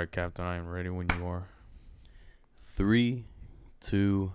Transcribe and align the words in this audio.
right, 0.00 0.10
Captain, 0.12 0.44
I 0.44 0.56
am 0.56 0.68
ready 0.68 0.88
when 0.88 1.06
you 1.18 1.26
are. 1.26 1.46
Three, 2.64 3.26
two, 3.80 4.32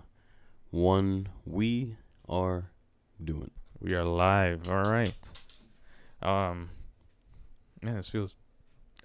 one. 0.70 1.28
We 1.44 1.96
are 2.28 2.70
doing. 3.22 3.50
We 3.80 3.94
are 3.94 4.04
live. 4.04 4.68
All 4.68 4.82
right. 4.84 5.14
Um, 6.22 6.70
man, 7.82 7.96
this 7.96 8.08
feels. 8.08 8.34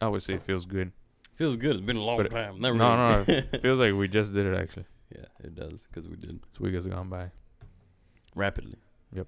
I 0.01 0.07
would 0.07 0.23
say 0.23 0.33
it 0.35 0.43
feels 0.43 0.65
good. 0.65 0.91
Feels 1.35 1.55
good. 1.55 1.71
It's 1.71 1.81
been 1.81 1.97
a 1.97 2.03
long 2.03 2.17
But 2.17 2.31
time. 2.31 2.59
Never 2.59 2.77
no, 2.77 2.95
no, 2.95 3.25
it 3.27 3.61
feels 3.61 3.79
like 3.79 3.93
we 3.93 4.07
just 4.07 4.33
did 4.33 4.45
it 4.45 4.55
actually. 4.57 4.85
yeah, 5.15 5.25
it 5.43 5.55
does 5.55 5.87
because 5.87 6.07
we 6.07 6.15
did 6.15 6.39
This 6.51 6.59
week 6.59 6.73
has 6.75 6.85
gone 6.85 7.09
by. 7.09 7.31
rapidly. 8.35 8.77
Yep. 9.13 9.27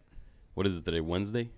What 0.53 0.67
is 0.67 0.77
it 0.77 0.85
today? 0.85 1.01
Wednesday. 1.01 1.49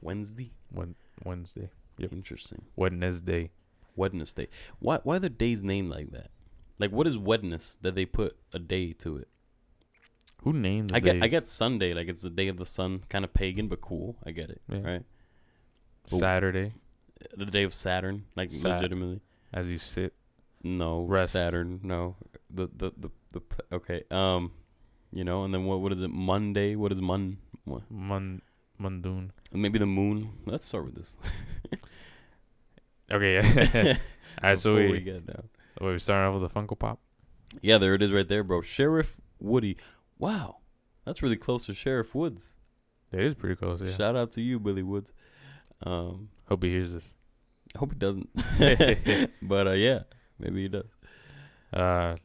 Wednesday. 0.00 0.52
Wed- 0.72 0.94
Wednesday, 1.24 1.70
Yep. 1.98 2.12
Interesting. 2.12 2.62
Wednesday. 2.76 3.50
Wednesday. 3.96 4.48
Why? 4.78 4.98
Why 5.02 5.16
are 5.16 5.20
the 5.20 5.30
days 5.30 5.62
named 5.62 5.90
like 5.90 6.10
that? 6.12 6.30
Like, 6.78 6.90
what 6.90 7.06
is 7.06 7.16
Wednesday 7.16 7.78
that 7.82 7.94
they 7.94 8.04
put 8.06 8.36
a 8.52 8.58
day 8.58 8.92
to 8.94 9.16
it? 9.18 9.28
Who 10.42 10.52
named? 10.52 10.90
The 10.90 10.96
I 10.96 11.00
get. 11.00 11.22
I 11.22 11.26
get 11.28 11.48
Sunday. 11.48 11.94
Like 11.94 12.08
it's 12.08 12.22
the 12.22 12.30
day 12.30 12.48
of 12.48 12.56
the 12.56 12.66
sun. 12.66 13.02
Kind 13.08 13.24
of 13.24 13.32
pagan, 13.32 13.68
but 13.68 13.80
cool. 13.80 14.16
I 14.26 14.30
get 14.32 14.50
it. 14.50 14.60
Yeah. 14.68 14.80
Right. 14.80 15.02
but- 16.10 16.18
Saturday 16.18 16.72
The 17.36 17.46
day 17.46 17.62
of 17.62 17.72
Saturn. 17.72 18.24
Like 18.36 18.52
Sat- 18.52 18.76
legitimately. 18.76 19.20
as 19.52 19.68
you 19.68 19.78
sit. 19.78 20.12
No, 20.62 21.04
Rest. 21.04 21.32
Saturn. 21.32 21.80
No, 21.82 22.16
the 22.50 22.68
the 22.76 22.92
the 22.98 23.10
the. 23.32 23.40
Okay. 23.72 24.02
Um, 24.10 24.52
you 25.12 25.22
know, 25.24 25.44
and 25.44 25.52
then 25.54 25.64
what? 25.64 25.80
What 25.80 25.92
is 25.92 26.00
it? 26.02 26.08
Monday. 26.08 26.74
What 26.74 26.90
is 26.92 27.00
Mon? 27.00 27.36
What? 27.64 27.82
Mon 27.90 28.42
Mondoon. 28.80 29.30
Maybe 29.52 29.78
the 29.78 29.86
moon. 29.86 30.30
Let's 30.46 30.66
start 30.66 30.86
with 30.86 30.94
this. 30.96 31.16
Okay. 33.10 33.34
Yeah. 33.34 33.96
All 34.42 34.50
right. 34.50 34.58
So 34.58 34.74
we, 34.74 34.90
we 34.90 35.00
get 35.00 35.26
down. 35.26 35.48
we 35.80 35.92
we 35.92 35.98
starting 35.98 36.34
off 36.34 36.40
with 36.40 36.52
the 36.52 36.60
Funko 36.60 36.78
Pop. 36.78 37.00
Yeah, 37.62 37.78
there 37.78 37.94
it 37.94 38.02
is, 38.02 38.10
right 38.12 38.26
there, 38.26 38.42
bro. 38.42 38.60
Sheriff 38.62 39.20
Woody. 39.38 39.76
Wow, 40.18 40.58
that's 41.04 41.22
really 41.22 41.36
close 41.36 41.66
to 41.66 41.74
Sheriff 41.74 42.14
Woods. 42.14 42.56
It 43.12 43.20
is 43.20 43.34
pretty 43.34 43.54
close. 43.54 43.80
Yeah. 43.80 43.96
Shout 43.96 44.16
out 44.16 44.32
to 44.32 44.40
you, 44.40 44.58
Billy 44.58 44.82
Woods. 44.82 45.12
Um, 45.84 46.30
Hope 46.48 46.62
he 46.62 46.70
hears 46.70 46.92
this. 46.92 47.14
I 47.74 47.78
hope 47.78 47.92
he 47.92 47.98
doesn't. 47.98 48.28
but 49.42 49.66
uh, 49.66 49.72
yeah, 49.72 50.00
maybe 50.38 50.62
he 50.62 50.68
does. 50.68 50.86
Uh, 51.72 52.16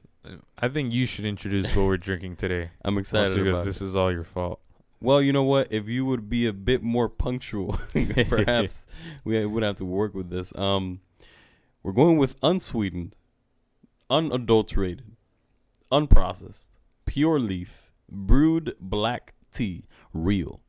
I 0.57 0.67
think 0.67 0.93
you 0.93 1.05
should 1.05 1.25
introduce 1.25 1.75
what 1.75 1.85
we're 1.85 1.97
drinking 1.97 2.35
today. 2.35 2.71
I'm 2.83 2.97
excited 2.97 3.35
because 3.35 3.59
about 3.59 3.65
this 3.65 3.81
it. 3.81 3.85
is 3.85 3.95
all 3.95 4.11
your 4.11 4.23
fault. 4.23 4.59
Well, 5.01 5.21
you 5.21 5.31
know 5.31 5.43
what? 5.43 5.71
If 5.71 5.87
you 5.87 6.05
would 6.05 6.29
be 6.29 6.45
a 6.45 6.53
bit 6.53 6.83
more 6.83 7.07
punctual, 7.09 7.77
perhaps 8.27 8.85
we 9.23 9.45
would 9.45 9.63
have 9.63 9.77
to 9.77 9.85
work 9.85 10.13
with 10.13 10.29
this. 10.29 10.53
Um, 10.57 10.99
we're 11.83 11.93
going 11.93 12.17
with 12.17 12.35
unsweetened, 12.43 13.15
unadulterated, 14.09 15.15
unprocessed, 15.91 16.69
pure 17.05 17.39
leaf, 17.39 17.91
brewed 18.11 18.75
black 18.79 19.33
tea, 19.53 19.85
real. 20.13 20.59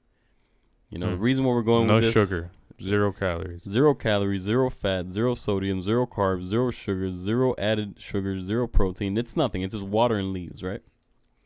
You 0.90 0.98
know 0.98 1.10
the 1.10 1.16
Mm. 1.16 1.20
reason 1.20 1.44
why 1.44 1.52
we're 1.54 1.62
going 1.62 1.86
no 1.86 1.94
with 1.96 2.04
this, 2.04 2.12
sugar, 2.14 2.50
zero 2.80 3.12
calories. 3.12 3.62
Zero 3.68 3.94
calories, 3.94 4.42
zero 4.42 4.70
fat, 4.70 5.10
zero 5.10 5.34
sodium, 5.34 5.82
zero 5.82 6.06
carbs, 6.06 6.44
zero 6.46 6.70
sugars, 6.70 7.14
zero 7.14 7.54
added 7.58 7.94
sugars, 7.98 8.44
zero 8.44 8.66
protein. 8.66 9.16
It's 9.16 9.36
nothing. 9.36 9.62
It's 9.62 9.74
just 9.74 9.86
water 9.86 10.16
and 10.16 10.32
leaves, 10.32 10.62
right? 10.62 10.82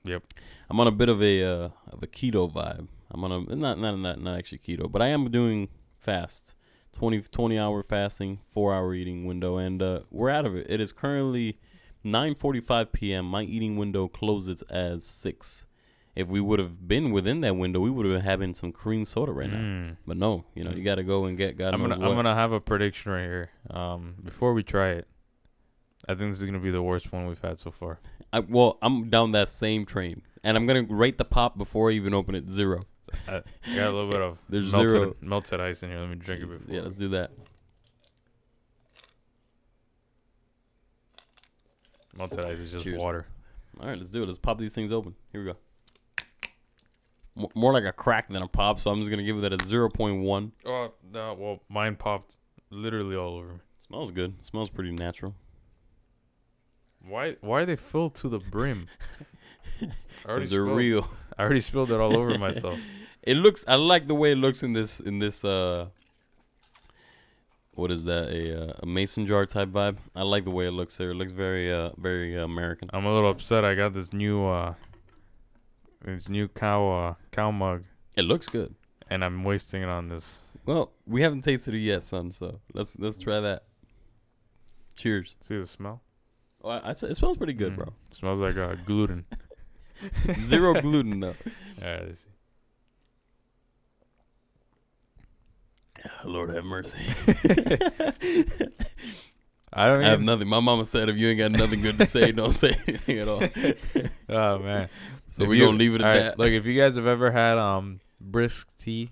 Yep. 0.04 0.22
I'm 0.70 0.80
on 0.80 0.86
a 0.86 0.92
bit 0.92 1.08
of 1.08 1.22
a 1.22 1.42
uh, 1.42 1.68
of 1.90 2.02
a 2.02 2.06
keto 2.06 2.50
vibe. 2.52 2.88
I'm 3.10 3.24
on 3.24 3.32
a 3.32 3.56
not 3.56 3.78
not 3.78 3.96
not 3.98 4.20
not 4.20 4.38
actually 4.38 4.58
keto, 4.58 4.90
but 4.90 5.02
I 5.02 5.08
am 5.08 5.30
doing 5.30 5.68
fast. 5.98 6.54
20, 6.92 7.22
20 7.22 7.58
hour 7.58 7.82
fasting, 7.82 8.38
four 8.50 8.72
hour 8.72 8.94
eating 8.94 9.24
window, 9.24 9.56
and 9.56 9.82
uh, 9.82 10.00
we're 10.12 10.30
out 10.30 10.46
of 10.46 10.54
it. 10.54 10.66
It 10.68 10.80
is 10.80 10.92
currently 10.92 11.58
9:45 12.04 12.92
p.m. 12.92 13.26
My 13.26 13.42
eating 13.42 13.76
window 13.76 14.08
closes 14.08 14.62
as 14.62 15.04
six. 15.04 15.66
If 16.14 16.28
we 16.28 16.40
would 16.40 16.60
have 16.60 16.86
been 16.86 17.10
within 17.10 17.40
that 17.40 17.56
window, 17.56 17.80
we 17.80 17.90
would 17.90 18.06
have 18.06 18.14
been 18.14 18.24
having 18.24 18.54
some 18.54 18.70
cream 18.70 19.04
soda 19.04 19.32
right 19.32 19.50
now. 19.50 19.58
Mm. 19.58 19.96
But 20.06 20.16
no, 20.16 20.44
you 20.54 20.62
know, 20.62 20.70
you 20.70 20.84
got 20.84 20.94
to 20.96 21.02
go 21.02 21.24
and 21.24 21.36
get 21.36 21.56
God 21.56 21.74
I'm 21.74 21.80
gonna. 21.80 21.94
I'm 21.94 22.14
gonna 22.14 22.34
have 22.34 22.52
a 22.52 22.60
prediction 22.60 23.10
right 23.10 23.22
here. 23.22 23.50
Um, 23.70 24.14
before 24.22 24.54
we 24.54 24.62
try 24.62 24.90
it, 24.90 25.08
I 26.08 26.14
think 26.14 26.30
this 26.30 26.40
is 26.40 26.46
gonna 26.46 26.60
be 26.60 26.70
the 26.70 26.82
worst 26.82 27.12
one 27.12 27.26
we've 27.26 27.40
had 27.40 27.58
so 27.58 27.72
far. 27.72 27.98
I, 28.34 28.40
well, 28.40 28.78
I'm 28.82 29.08
down 29.10 29.30
that 29.32 29.48
same 29.48 29.86
train, 29.86 30.22
and 30.42 30.56
I'm 30.56 30.66
gonna 30.66 30.82
rate 30.82 31.18
the 31.18 31.24
pop 31.24 31.56
before 31.56 31.90
I 31.90 31.94
even 31.94 32.12
open 32.12 32.34
it 32.34 32.50
zero. 32.50 32.82
I 33.28 33.42
got 33.76 33.88
a 33.88 33.92
little 33.92 34.10
bit 34.10 34.20
of 34.20 34.44
There's 34.48 34.72
melted, 34.72 34.90
zero. 34.90 35.16
melted 35.20 35.60
ice 35.60 35.82
in 35.84 35.90
here. 35.90 36.00
Let 36.00 36.08
me 36.08 36.16
drink 36.16 36.42
it 36.42 36.46
before. 36.48 36.74
Yeah, 36.74 36.80
let's 36.82 36.96
do 36.96 37.08
that. 37.10 37.30
melted 42.16 42.44
ice 42.44 42.58
is 42.58 42.70
just 42.72 42.84
Cheers. 42.84 42.98
water. 43.02 43.26
All 43.80 43.88
right, 43.88 43.98
let's 43.98 44.10
do 44.10 44.22
it. 44.22 44.26
Let's 44.26 44.38
pop 44.38 44.58
these 44.58 44.74
things 44.74 44.92
open. 44.92 45.14
Here 45.32 45.40
we 45.44 45.50
go. 45.52 45.56
Mo- 47.36 47.50
More 47.54 47.72
like 47.72 47.84
a 47.84 47.92
crack 47.92 48.28
than 48.28 48.42
a 48.42 48.48
pop, 48.48 48.78
so 48.78 48.90
I'm 48.90 48.98
just 49.00 49.10
gonna 49.10 49.24
give 49.24 49.40
that 49.40 49.52
a 49.52 49.64
zero 49.64 49.88
point 49.88 50.22
one. 50.22 50.52
Oh 50.64 50.92
no! 51.12 51.34
Well, 51.38 51.60
mine 51.68 51.96
popped 51.96 52.36
literally 52.70 53.16
all 53.16 53.34
over 53.36 53.52
me. 53.54 53.58
Smells 53.78 54.10
good. 54.10 54.42
Smells 54.42 54.70
pretty 54.70 54.92
natural. 54.92 55.34
Why? 57.06 57.36
Why 57.40 57.62
are 57.62 57.66
they 57.66 57.76
filled 57.76 58.14
to 58.16 58.28
the 58.28 58.38
brim? 58.38 58.88
I 59.82 60.28
already, 60.28 60.46
They're 60.46 60.64
spilled, 60.64 60.76
real. 60.78 61.08
I 61.38 61.42
already 61.42 61.60
spilled 61.60 61.90
it 61.90 62.00
all 62.00 62.16
over 62.16 62.38
myself. 62.38 62.78
It 63.26 63.38
looks. 63.38 63.64
I 63.66 63.76
like 63.76 64.06
the 64.06 64.14
way 64.14 64.32
it 64.32 64.36
looks 64.36 64.62
in 64.62 64.74
this. 64.74 65.00
In 65.00 65.18
this. 65.18 65.46
Uh, 65.46 65.86
what 67.72 67.90
is 67.90 68.04
that? 68.04 68.28
A, 68.28 68.68
uh, 68.68 68.72
a 68.82 68.86
mason 68.86 69.24
jar 69.26 69.46
type 69.46 69.70
vibe. 69.70 69.96
I 70.14 70.22
like 70.24 70.44
the 70.44 70.50
way 70.50 70.66
it 70.66 70.72
looks 70.72 70.98
there. 70.98 71.10
It 71.12 71.14
looks 71.14 71.32
very, 71.32 71.72
uh, 71.72 71.90
very 71.96 72.38
uh, 72.38 72.44
American. 72.44 72.90
I'm 72.92 73.06
a 73.06 73.14
little 73.14 73.30
upset. 73.30 73.64
I 73.64 73.74
got 73.74 73.94
this 73.94 74.12
new, 74.12 74.44
uh, 74.46 74.74
this 76.04 76.28
new 76.28 76.48
cow, 76.48 76.86
uh, 76.90 77.14
cow 77.32 77.50
mug, 77.50 77.84
It 78.14 78.22
looks 78.26 78.46
good. 78.46 78.74
and 79.08 79.24
I'm 79.24 79.42
wasting 79.42 79.82
it 79.82 79.88
on 79.88 80.08
this. 80.10 80.40
Well, 80.66 80.92
we 81.06 81.22
haven't 81.22 81.42
tasted 81.44 81.72
it 81.72 81.78
yet, 81.78 82.02
son. 82.02 82.30
So 82.30 82.60
let's 82.74 82.98
let's 82.98 83.16
try 83.18 83.40
that. 83.40 83.64
Cheers. 84.96 85.36
See 85.40 85.56
the 85.58 85.66
smell? 85.66 86.02
Oh, 86.64 86.70
I, 86.70 86.78
I 86.78 86.90
it 86.90 87.14
smells 87.16 87.36
pretty 87.36 87.52
good, 87.52 87.74
Mm. 87.74 87.76
bro. 87.76 87.92
Smells 88.10 88.40
like 88.40 88.56
uh, 88.56 88.74
gluten. 88.86 89.26
Zero 90.40 90.80
gluten 90.80 91.20
though. 91.20 91.34
Yeah, 91.80 92.00
let's 92.06 92.20
see. 92.20 92.28
Lord 96.24 96.50
have 96.50 96.64
mercy. 96.64 96.98
I 99.76 99.88
don't 99.88 100.00
I 100.02 100.04
have 100.04 100.12
even. 100.14 100.24
nothing. 100.26 100.48
My 100.48 100.60
mama 100.60 100.84
said 100.84 101.08
if 101.08 101.16
you 101.16 101.28
ain't 101.28 101.38
got 101.38 101.50
nothing 101.52 101.80
good 101.82 101.98
to 101.98 102.06
say, 102.06 102.30
don't 102.32 102.52
say 102.52 102.76
anything 102.86 103.18
at 103.18 103.28
all. 103.28 103.42
oh 104.28 104.58
man. 104.60 104.88
So 105.30 105.42
If 105.42 105.48
we 105.48 105.58
you- 105.58 105.64
gonna 105.66 105.78
leave 105.78 105.94
it 105.94 106.00
at 106.00 106.06
alright, 106.06 106.22
that. 106.22 106.38
Look, 106.38 106.50
if 106.52 106.64
you 106.64 106.80
guys 106.80 106.94
have 106.96 107.06
ever 107.08 107.30
had 107.32 107.58
um 107.58 108.00
brisk 108.20 108.68
tea, 108.78 109.10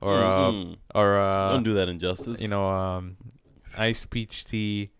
or 0.00 0.14
uh, 0.18 0.50
Mm-mm. 0.50 0.76
or 0.94 1.18
uh, 1.18 1.52
don't 1.52 1.62
do 1.62 1.74
that 1.74 1.88
injustice. 1.88 2.40
you 2.42 2.48
know 2.48 2.68
um, 2.68 3.16
iced 3.76 4.10
peach 4.10 4.44
tea, 4.44 4.90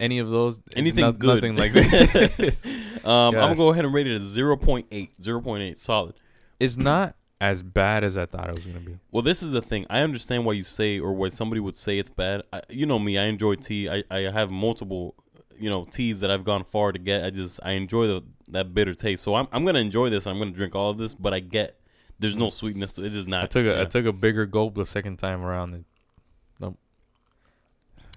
any 0.00 0.18
of 0.18 0.30
those, 0.30 0.60
Anything 0.74 1.02
no- 1.02 1.12
good. 1.12 1.42
nothing 1.42 1.56
like 1.56 1.72
that. 1.74 2.56
um, 3.04 3.10
I'm 3.28 3.32
gonna 3.34 3.54
go 3.64 3.68
ahead 3.70 3.84
and 3.84 3.94
rate 3.94 4.06
it 4.06 4.16
at 4.16 4.22
0.8. 4.22 4.88
0.8, 4.90 5.78
solid. 5.78 6.14
it's 6.58 6.76
not 6.76 7.14
as 7.40 7.62
bad 7.62 8.04
as 8.04 8.16
I 8.16 8.26
thought 8.26 8.48
it 8.48 8.54
was 8.56 8.64
gonna 8.64 8.80
be. 8.80 8.98
Well, 9.10 9.22
this 9.22 9.42
is 9.42 9.52
the 9.52 9.62
thing. 9.62 9.86
I 9.88 10.00
understand 10.00 10.44
why 10.44 10.52
you 10.54 10.62
say 10.62 10.98
or 10.98 11.12
why 11.12 11.28
somebody 11.30 11.60
would 11.60 11.76
say 11.76 11.98
it's 11.98 12.10
bad. 12.10 12.42
I, 12.52 12.62
you 12.68 12.84
know 12.86 12.98
me. 12.98 13.18
I 13.18 13.24
enjoy 13.24 13.54
tea. 13.54 13.88
I, 13.88 14.02
I 14.10 14.30
have 14.30 14.50
multiple, 14.50 15.14
you 15.58 15.70
know, 15.70 15.84
teas 15.84 16.20
that 16.20 16.30
I've 16.30 16.44
gone 16.44 16.64
far 16.64 16.92
to 16.92 16.98
get. 16.98 17.24
I 17.24 17.30
just 17.30 17.58
I 17.62 17.72
enjoy 17.72 18.06
the 18.08 18.22
that 18.48 18.74
bitter 18.74 18.94
taste. 18.94 19.22
So 19.22 19.34
I'm 19.36 19.48
I'm 19.52 19.64
gonna 19.64 19.78
enjoy 19.78 20.10
this. 20.10 20.26
I'm 20.26 20.38
gonna 20.38 20.50
drink 20.50 20.74
all 20.74 20.90
of 20.90 20.98
this. 20.98 21.14
But 21.14 21.32
I 21.32 21.40
get 21.40 21.80
there's 22.18 22.36
no 22.36 22.50
sweetness. 22.50 22.92
to 22.94 23.02
it. 23.02 23.06
It's 23.06 23.14
just 23.14 23.28
not. 23.28 23.44
I 23.44 23.46
took 23.46 23.64
a 23.64 23.68
you 23.76 23.80
I 23.80 23.84
took 23.86 24.04
a 24.04 24.12
bigger 24.12 24.44
gulp 24.44 24.74
the 24.74 24.84
second 24.84 25.16
time 25.18 25.42
around. 25.42 25.84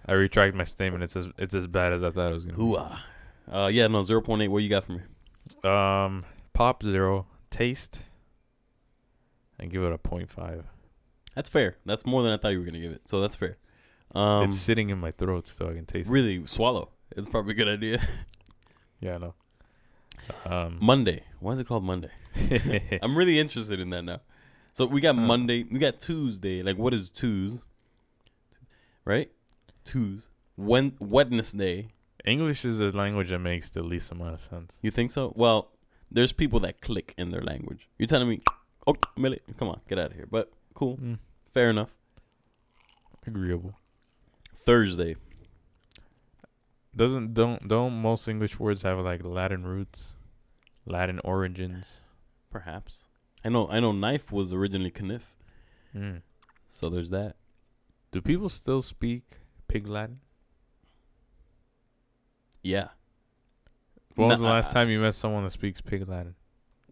I 0.06 0.14
retract 0.14 0.56
my 0.56 0.64
statement. 0.66 1.03
It's 1.03 1.16
as 1.16 1.28
it's 1.38 1.56
as 1.56 1.68
bad 1.68 1.94
as 1.94 2.03
I 2.03 2.12
thought 2.12 2.31
it 2.31 2.36
was 2.36 2.46
gonna. 2.46 2.58
Hoo-ah. 2.58 3.05
Uh, 3.52 3.67
yeah, 3.67 3.88
no, 3.88 4.02
0.8. 4.02 4.47
What 4.50 4.59
you 4.64 4.70
got 4.70 4.85
for 4.85 4.94
me? 4.94 5.02
Um, 5.64 6.23
pop 6.53 6.82
zero 6.84 7.26
taste. 7.50 8.00
And 9.59 9.70
give 9.72 9.84
it 9.84 9.91
a 9.94 9.97
point 9.97 10.29
five. 10.29 10.66
That's 11.35 11.50
fair. 11.50 11.78
That's 11.85 12.05
more 12.05 12.22
than 12.23 12.32
I 12.34 12.38
thought 12.38 12.50
you 12.50 12.59
were 12.59 12.66
gonna 12.66 12.79
give 12.79 12.91
it. 12.91 13.08
So 13.08 13.22
that's 13.22 13.35
fair. 13.35 13.58
Um, 14.16 14.50
it's 14.50 14.58
sitting 14.59 14.90
in 14.90 15.00
my 15.00 15.11
throat 15.11 15.47
so 15.47 15.70
I 15.70 15.73
can 15.73 15.85
taste. 15.85 16.09
it. 16.09 16.14
really 16.14 16.46
swallow. 16.46 16.90
It's 17.16 17.28
probably 17.29 17.53
a 17.53 17.55
good 17.55 17.67
idea. 17.70 18.02
Yeah, 19.00 19.16
I 19.16 19.17
know. 19.17 19.34
Um, 20.46 20.78
Monday. 20.79 21.23
Why 21.41 21.52
is 21.52 21.59
it 21.59 21.67
called 21.67 21.84
Monday? 21.84 22.08
I'm 23.03 23.17
really 23.17 23.38
interested 23.38 23.82
in 23.82 23.90
that 23.90 24.03
now. 24.03 24.22
So 24.72 24.85
we 24.85 25.02
got 25.02 25.16
Uh. 25.17 25.22
Monday. 25.22 25.64
We 25.70 25.78
got 25.78 26.00
Tuesday. 26.00 26.64
Like, 26.64 26.78
what 26.78 26.94
is 26.94 27.09
Tuesday? 27.09 27.59
Right? 29.03 29.29
Tues. 29.84 30.30
When 30.56 30.94
Wednesday. 31.00 31.90
English 32.26 32.64
is 32.64 32.78
the 32.78 32.91
language 32.91 33.30
that 33.30 33.40
makes 33.40 33.70
the 33.70 33.84
least 33.84 34.12
amount 34.12 34.35
of 34.35 34.40
sense. 34.41 34.78
You 34.82 34.91
think 34.91 35.12
so? 35.12 35.34
Well, 35.35 35.72
there's 36.09 36.32
people 36.32 36.59
that 36.62 36.80
click 36.80 37.14
in 37.18 37.32
their 37.32 37.41
language. 37.41 37.90
You're 37.97 38.08
telling 38.08 38.30
me, 38.30 38.41
oh, 38.88 38.96
Millie, 39.18 39.41
come 39.58 39.68
on, 39.68 39.82
get 39.90 40.00
out 40.00 40.12
of 40.12 40.16
here. 40.16 40.28
But 40.30 40.52
cool, 40.74 40.97
Mm, 40.97 41.20
fair 41.52 41.70
enough. 41.70 41.90
agreeable. 43.28 43.74
Thursday. 44.56 45.16
Doesn't 46.96 47.34
don't 47.34 47.68
don't 47.68 47.94
most 47.94 48.28
English 48.28 48.59
words 48.59 48.84
have 48.84 49.00
like 49.00 49.24
Latin 49.26 49.66
roots, 49.66 50.14
Latin 50.86 51.20
origins? 51.24 52.00
Perhaps. 52.52 53.06
I 53.44 53.50
know. 53.50 53.68
I 53.70 53.79
know. 53.79 53.91
Knife 53.91 54.32
was 54.32 54.53
originally 54.53 54.91
kniff, 55.02 55.36
Mm. 55.96 56.22
so 56.68 56.90
there's 56.90 57.09
that. 57.09 57.36
Do 58.12 58.22
people 58.22 58.47
still 58.50 58.82
speak 58.84 59.40
Pig 59.73 59.87
Latin? 59.87 60.20
Yeah. 62.61 62.90
When 64.16 64.29
was 64.29 64.40
Nah, 64.40 64.47
the 64.49 64.53
last 64.53 64.72
time 64.72 64.91
you 64.91 64.99
met 64.99 65.16
someone 65.16 65.43
that 65.46 65.52
speaks 65.52 65.81
Pig 65.81 66.08
Latin? 66.08 66.35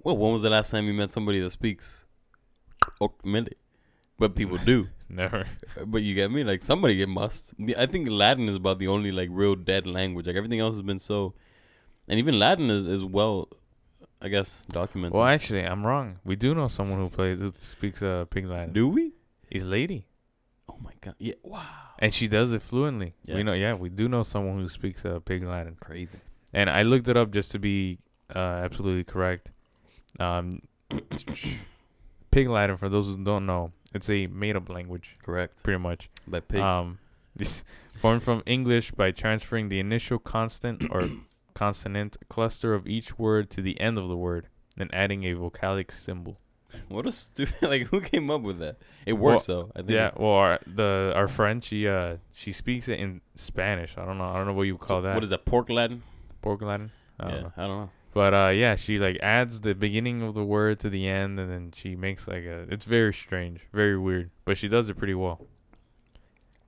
Well, 0.03 0.17
when 0.17 0.33
was 0.33 0.41
the 0.41 0.49
last 0.49 0.71
time 0.71 0.87
you 0.87 0.93
met 0.95 1.11
somebody 1.11 1.39
that 1.41 1.51
speaks 1.51 2.05
Okmele? 2.99 3.53
But 4.17 4.35
people 4.35 4.57
do. 4.57 4.87
Never. 5.09 5.45
But 5.85 6.01
you 6.01 6.15
get 6.15 6.31
me? 6.31 6.43
Like 6.43 6.63
somebody 6.63 6.99
it 7.03 7.07
must. 7.07 7.53
The- 7.59 7.77
I 7.77 7.85
think 7.85 8.09
Latin 8.09 8.49
is 8.49 8.55
about 8.55 8.79
the 8.79 8.87
only 8.87 9.11
like 9.11 9.29
real 9.31 9.53
dead 9.55 9.85
language. 9.85 10.25
Like 10.25 10.35
everything 10.35 10.59
else 10.59 10.73
has 10.73 10.81
been 10.81 10.97
so, 10.97 11.35
and 12.07 12.17
even 12.17 12.39
Latin 12.39 12.71
is 12.71 12.87
is 12.87 13.05
well, 13.05 13.47
I 14.21 14.27
guess 14.29 14.65
documented. 14.69 15.13
Well, 15.19 15.27
actually, 15.27 15.63
I'm 15.63 15.85
wrong. 15.85 16.17
We 16.25 16.35
do 16.35 16.55
know 16.55 16.67
someone 16.67 16.97
who 16.97 17.09
plays 17.09 17.37
who 17.37 17.51
speaks 17.59 18.01
uh, 18.01 18.25
Pig 18.29 18.47
Latin. 18.47 18.73
Do 18.73 18.87
we? 18.87 19.13
He's 19.51 19.61
a 19.63 19.67
lady, 19.67 20.07
Oh 20.67 20.77
my 20.81 20.93
god! 20.99 21.13
Yeah. 21.19 21.35
Wow. 21.43 21.65
And 22.01 22.13
she 22.13 22.27
does 22.27 22.51
it 22.51 22.61
fluently. 22.63 23.13
Yeah. 23.23 23.35
We 23.35 23.43
know. 23.43 23.53
Yeah, 23.53 23.75
we 23.75 23.89
do 23.89 24.09
know 24.09 24.23
someone 24.23 24.59
who 24.59 24.67
speaks 24.67 25.05
uh, 25.05 25.19
Pig 25.19 25.43
Latin. 25.43 25.77
Crazy. 25.79 26.17
And 26.51 26.69
I 26.69 26.81
looked 26.81 27.07
it 27.07 27.15
up 27.15 27.31
just 27.31 27.51
to 27.51 27.59
be 27.59 27.99
uh, 28.35 28.39
absolutely 28.39 29.03
correct. 29.03 29.51
Um, 30.19 30.63
Pig 32.31 32.49
Latin, 32.49 32.75
for 32.75 32.89
those 32.89 33.05
who 33.05 33.23
don't 33.23 33.45
know, 33.45 33.71
it's 33.93 34.09
a 34.09 34.27
made-up 34.27 34.69
language, 34.69 35.15
Correct. 35.23 35.61
pretty 35.63 35.79
much. 35.79 36.09
By 36.27 36.39
pigs. 36.39 36.61
Um, 36.61 36.99
this 37.35 37.63
formed 37.95 38.23
from 38.23 38.41
English 38.45 38.91
by 38.91 39.11
transferring 39.11 39.69
the 39.69 39.79
initial 39.79 40.17
constant 40.17 40.83
or 40.89 41.07
consonant 41.53 42.17
cluster 42.29 42.73
of 42.73 42.87
each 42.87 43.19
word 43.19 43.49
to 43.51 43.61
the 43.61 43.79
end 43.79 43.97
of 43.97 44.09
the 44.09 44.17
word, 44.17 44.47
then 44.75 44.89
adding 44.91 45.23
a 45.23 45.35
vocalic 45.35 45.91
symbol. 45.91 46.39
what 46.89 47.05
a 47.05 47.11
stupid. 47.11 47.53
Like 47.61 47.83
who 47.83 48.01
came 48.01 48.29
up 48.29 48.41
with 48.41 48.59
that? 48.59 48.77
It 49.05 49.13
works 49.13 49.45
though. 49.45 49.71
I 49.75 49.79
think. 49.79 49.91
Yeah, 49.91 50.11
well, 50.15 50.31
our, 50.31 50.59
the 50.67 51.13
our 51.15 51.27
friend 51.27 51.63
she 51.63 51.87
uh 51.87 52.17
she 52.33 52.51
speaks 52.51 52.87
it 52.87 52.99
in 52.99 53.21
Spanish. 53.35 53.95
I 53.97 54.05
don't 54.05 54.17
know. 54.17 54.25
I 54.25 54.35
don't 54.37 54.47
know 54.47 54.53
what 54.53 54.63
you 54.63 54.77
So 54.81 54.87
call 54.87 55.01
that. 55.03 55.13
What 55.15 55.23
is 55.23 55.29
that? 55.31 55.45
Pork 55.45 55.69
Latin. 55.69 56.03
Pork 56.41 56.61
Latin? 56.61 56.91
I 57.19 57.23
don't 57.23 57.33
yeah. 57.33 57.41
know. 57.41 57.51
I 57.57 57.61
don't 57.67 57.77
know. 57.81 57.89
But 58.13 58.33
uh, 58.33 58.49
yeah, 58.49 58.75
she 58.75 58.99
like 58.99 59.17
adds 59.21 59.61
the 59.61 59.73
beginning 59.73 60.21
of 60.21 60.33
the 60.33 60.43
word 60.43 60.79
to 60.81 60.89
the 60.89 61.07
end, 61.07 61.39
and 61.39 61.49
then 61.49 61.71
she 61.73 61.95
makes 61.95 62.27
like 62.27 62.43
a. 62.43 62.65
It's 62.69 62.85
very 62.85 63.13
strange, 63.13 63.61
very 63.71 63.97
weird, 63.97 64.31
but 64.43 64.57
she 64.57 64.67
does 64.67 64.89
it 64.89 64.97
pretty 64.97 65.13
well. 65.13 65.47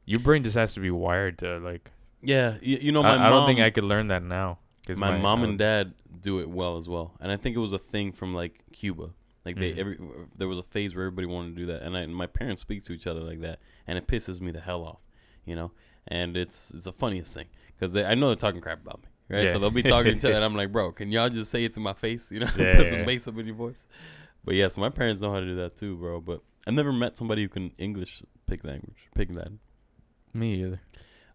Your 0.06 0.20
brain 0.20 0.44
just 0.44 0.56
has 0.56 0.74
to 0.76 0.80
be 0.80 0.92
wired 0.92 1.38
to 1.40 1.58
like. 1.60 1.92
Yeah. 2.22 2.56
You, 2.62 2.78
you 2.82 2.92
know 2.92 3.04
my 3.04 3.16
I, 3.16 3.18
mom. 3.18 3.26
I 3.26 3.30
don't 3.30 3.46
think 3.46 3.60
I 3.60 3.70
could 3.70 3.84
learn 3.84 4.08
that 4.08 4.24
now. 4.24 4.60
'cause 4.86 4.98
my, 4.98 5.18
mom 5.18 5.44
and 5.44 5.58
dad 5.58 5.94
do 6.22 6.40
it 6.40 6.50
well 6.50 6.78
as 6.78 6.90
well, 6.90 7.14
and 7.22 7.32
I 7.32 7.38
think 7.38 7.56
it 7.56 7.60
was 7.60 7.74
a 7.74 7.78
thing 7.78 8.12
from 8.12 8.34
like 8.34 8.60
Cuba. 8.74 9.12
Like 9.46 9.58
they 9.58 9.74
Mhm. 9.74 9.78
every 9.78 9.98
there 10.38 10.48
was 10.48 10.58
a 10.60 10.64
phase 10.64 10.96
where 10.96 11.06
everybody 11.06 11.28
wanted 11.28 11.56
to 11.56 11.62
do 11.62 11.66
that, 11.68 11.82
and, 11.84 11.98
I, 11.98 12.02
and 12.02 12.16
my 12.16 12.28
parents 12.28 12.62
speak 12.62 12.84
to 12.86 12.94
each 12.94 13.06
other 13.08 13.20
like 13.22 13.42
that, 13.42 13.60
and 13.88 13.98
it 13.98 14.08
pisses 14.08 14.40
me 14.40 14.52
the 14.52 14.62
hell 14.62 14.84
off, 14.84 15.00
you 15.46 15.56
know. 15.56 15.72
And 16.08 16.36
it's 16.38 16.72
it's 16.72 16.86
the 16.86 16.94
funniest 16.94 17.34
thing 17.34 17.48
because 17.76 17.96
I 17.96 18.16
know 18.16 18.28
they're 18.28 18.36
talking 18.36 18.62
crap 18.62 18.82
about 18.82 19.02
me, 19.02 19.08
right? 19.30 19.46
Yeah. 19.46 19.52
So 19.52 19.60
they'll 19.60 19.70
be 19.70 19.84
talking 19.84 20.12
to 20.14 20.18
each 20.18 20.24
other, 20.26 20.36
and 20.36 20.44
I'm 20.46 20.56
like, 20.56 20.72
bro, 20.72 20.92
can 20.92 21.12
y'all 21.12 21.30
just 21.30 21.52
say 21.52 21.64
it 21.66 21.74
to 21.76 21.80
my 21.80 21.94
face, 21.94 22.32
you 22.32 22.40
know? 22.40 22.50
Yeah, 22.58 22.76
Put 22.78 22.86
yeah. 22.86 22.92
some 22.92 23.06
bass 23.06 23.28
up 23.28 23.38
in 23.38 23.46
your 23.48 23.56
voice. 23.56 23.88
But 24.46 24.56
yeah, 24.56 24.68
so 24.70 24.82
my 24.82 24.90
parents 24.90 25.22
know 25.22 25.32
how 25.32 25.40
to 25.40 25.46
do 25.46 25.56
that 25.56 25.76
too, 25.78 25.96
bro. 25.98 26.20
But 26.22 26.42
I've 26.68 26.74
never 26.74 26.92
met 26.94 27.18
somebody 27.18 27.44
who 27.44 27.50
can 27.50 27.72
English 27.78 28.24
pick 28.48 28.64
language, 28.64 29.10
pick 29.16 29.30
that. 29.34 29.52
Me 30.34 30.64
either. 30.64 30.82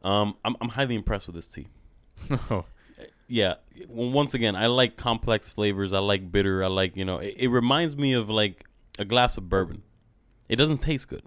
Um, 0.03 0.37
I'm 0.45 0.57
I'm 0.61 0.69
highly 0.71 0.95
impressed 0.95 1.27
with 1.27 1.37
this 1.37 1.49
tea. 1.51 1.69
Oh, 2.51 2.65
yeah 3.29 3.55
once 3.89 4.33
again 4.35 4.57
i 4.57 4.67
like 4.67 4.97
complex 4.97 5.49
flavors 5.51 5.93
i 5.93 5.99
like 5.99 6.33
bitter 6.33 6.65
i 6.65 6.67
like 6.67 6.97
you 6.97 7.05
know 7.05 7.19
it, 7.19 7.35
it 7.37 7.49
reminds 7.49 7.95
me 7.95 8.15
of 8.15 8.29
like 8.31 8.65
a 8.99 9.05
glass 9.05 9.37
of 9.37 9.49
bourbon 9.49 9.83
it 10.49 10.57
doesn't 10.57 10.79
taste 10.79 11.09
good 11.09 11.23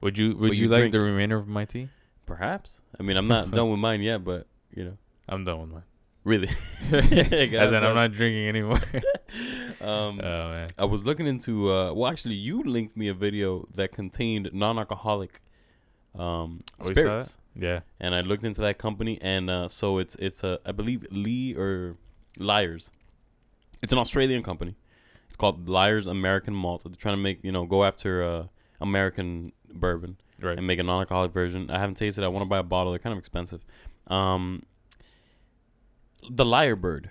would 0.00 0.16
you 0.18 0.30
But 0.32 0.38
would 0.40 0.56
you, 0.56 0.64
you 0.64 0.68
like 0.70 0.78
drink- 0.80 0.92
the 0.92 1.00
remainder 1.00 1.36
of 1.36 1.46
my 1.46 1.64
tea? 1.66 1.88
perhaps 2.26 2.80
i 2.98 3.02
mean 3.02 3.16
i'm 3.18 3.28
not 3.28 3.50
done 3.58 3.70
with 3.70 3.78
mine 3.80 4.00
yet 4.00 4.24
but 4.24 4.46
you 4.74 4.84
know 4.84 4.96
I'm 5.28 5.44
done 5.44 5.60
with 5.60 5.70
mine. 5.70 5.82
really 6.24 6.48
As 6.92 7.72
in, 7.72 7.84
I'm 7.84 7.94
not 7.94 8.12
drinking 8.12 8.48
anymore. 8.48 8.80
um 9.80 10.20
oh 10.22 10.48
man. 10.54 10.68
i 10.78 10.84
was 10.86 11.04
looking 11.04 11.26
into 11.26 11.70
uh 11.70 11.92
well 11.92 12.10
actually 12.10 12.34
you 12.34 12.62
linked 12.62 12.96
me 12.96 13.08
a 13.08 13.14
video 13.14 13.66
that 13.74 13.92
contained 13.92 14.48
non-alcoholic 14.54 15.41
um 16.14 16.60
Oh, 16.80 16.84
spirits 16.86 17.38
Yeah. 17.54 17.80
and 18.00 18.14
I 18.14 18.20
looked 18.20 18.44
into 18.44 18.60
that 18.62 18.78
company, 18.78 19.18
and 19.22 19.48
uh, 19.50 19.68
so 19.68 19.98
it's 19.98 20.14
it's 20.16 20.42
a 20.44 20.58
I 20.66 20.72
believe 20.72 21.06
Lee 21.10 21.54
or 21.54 21.96
Lyre's. 22.38 22.90
It's 23.82 23.92
an 23.92 23.98
Australian 23.98 24.42
company. 24.42 24.76
It's 25.28 25.36
called 25.36 25.68
Lyre's 25.68 26.06
American 26.06 26.54
Malt. 26.54 26.84
They're 26.84 26.94
trying 26.94 27.14
to 27.16 27.22
make 27.22 27.42
you 27.42 27.52
know 27.52 27.64
go 27.66 27.84
after 27.84 28.22
uh, 28.22 28.46
American 28.80 29.52
bourbon 29.72 30.16
Right. 30.40 30.58
and 30.58 30.66
make 30.66 30.78
a 30.78 30.82
non-alcoholic 30.82 31.32
version. 31.32 31.70
I 31.70 31.78
haven't 31.78 31.94
tasted. 31.96 32.22
it. 32.22 32.24
I 32.24 32.28
want 32.28 32.42
to 32.42 32.48
buy 32.48 32.58
a 32.58 32.62
bottle. 32.62 32.92
They're 32.92 32.98
kind 32.98 33.12
of 33.12 33.18
expensive. 33.18 33.64
Um, 34.08 34.64
the 36.30 36.44
lyre 36.44 36.76
bird. 36.76 37.10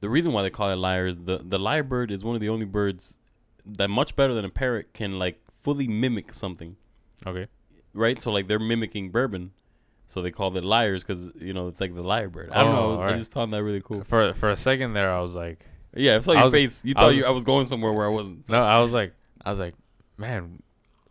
The 0.00 0.08
reason 0.08 0.32
why 0.32 0.42
they 0.42 0.50
call 0.50 0.70
it 0.70 0.76
lyre 0.76 1.06
is 1.08 1.16
the 1.16 1.38
the 1.38 1.58
lyre 1.58 1.82
bird 1.84 2.10
is 2.10 2.24
one 2.24 2.34
of 2.34 2.40
the 2.40 2.48
only 2.48 2.64
birds 2.66 3.16
that 3.66 3.88
much 3.90 4.16
better 4.16 4.32
than 4.34 4.44
a 4.44 4.48
parrot 4.50 4.94
can 4.94 5.18
like 5.18 5.40
fully 5.62 5.86
mimic 5.86 6.32
something 6.32 6.76
Okay. 7.26 7.46
Right? 7.94 8.20
So 8.20 8.30
like 8.32 8.46
they're 8.48 8.58
mimicking 8.58 9.10
bourbon, 9.10 9.52
so 10.06 10.20
they 10.22 10.30
call 10.30 10.56
it 10.56 10.64
Lyre's 10.64 11.02
because 11.04 11.30
you 11.40 11.52
know 11.52 11.68
it's 11.68 11.80
like 11.80 11.94
the 11.94 12.02
lyre 12.02 12.28
bird. 12.28 12.50
I 12.52 12.62
don't 12.64 12.74
Oh, 12.74 12.96
know. 12.96 13.02
I 13.02 13.16
just 13.16 13.32
found 13.32 13.52
that 13.52 13.62
really 13.62 13.80
cool. 13.82 14.04
For 14.04 14.32
for 14.34 14.50
a 14.50 14.56
second 14.56 14.92
there, 14.92 15.12
I 15.12 15.20
was 15.20 15.34
like, 15.34 15.66
Yeah, 15.94 16.16
I 16.16 16.20
saw 16.20 16.32
your 16.32 16.44
was- 16.44 16.52
face. 16.52 16.84
You 16.84 16.94
I 16.96 17.00
thought 17.00 17.06
was- 17.08 17.16
you 17.16 17.24
I 17.26 17.30
was 17.30 17.44
going 17.44 17.64
somewhere 17.64 17.92
where 17.92 18.06
I 18.06 18.10
wasn't. 18.10 18.48
no, 18.48 18.62
I 18.62 18.80
was 18.80 18.92
like, 18.92 19.12
I 19.44 19.50
was 19.50 19.58
like, 19.58 19.74
man, 20.18 20.62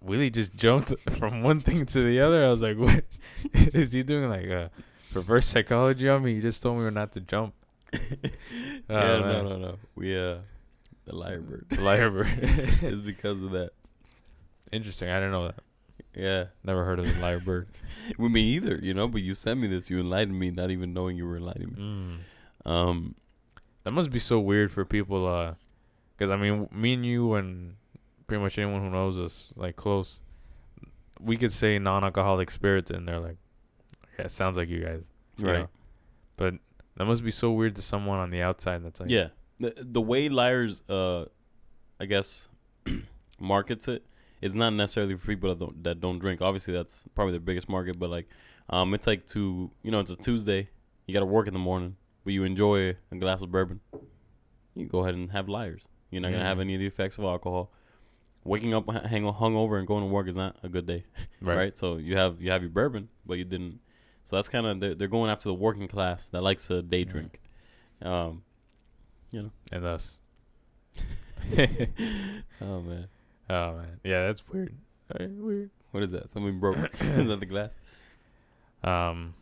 Willie 0.02 0.30
just 0.30 0.56
jumped 0.56 0.94
from 1.18 1.44
one 1.44 1.60
thing 1.60 1.86
to 1.88 2.02
the 2.02 2.22
other. 2.22 2.46
I 2.46 2.50
was 2.50 2.62
like, 2.62 2.78
what 2.78 3.04
is 3.54 3.92
he 3.92 4.04
doing? 4.04 4.30
Like 4.30 4.46
a 4.46 4.72
reverse 5.14 5.48
psychology 5.48 6.08
on 6.08 6.24
me? 6.24 6.36
He 6.36 6.42
just 6.42 6.62
told 6.64 6.80
me 6.80 6.90
not 6.92 7.12
to 7.14 7.20
jump. 7.22 7.54
Oh, 8.92 8.96
yeah, 8.96 9.20
no, 9.20 9.44
no, 9.50 9.58
no. 9.58 9.76
We 9.96 10.18
uh, 10.18 10.38
the 11.06 11.16
lyre 11.16 11.42
bird 11.42 11.66
The 11.70 11.82
Lyre 11.82 12.10
bird. 12.10 12.28
is 12.82 13.02
because 13.02 13.40
of 13.44 13.52
that. 13.52 13.70
Interesting. 14.72 15.10
I 15.10 15.16
didn't 15.18 15.32
know 15.32 15.46
that. 15.48 15.60
Yeah, 16.16 16.46
Never 16.64 16.86
heard 16.86 17.00
of 17.00 17.06
the 17.06 17.22
lyre 17.22 17.40
bird. 17.40 17.68
with 18.18 18.32
me 18.32 18.42
either. 18.42 18.80
You 18.82 18.94
know, 18.94 19.08
but 19.08 19.22
you 19.22 19.34
sent 19.34 19.60
me 19.60 19.68
this. 19.68 19.90
You 19.90 20.00
enlightened 20.00 20.40
me, 20.40 20.52
not 20.52 20.72
even 20.72 20.94
knowing 20.94 21.18
you 21.18 21.26
were 21.26 21.38
enlightening 21.38 21.74
me. 21.74 22.22
Mm. 22.66 22.70
Um, 22.70 23.16
That 23.84 23.94
must 23.94 24.10
be 24.10 24.20
so 24.20 24.40
weird 24.40 24.72
for 24.72 24.86
people, 24.86 25.28
uh, 25.28 25.54
because 26.18 26.32
I 26.32 26.36
mean, 26.36 26.68
me 26.72 26.94
and 26.94 27.06
you 27.06 27.34
and 27.36 27.76
pretty 28.28 28.42
much 28.42 28.58
anyone 28.58 28.82
who 28.82 28.90
knows 28.90 29.18
us, 29.18 29.54
like 29.56 29.76
close, 29.76 30.20
we 31.20 31.38
could 31.38 31.54
say 31.54 31.80
non-alcoholic 31.80 32.52
spirits, 32.52 32.92
and 32.92 33.08
they're 33.08 33.20
like, 33.20 33.38
yeah, 34.18 34.26
it 34.26 34.32
sounds 34.32 34.58
like 34.58 34.70
you 34.70 34.84
guys, 34.84 35.04
you 35.38 35.48
right. 35.48 35.60
know? 35.60 35.70
But 36.38 36.56
that 36.98 37.06
must 37.06 37.24
be 37.24 37.32
so 37.32 37.52
weird 37.52 37.76
to 37.76 37.82
someone 37.82 38.20
on 38.20 38.30
the 38.30 38.42
outside. 38.42 38.84
That's 38.84 39.00
like, 39.00 39.10
yeah, 39.10 39.30
the 39.60 39.74
the 39.78 40.02
way 40.02 40.28
Lyre's, 40.30 40.84
uh, 40.90 41.26
I 42.00 42.06
guess, 42.06 42.50
markets 43.40 43.88
it 43.88 44.04
is 44.42 44.56
not 44.56 44.72
necessarily 44.72 45.16
for 45.16 45.28
people 45.28 45.50
that 45.50 45.60
don't 45.60 45.84
that 45.84 46.00
don't 46.00 46.20
drink. 46.20 46.42
Obviously, 46.42 46.74
that's 46.74 47.04
probably 47.16 47.34
the 47.34 47.40
biggest 47.40 47.70
market. 47.70 48.00
But 48.00 48.10
like, 48.10 48.28
um, 48.70 48.94
it's 48.94 49.08
like 49.08 49.26
to 49.28 49.72
you 49.84 49.92
know, 49.92 50.00
it's 50.00 50.10
a 50.10 50.16
Tuesday. 50.16 50.70
You 51.08 51.14
got 51.14 51.22
to 51.22 51.26
work 51.26 51.48
in 51.48 51.54
the 51.54 51.60
morning, 51.60 51.96
but 52.24 52.34
you 52.34 52.44
enjoy 52.44 52.96
a 53.12 53.16
glass 53.16 53.42
of 53.42 53.52
bourbon. 53.52 53.82
You 54.76 54.86
go 54.86 55.00
ahead 55.00 55.16
and 55.16 55.32
have 55.32 55.50
Lyre's. 55.50 55.84
You're 56.12 56.22
not 56.22 56.32
gonna 56.32 56.44
have 56.44 56.60
any 56.60 56.76
of 56.76 56.80
the 56.80 56.88
effects 56.88 57.18
of 57.18 57.24
alcohol. 57.24 57.72
Waking 58.44 58.74
up 58.74 58.90
hang 58.90 59.24
hungover 59.24 59.78
and 59.78 59.86
going 59.86 60.02
to 60.02 60.08
work 60.08 60.28
is 60.28 60.38
not 60.38 60.56
a 60.64 60.70
good 60.70 60.86
day, 60.86 61.04
right. 61.42 61.58
right? 61.58 61.78
So 61.78 61.98
you 61.98 62.16
have 62.16 62.42
you 62.42 62.52
have 62.52 62.62
your 62.62 62.72
bourbon, 62.72 63.10
but 63.26 63.38
you 63.38 63.44
didn't. 63.44 63.80
So 64.24 64.36
that's 64.36 64.48
kind 64.48 64.66
of 64.66 64.80
they're, 64.80 64.96
they're 64.96 65.08
going 65.08 65.30
after 65.30 65.50
the 65.50 65.54
working 65.54 65.88
class 65.88 66.30
that 66.30 66.42
likes 66.42 66.68
to 66.68 66.82
day 66.82 67.04
drink. 67.04 67.40
Um, 68.02 68.44
you 69.32 69.44
know, 69.44 69.52
And 69.72 69.86
us. 69.86 70.18
oh 72.62 72.82
man. 72.82 73.08
Oh 73.50 73.78
man, 73.78 74.00
yeah, 74.04 74.28
that's 74.28 74.48
weird. 74.48 74.76
Uh, 75.14 75.26
weird. 75.30 75.70
What 75.92 76.04
is 76.04 76.12
that? 76.12 76.30
Something 76.30 76.60
broke. 76.60 76.78
is 77.02 77.28
that 77.28 77.40
the 77.40 77.46
glass? 77.46 77.72
Um, 78.84 79.34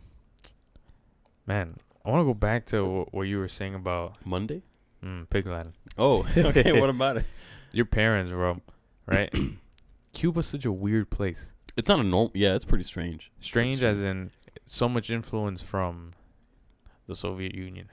man, 1.46 1.78
I 2.06 2.10
want 2.10 2.22
to 2.22 2.26
go 2.26 2.34
back 2.34 2.66
to 2.68 3.06
wh- 3.06 3.14
what 3.14 3.24
you 3.24 3.38
were 3.38 3.48
saying 3.48 3.76
about 3.76 4.26
Monday? 4.26 4.64
mm, 5.04 5.30
pig 5.30 5.46
Latin. 5.46 5.74
Oh, 5.98 6.26
okay. 6.38 6.72
what 6.80 6.90
about 6.90 7.18
it? 7.18 7.26
Your 7.72 7.86
parents, 7.86 8.32
bro, 8.32 8.62
right? 9.06 9.34
Cuba's 10.14 10.48
such 10.48 10.66
a 10.66 10.72
weird 10.72 11.10
place. 11.10 11.48
It's 11.76 11.90
not 11.90 12.00
a 12.00 12.04
normal. 12.04 12.32
Yeah, 12.34 12.56
it's 12.56 12.66
pretty 12.66 12.84
strange. 12.84 13.32
Strange 13.40 13.84
as 13.84 14.02
in 14.02 14.32
so 14.66 14.90
much 14.90 15.10
influence 15.10 15.62
from 15.62 16.12
the 17.08 17.16
Soviet 17.16 17.54
Union. 17.54 17.90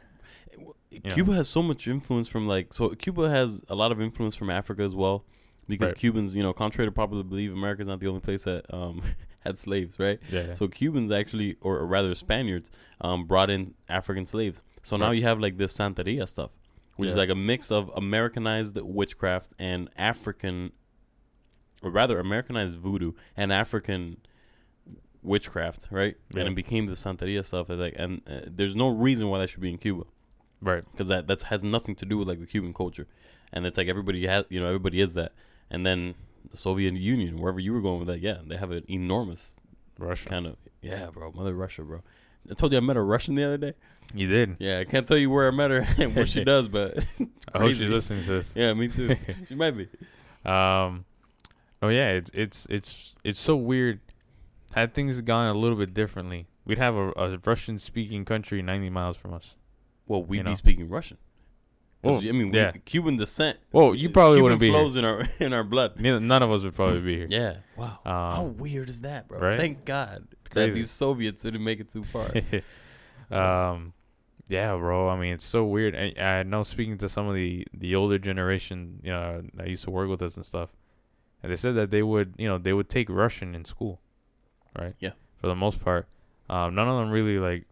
Yeah. 0.91 1.13
Cuba 1.13 1.35
has 1.35 1.49
so 1.49 1.63
much 1.63 1.87
influence 1.89 2.29
from 2.29 2.47
like 2.47 2.73
so. 2.73 2.91
Cuba 2.91 3.29
has 3.29 3.63
a 3.69 3.75
lot 3.75 3.93
of 3.93 4.01
influence 4.01 4.37
from 4.37 4.49
Africa 4.49 4.83
as 4.83 4.95
well, 4.95 5.25
because 5.69 5.91
Right. 5.91 5.99
Cubans, 5.99 6.35
you 6.37 6.43
know, 6.43 6.53
contrary 6.53 6.89
to 6.89 6.93
popular 6.93 7.23
belief, 7.23 7.53
America's 7.53 7.87
not 7.87 8.01
the 8.01 8.07
only 8.09 8.21
place 8.21 8.45
that 8.45 8.65
um 8.73 9.03
had 9.45 9.59
slaves, 9.59 9.99
right? 9.99 10.19
Yeah. 10.31 10.55
So 10.55 10.69
Cubans 10.69 11.11
actually, 11.11 11.57
or 11.61 11.85
rather 11.87 12.15
Spaniards, 12.15 12.71
um, 13.01 13.27
brought 13.27 13.51
in 13.51 13.75
African 13.89 14.27
slaves. 14.27 14.63
So 14.83 14.97
now 14.97 15.09
Right. 15.09 15.19
you 15.19 15.23
have 15.25 15.39
like 15.41 15.57
this 15.59 15.77
Santeria 15.77 16.27
stuff, 16.29 16.51
which 16.97 17.09
is 17.11 17.17
like 17.17 17.29
a 17.31 17.35
mix 17.35 17.71
of 17.71 17.91
Americanized 17.97 18.77
witchcraft 18.81 19.53
and 19.59 19.89
African, 19.97 20.73
or 21.83 21.91
rather 21.91 22.19
Americanized 22.21 22.77
voodoo 22.77 23.13
and 23.37 23.53
African 23.53 24.19
witchcraft, 25.23 25.89
right? 25.91 26.17
Yeah. 26.33 26.41
And 26.41 26.49
it 26.51 26.55
became 26.55 26.87
the 26.87 26.93
Santeria 26.93 27.45
stuff. 27.45 27.71
It's 27.71 27.81
like, 27.81 27.95
and 27.99 28.21
uh, 28.29 28.41
there's 28.47 28.75
no 28.75 28.89
reason 28.89 29.29
why 29.29 29.39
that 29.39 29.49
should 29.49 29.61
be 29.61 29.71
in 29.71 29.79
Cuba 29.79 30.05
right. 30.61 30.85
because 30.93 31.09
that 31.09 31.27
that 31.29 31.43
has 31.45 31.65
nothing 31.65 31.95
to 31.97 32.07
do 32.07 32.19
with 32.19 32.29
like 32.29 32.41
the 32.41 32.47
Cuban 32.47 32.73
culture, 32.75 33.07
and 33.53 33.67
it's 33.67 33.79
like 33.79 33.89
everybody 33.89 34.27
has, 34.27 34.45
you 34.51 34.61
know, 34.61 34.67
everybody 34.67 35.01
is 35.01 35.15
that, 35.15 35.33
and 35.71 35.85
then 35.85 36.15
the 36.51 36.57
Soviet 36.57 36.95
Union, 36.95 37.37
wherever 37.39 37.61
you 37.61 37.73
were 37.73 37.81
going 37.81 37.99
with 37.99 38.09
that, 38.09 38.21
yeah, 38.21 38.39
they 38.47 38.57
have 38.57 38.71
an 38.71 38.85
enormous 38.89 39.59
Russia. 39.99 40.29
kind 40.29 40.47
of 40.47 40.57
yeah, 40.83 41.07
bro. 41.11 41.33
Mother 41.33 41.55
Russia, 41.55 41.83
bro. 41.83 42.03
I 42.51 42.55
told 42.55 42.73
you 42.73 42.79
I 42.79 42.81
met 42.83 42.97
a 42.97 43.03
Russian 43.03 43.35
the 43.35 43.45
other 43.45 43.57
day. 43.57 43.73
You 44.13 44.29
did. 44.29 44.57
Yeah, 44.59 44.81
I 44.81 44.85
can't 44.85 45.09
tell 45.09 45.17
you 45.17 45.31
where 45.31 45.49
I 45.49 45.51
met 45.51 45.71
her 45.71 45.87
and 45.99 46.15
what 46.15 46.29
she 46.29 46.45
does, 46.53 46.69
but 46.69 46.99
I 47.53 47.59
hope 47.59 47.71
she's 47.73 47.81
listening 47.89 48.25
to 48.25 48.31
this. 48.31 48.53
yeah, 48.55 48.73
me 48.75 48.89
too. 48.89 49.17
she 49.49 49.55
might 49.55 49.73
be. 49.73 49.89
Um, 50.45 51.07
oh 51.83 51.89
yeah, 51.89 52.11
it's 52.11 52.31
it's 52.35 52.67
it's 52.69 53.15
it's 53.25 53.39
so 53.39 53.57
weird. 53.57 54.01
Had 54.75 54.93
things 54.93 55.21
gone 55.23 55.47
a 55.47 55.59
little 55.59 55.79
bit 55.79 55.95
differently, 55.95 56.49
we'd 56.65 56.79
have 56.79 56.97
a, 56.97 57.13
a 57.17 57.39
Russian-speaking 57.45 58.25
country 58.25 58.61
90 58.61 58.91
miles 58.91 59.17
from 59.17 59.33
us. 59.33 59.55
Well, 60.07 60.25
we'd 60.25 60.39
be 60.43 60.51
know. 60.51 60.55
speaking 60.55 60.89
Russian. 60.89 61.17
Well, 62.05 62.19
I 62.19 62.33
mean, 62.33 62.53
yeah. 62.53 62.73
Cuban 62.85 63.17
descent. 63.17 63.59
Well, 63.73 63.95
you 63.95 64.11
probably 64.11 64.37
Cuban 64.39 64.43
wouldn't 64.45 64.61
be 64.61 64.67
here. 64.71 64.75
flows 64.79 64.97
in 64.97 65.05
our 65.05 65.27
in 65.41 65.53
our 65.53 65.65
blood. 65.65 65.97
Neither, 66.01 66.21
none 66.21 66.43
of 66.43 66.51
us 66.53 66.63
would 66.65 66.75
probably 66.75 67.01
be 67.01 67.17
here. 67.17 67.27
Yeah. 67.29 67.57
Wow. 67.77 67.99
How 68.05 68.43
Um, 68.45 68.57
weird 68.59 68.89
is 68.89 69.01
that, 69.01 69.29
bro? 69.29 69.39
right? 69.41 69.57
Thank 69.59 69.85
God 69.85 70.29
that 70.53 70.75
these 70.75 70.91
Soviets 70.91 71.43
didn't 71.43 71.65
make 71.65 71.81
it 71.81 71.91
too 71.93 72.05
far. 72.05 72.31
um, 73.31 73.93
yeah, 74.49 74.77
bro. 74.77 75.09
I 75.09 75.19
mean, 75.19 75.33
it's 75.33 75.45
so 75.45 75.65
weird. 75.65 75.97
I, 75.97 76.15
I 76.23 76.43
know 76.43 76.63
speaking 76.63 76.99
to 76.99 77.09
some 77.09 77.27
of 77.29 77.35
the 77.35 77.67
the 77.73 77.95
older 77.95 78.19
generation, 78.19 79.01
you 79.03 79.11
know, 79.11 79.43
that 79.55 79.69
used 79.69 79.85
to 79.85 79.91
work 79.91 80.09
with 80.09 80.23
us 80.23 80.37
and 80.37 80.45
stuff, 80.45 80.71
and 81.43 81.51
they 81.51 81.57
said 81.57 81.75
that 81.77 81.91
they 81.91 82.03
would, 82.03 82.35
you 82.39 82.47
know, 82.49 82.59
they 82.59 82.73
would 82.73 82.89
take 82.89 83.09
Russian 83.09 83.55
in 83.55 83.65
school, 83.65 84.01
right? 84.79 84.95
Yeah. 85.01 85.13
For 85.41 85.47
the 85.47 85.55
most 85.57 85.81
part, 85.81 86.07
um, 86.51 86.75
none 86.75 86.89
of 86.89 86.99
them 86.99 87.11
really 87.11 87.39
like, 87.39 87.65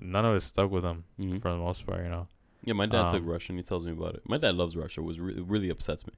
none 0.00 0.24
of 0.24 0.34
it 0.36 0.42
stuck 0.42 0.70
with 0.70 0.82
them 0.82 1.04
Mhm. 1.20 1.40
for 1.40 1.50
the 1.50 1.56
most 1.56 1.86
part, 1.86 2.02
you 2.02 2.08
know. 2.10 2.26
Yeah, 2.64 2.74
my 2.74 2.86
dad 2.86 3.10
took 3.10 3.22
Um, 3.22 3.26
Russian. 3.28 3.56
He 3.56 3.62
tells 3.62 3.84
me 3.84 3.92
about 3.92 4.14
it. 4.14 4.22
My 4.28 4.36
dad 4.38 4.54
loves 4.54 4.76
Russia. 4.76 5.00
It 5.00 5.04
was 5.04 5.18
re- 5.20 5.40
really 5.40 5.70
upsets 5.70 6.06
me, 6.06 6.12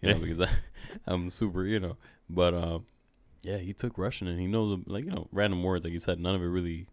you 0.00 0.08
know, 0.12 0.18
because 0.18 0.40
I, 0.48 0.48
I'm 1.06 1.28
super, 1.28 1.64
you 1.64 1.78
know. 1.80 1.96
But 2.30 2.54
um, 2.54 2.86
yeah, 3.42 3.58
he 3.58 3.72
took 3.72 3.98
Russian 3.98 4.26
and 4.28 4.40
he 4.40 4.46
knows 4.46 4.78
like 4.86 5.04
you 5.04 5.10
know 5.10 5.28
random 5.32 5.62
words. 5.62 5.84
Like 5.84 5.92
he 5.92 5.98
said, 5.98 6.18
none 6.18 6.34
of 6.34 6.42
it 6.42 6.46
really 6.46 6.86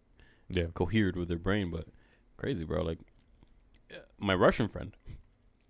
Yeah. 0.48 0.66
cohered 0.74 1.16
with 1.16 1.28
their 1.28 1.38
brain, 1.38 1.70
but 1.70 1.86
crazy, 2.36 2.64
bro. 2.64 2.82
Like 2.82 2.98
uh, 3.92 3.98
my 4.18 4.34
Russian 4.34 4.68
friend, 4.68 4.96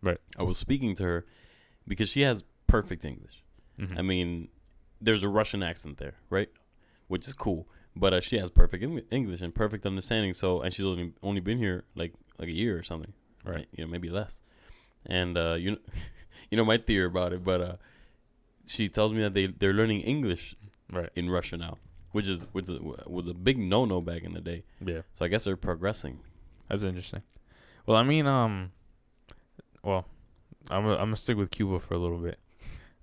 Right. 0.02 0.18
I 0.38 0.42
was 0.42 0.56
speaking 0.58 0.94
to 0.96 1.04
her 1.04 1.26
because 1.87 2.08
she 2.08 2.22
has 2.22 2.42
perfect 2.66 3.04
English. 3.04 3.42
Mhm. 3.78 3.99
I 3.99 4.02
mean, 4.02 4.49
there's 5.00 5.22
a 5.22 5.28
Russian 5.28 5.62
accent 5.62 5.99
there, 5.99 6.14
right? 6.30 6.49
Which 7.08 7.28
is 7.28 7.34
cool. 7.34 7.68
But 7.94 8.14
uh, 8.14 8.20
she 8.20 8.38
has 8.38 8.50
perfect 8.50 8.82
English 9.10 9.40
and 9.40 9.54
perfect 9.54 9.84
understanding. 9.84 10.32
So, 10.34 10.62
and 10.62 10.72
she's 10.72 10.87
only 10.87 11.12
only 11.22 11.40
been 11.40 11.58
here 11.58 11.84
like 11.94 12.12
like 12.40 12.49
a 12.49 12.52
year 12.52 12.76
or 12.76 12.82
something, 12.82 13.12
Right. 13.44 13.66
You 13.73 13.85
know, 13.85 13.90
maybe 13.90 14.09
less. 14.09 14.40
And 15.06 15.37
uh, 15.37 15.54
you 15.54 15.73
know, 15.73 15.78
you 16.50 16.56
know 16.56 16.64
my 16.64 16.78
theory 16.78 17.06
about 17.06 17.32
it. 17.32 17.44
But 17.44 17.61
uh, 17.61 17.76
she 18.66 18.88
tells 18.88 19.12
me 19.12 19.20
that 19.23 19.35
they 19.35 19.47
they're 19.47 19.73
learning 19.73 20.00
English 20.00 20.56
right. 20.92 21.11
in 21.14 21.30
Russia 21.30 21.56
now, 21.56 21.78
which 22.12 22.26
is 22.26 22.47
which 22.52 22.68
is, 22.68 22.78
was 23.06 23.28
a 23.28 23.35
big 23.35 23.59
no 23.59 23.85
no 23.85 24.00
back 24.00 24.23
in 24.23 24.35
the 24.35 24.40
day. 24.40 24.64
Yeah. 24.85 25.02
So 25.14 25.25
I 25.25 25.28
guess 25.28 25.44
they're 25.44 25.56
progressing. 25.56 26.20
That's 26.68 26.82
interesting. 26.82 27.23
Well, 27.87 27.97
I 27.97 28.02
mean, 28.02 28.26
um, 28.26 28.73
well, 29.82 30.06
I'm 30.70 30.82
gonna, 30.82 30.94
I'm 30.94 31.06
gonna 31.06 31.16
stick 31.16 31.37
with 31.37 31.50
Cuba 31.50 31.80
for 31.80 31.94
a 31.94 31.99
little 31.99 32.18
bit. 32.18 32.38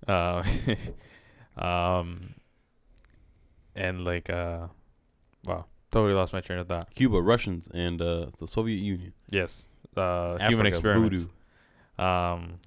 Uh, 0.06 0.42
um, 1.60 2.34
and 3.74 4.04
like, 4.04 4.30
uh, 4.30 4.68
wow, 5.44 5.66
totally 5.90 6.14
lost 6.14 6.32
my 6.32 6.40
train 6.40 6.58
of 6.58 6.68
thought. 6.68 6.90
Cuba, 6.94 7.20
Russians, 7.20 7.68
and 7.72 8.00
uh, 8.02 8.26
the 8.38 8.46
Soviet 8.46 8.78
Union, 8.78 9.12
Yes, 9.30 9.66
uh, 9.96 10.34
Africa, 10.34 10.48
human 10.48 10.66
experiments. 10.66 11.26
voodoo, 11.96 12.04
Um, 12.04 12.60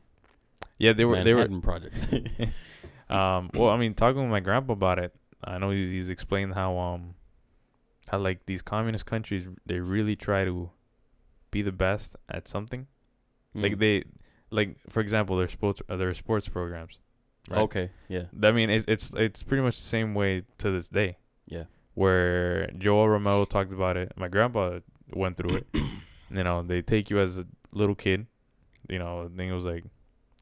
yeah, 0.77 0.93
they 0.93 1.05
were 1.05 1.23
they 1.23 1.33
were. 1.33 1.47
Manhattan 1.47 1.61
Project. 1.61 1.95
Um, 3.09 3.49
well, 3.53 3.69
I 3.69 3.75
mean, 3.75 3.93
talking 3.93 4.21
with 4.21 4.31
my 4.31 4.39
grandpa 4.39 4.71
about 4.71 4.97
it, 4.97 5.13
I 5.43 5.57
know 5.57 5.69
he's, 5.71 5.89
he's 5.91 6.09
explained 6.09 6.53
how 6.53 6.77
um, 6.77 7.15
how 8.07 8.19
like 8.19 8.45
these 8.45 8.61
communist 8.61 9.05
countries 9.05 9.45
they 9.65 9.79
really 9.81 10.15
try 10.15 10.45
to 10.45 10.69
be 11.51 11.61
the 11.61 11.73
best 11.73 12.15
at 12.29 12.47
something. 12.47 12.87
Like 13.53 13.73
Mm. 13.73 13.79
they, 13.79 14.03
like 14.49 14.77
for 14.89 15.01
example, 15.01 15.35
their 15.35 15.49
sports 15.49 15.81
uh, 15.89 15.97
their 15.97 16.13
sports 16.13 16.47
programs. 16.47 16.99
right? 17.49 17.59
Okay, 17.63 17.89
yeah, 18.07 18.27
I 18.41 18.53
mean, 18.53 18.69
it's 18.69 18.85
it's 18.87 19.13
it's 19.13 19.43
pretty 19.43 19.61
much 19.61 19.75
the 19.75 19.83
same 19.83 20.13
way 20.13 20.43
to 20.59 20.71
this 20.71 20.87
day. 20.87 21.17
yeah, 21.47 21.65
Where 22.01 22.67
Yoel 22.85 23.07
Romero 23.15 23.45
talked 23.45 23.71
about 23.79 23.95
it, 23.97 24.11
my 24.15 24.27
grandpa 24.27 24.79
went 25.13 25.37
through 25.37 25.55
it. 25.59 25.67
you 26.37 26.43
know, 26.47 26.63
they 26.63 26.81
take 26.81 27.09
you 27.11 27.19
as 27.19 27.37
a 27.37 27.45
little 27.71 27.95
kid. 27.95 28.25
You 28.89 28.99
know, 28.99 29.13
I 29.25 29.37
think 29.37 29.51
it 29.51 29.53
was 29.61 29.65
like 29.65 29.83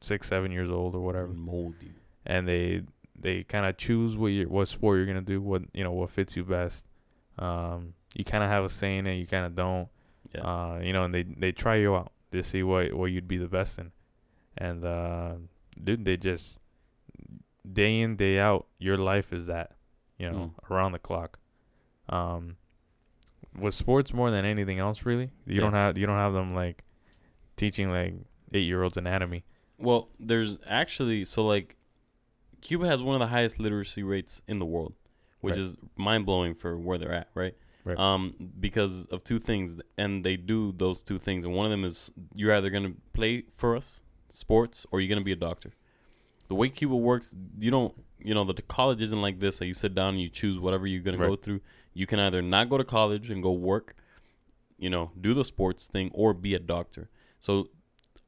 six, 0.00 0.28
seven 0.28 0.50
years 0.52 0.70
old 0.70 0.94
or 0.94 1.00
whatever, 1.00 1.26
and 1.32 1.38
mold 1.38 1.74
you. 1.80 1.90
and 2.24 2.46
they 2.48 2.82
they 3.26 3.42
kind 3.44 3.66
of 3.66 3.76
choose 3.76 4.16
what 4.16 4.28
you 4.28 4.44
what 4.48 4.68
sport 4.68 4.96
you're 4.96 5.06
gonna 5.12 5.20
do, 5.34 5.40
what 5.42 5.62
you 5.74 5.84
know 5.84 5.92
what 5.92 6.10
fits 6.10 6.36
you 6.36 6.44
best. 6.44 6.84
Um, 7.38 7.94
you 8.14 8.24
kind 8.24 8.42
of 8.44 8.48
have 8.50 8.64
a 8.64 8.68
say 8.68 8.96
in 8.98 9.06
it, 9.06 9.16
you 9.16 9.26
kind 9.26 9.44
of 9.46 9.54
don't. 9.54 9.88
Yeah, 10.34 10.40
Uh, 10.52 10.78
you 10.82 10.92
know, 10.94 11.04
and 11.04 11.12
they 11.14 11.24
they 11.24 11.52
try 11.52 11.76
you 11.76 11.94
out 11.94 12.12
to 12.32 12.42
see 12.42 12.62
what 12.62 12.92
what 12.94 13.06
you'd 13.12 13.28
be 13.28 13.36
the 13.36 13.48
best 13.58 13.78
in, 13.78 13.92
and 14.56 14.84
uh, 14.84 15.34
dude, 15.84 16.04
they 16.06 16.16
just 16.16 16.58
day 17.70 18.00
in 18.00 18.16
day 18.16 18.38
out, 18.38 18.66
your 18.78 18.96
life 18.96 19.32
is 19.32 19.46
that, 19.46 19.72
you 20.18 20.30
know, 20.30 20.54
around 20.70 20.92
the 20.92 20.98
clock. 20.98 21.38
Um, 22.10 22.56
with 23.58 23.74
sports 23.74 24.12
more 24.12 24.30
than 24.30 24.44
anything 24.44 24.78
else, 24.78 25.04
really, 25.04 25.30
you 25.46 25.54
Yeah. 25.56 25.60
don't 25.60 25.72
have 25.72 25.96
you 25.98 26.06
don't 26.06 26.16
have 26.18 26.32
them 26.32 26.50
like 26.50 26.84
teaching 27.56 27.90
like 27.90 28.14
eight 28.52 28.64
year 28.64 28.82
olds 28.82 28.96
anatomy. 28.96 29.44
Well, 29.78 30.08
there's 30.18 30.58
actually 30.66 31.24
so 31.24 31.46
like 31.46 31.76
Cuba 32.60 32.86
has 32.86 33.02
one 33.02 33.14
of 33.14 33.20
the 33.20 33.28
highest 33.28 33.58
literacy 33.58 34.02
rates 34.02 34.42
in 34.46 34.58
the 34.58 34.66
world, 34.66 34.94
which 35.40 35.52
Right. 35.54 35.60
is 35.62 35.76
mind 35.96 36.26
blowing 36.26 36.54
for 36.54 36.76
where 36.76 36.98
they're 36.98 37.12
at, 37.12 37.28
right? 37.34 37.56
Right. 37.84 37.98
Um, 37.98 38.34
because 38.60 39.06
of 39.06 39.24
two 39.24 39.38
things, 39.38 39.80
and 39.96 40.22
they 40.22 40.36
do 40.36 40.72
those 40.72 41.02
two 41.02 41.18
things, 41.18 41.44
and 41.46 41.54
one 41.54 41.64
of 41.64 41.70
them 41.70 41.84
is 41.84 42.12
you're 42.34 42.52
either 42.54 42.68
gonna 42.68 42.92
play 43.14 43.44
for 43.54 43.74
us, 43.74 44.02
sports, 44.28 44.84
or 44.90 45.00
you're 45.00 45.08
gonna 45.08 45.24
be 45.24 45.32
a 45.32 45.36
doctor. 45.36 45.72
The 46.48 46.54
way 46.54 46.68
Cuba 46.68 46.94
works, 46.96 47.34
you 47.58 47.70
don't, 47.70 47.94
you 48.18 48.34
know, 48.34 48.44
the, 48.44 48.60
college 48.60 49.00
isn't 49.00 49.22
like 49.22 49.40
this. 49.40 49.58
That 49.60 49.66
you 49.66 49.72
sit 49.74 49.94
down 49.94 50.14
and 50.14 50.20
you 50.20 50.28
choose 50.28 50.58
whatever 50.58 50.86
you're 50.86 51.02
gonna 51.02 51.16
go 51.16 51.36
through. 51.36 51.62
You 51.92 52.06
can 52.06 52.20
either 52.20 52.42
not 52.42 52.68
go 52.68 52.78
to 52.78 52.84
college 52.84 53.30
and 53.30 53.42
go 53.42 53.52
work, 53.52 53.96
you 54.78 54.90
know, 54.90 55.10
do 55.20 55.34
the 55.34 55.44
sports 55.44 55.86
thing, 55.88 56.10
or 56.14 56.32
be 56.32 56.54
a 56.54 56.58
doctor. 56.58 57.10
So 57.38 57.68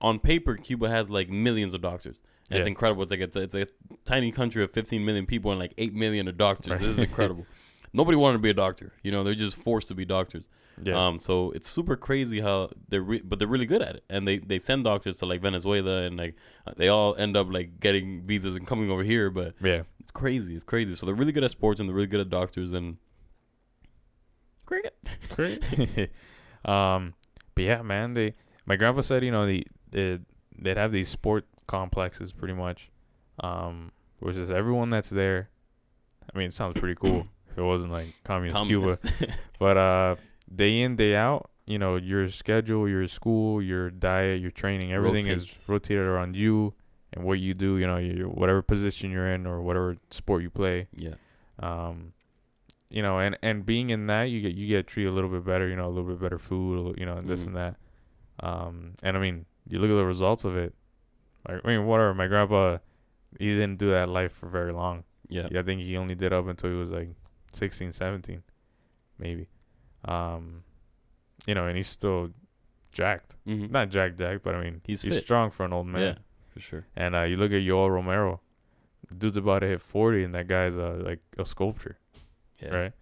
on 0.01 0.19
paper, 0.19 0.57
Cuba 0.57 0.89
has 0.89 1.09
like 1.09 1.29
millions 1.31 1.75
of 1.75 1.81
doctors. 1.81 2.21
And 2.51 2.59
It's 2.59 2.69
incredible. 2.69 3.03
It's 3.03 3.11
like 3.11 3.21
it's, 3.21 3.37
it's 3.37 3.55
a 3.55 3.67
tiny 4.05 4.31
country 4.31 4.63
of 4.63 4.73
15 4.73 5.05
million 5.05 5.27
people 5.27 5.53
and 5.53 5.61
like 5.61 5.73
8 5.79 5.95
million 5.95 6.29
of 6.29 6.37
doctors. 6.37 6.73
Right. 6.73 6.81
This 6.81 6.91
is 6.91 6.99
incredible. 7.11 7.47
Nobody 7.95 8.17
wanted 8.17 8.39
to 8.39 8.43
be 8.43 8.51
a 8.51 8.55
doctor. 8.55 8.93
You 9.03 9.13
know, 9.13 9.23
they're 9.23 9.35
just 9.35 9.57
forced 9.57 9.89
to 9.89 9.95
be 9.95 10.05
doctors. 10.05 10.49
Yeah, 10.83 11.07
Um, 11.07 11.19
so 11.19 11.51
it's 11.53 11.69
super 11.69 11.97
crazy 11.97 12.41
how 12.41 12.71
they're, 12.89 13.03
re- 13.03 13.21
but 13.23 13.39
they're 13.39 13.49
really 13.49 13.67
good 13.67 13.83
at 13.83 13.97
it, 13.97 14.05
and 14.09 14.27
they 14.27 14.39
they 14.39 14.59
send 14.59 14.85
doctors 14.85 15.19
to 15.19 15.27
like 15.27 15.43
Venezuela, 15.43 16.03
and 16.03 16.17
like 16.17 16.35
they 16.77 16.89
all 16.89 17.15
end 17.17 17.37
up 17.37 17.53
like 17.53 17.79
getting 17.79 18.23
visas 18.23 18.57
and 18.57 18.67
coming 18.67 18.91
over 18.91 19.03
here. 19.05 19.31
But 19.31 19.55
yeah. 19.63 19.83
it's 20.01 20.11
crazy. 20.11 20.55
It's 20.55 20.65
crazy. 20.65 20.95
So 20.95 21.05
they're 21.07 21.15
really 21.15 21.33
good 21.33 21.45
at 21.45 21.51
sports, 21.51 21.79
and 21.79 21.89
they're 21.89 21.95
really 21.95 22.09
good 22.09 22.21
at 22.21 22.31
doctors 22.31 22.73
and 22.73 22.97
cricket. 24.67 24.97
Great. 25.31 25.63
um, 26.65 27.15
but 27.55 27.65
yeah, 27.65 27.83
man, 27.83 28.15
they 28.15 28.35
my 28.67 28.77
grandpa 28.77 29.01
said, 29.01 29.25
you 29.25 29.31
know, 29.31 29.47
the 29.47 29.67
they 29.91 30.19
they'd 30.59 30.77
have 30.77 30.93
these 30.93 31.09
sport 31.09 31.47
complexes 31.67 32.33
pretty 32.33 32.55
much, 32.55 32.91
um, 33.41 33.93
which 34.21 34.37
is 34.37 34.51
everyone 34.51 34.91
that's 34.91 35.11
there. 35.11 35.49
I 36.33 36.39
mean, 36.39 36.49
it 36.49 36.55
sounds 36.55 36.79
pretty 36.79 36.95
cool 36.95 37.27
if 37.51 37.59
it 37.59 37.63
wasn't 37.63 37.93
like 37.93 38.15
communist 38.25 38.67
Cuba, 38.67 38.97
but 39.59 39.77
uh, 39.77 40.17
day 40.55 40.81
in 40.81 40.97
day 40.97 41.15
out, 41.17 41.51
you 41.67 41.79
know, 41.79 41.97
your 41.97 42.29
schedule, 42.29 42.89
your 42.89 43.07
school, 43.09 43.63
your 43.63 43.91
diet, 43.91 44.41
your 44.41 44.51
training, 44.51 44.93
everything 44.93 45.27
is 45.27 45.69
rotated 45.69 46.05
around 46.05 46.37
you 46.37 46.75
and 47.13 47.25
what 47.25 47.39
you 47.39 47.55
do. 47.55 47.77
You 47.79 47.87
know, 47.87 47.99
your 47.99 48.29
whatever 48.29 48.63
position 48.63 49.11
you're 49.11 49.33
in 49.33 49.47
or 49.47 49.61
whatever 49.61 49.97
sport 50.11 50.43
you 50.43 50.51
play 50.51 50.89
yeah. 50.97 51.15
um 51.59 52.13
you 52.93 53.03
know 53.03 53.19
and 53.19 53.37
and 53.43 53.65
being 53.67 53.91
in 53.91 54.07
that 54.07 54.25
you 54.25 54.41
get 54.41 54.55
you 54.55 54.67
get 54.69 54.87
treated 54.87 55.11
a 55.11 55.15
little 55.15 55.31
bit 55.31 55.45
better 55.45 55.67
you 55.67 55.75
know 55.75 55.87
a 55.87 55.93
little 55.95 56.09
bit 56.13 56.21
better 56.21 56.39
food 56.39 56.95
you 56.99 57.07
know 57.07 57.17
and 57.17 57.27
this 57.29 57.41
Mhm. 57.43 57.47
and 57.49 57.57
that 57.57 57.75
um 58.41 58.95
and 59.03 59.17
i 59.17 59.21
mean 59.21 59.47
you 59.67 59.79
look 59.81 59.91
at 59.91 59.95
the 59.95 60.05
results 60.05 60.45
of 60.45 60.57
it 60.57 60.75
like, 61.49 61.61
i 61.65 61.69
mean 61.69 61.87
whatever 61.87 62.13
my 62.15 62.27
grandpa 62.27 62.79
he 63.41 63.47
didn't 63.55 63.79
do 63.79 63.91
that 63.91 64.09
life 64.09 64.33
for 64.33 64.49
very 64.49 64.73
long 64.73 65.05
Yeah. 65.29 65.49
i 65.59 65.63
think 65.63 65.81
he 65.83 65.97
only 65.97 66.15
did 66.15 66.33
up 66.33 66.47
until 66.47 66.71
he 66.71 66.77
was 66.77 66.91
like 66.91 67.09
16, 67.55 67.93
17, 67.93 68.43
maybe. 69.19 69.47
Um, 70.07 70.65
you 71.47 71.55
know, 71.55 71.67
and 71.67 71.77
he's 71.77 71.87
still 71.89 72.31
jacked. 72.93 73.35
Mhm. 73.47 73.71
Not 73.71 73.91
jacked, 73.91 74.19
jacked, 74.19 74.43
but 74.43 74.55
I 74.55 74.63
mean, 74.65 74.81
He's 74.87 75.03
he's, 75.03 75.15
fit. 75.17 75.25
strong 75.25 75.51
for 75.51 75.65
an 75.67 75.73
old 75.75 75.87
man. 75.87 76.01
Yeah, 76.03 76.15
for 76.49 76.61
sure. 76.61 76.87
And 76.97 77.15
uh, 77.15 77.23
you 77.25 77.37
look 77.37 77.53
at 77.53 77.61
Yoel 77.61 77.91
Romero, 77.91 78.41
the 79.09 79.15
dude's 79.17 79.37
about 79.37 79.59
to 79.61 79.67
hit 79.69 79.83
40, 79.83 80.25
and 80.25 80.35
that 80.35 80.49
guy's 80.49 80.79
uh, 80.79 81.01
like 81.05 81.21
a 81.39 81.45
sculpture, 81.45 81.99
Yeah. 82.63 82.75
right? 82.75 82.93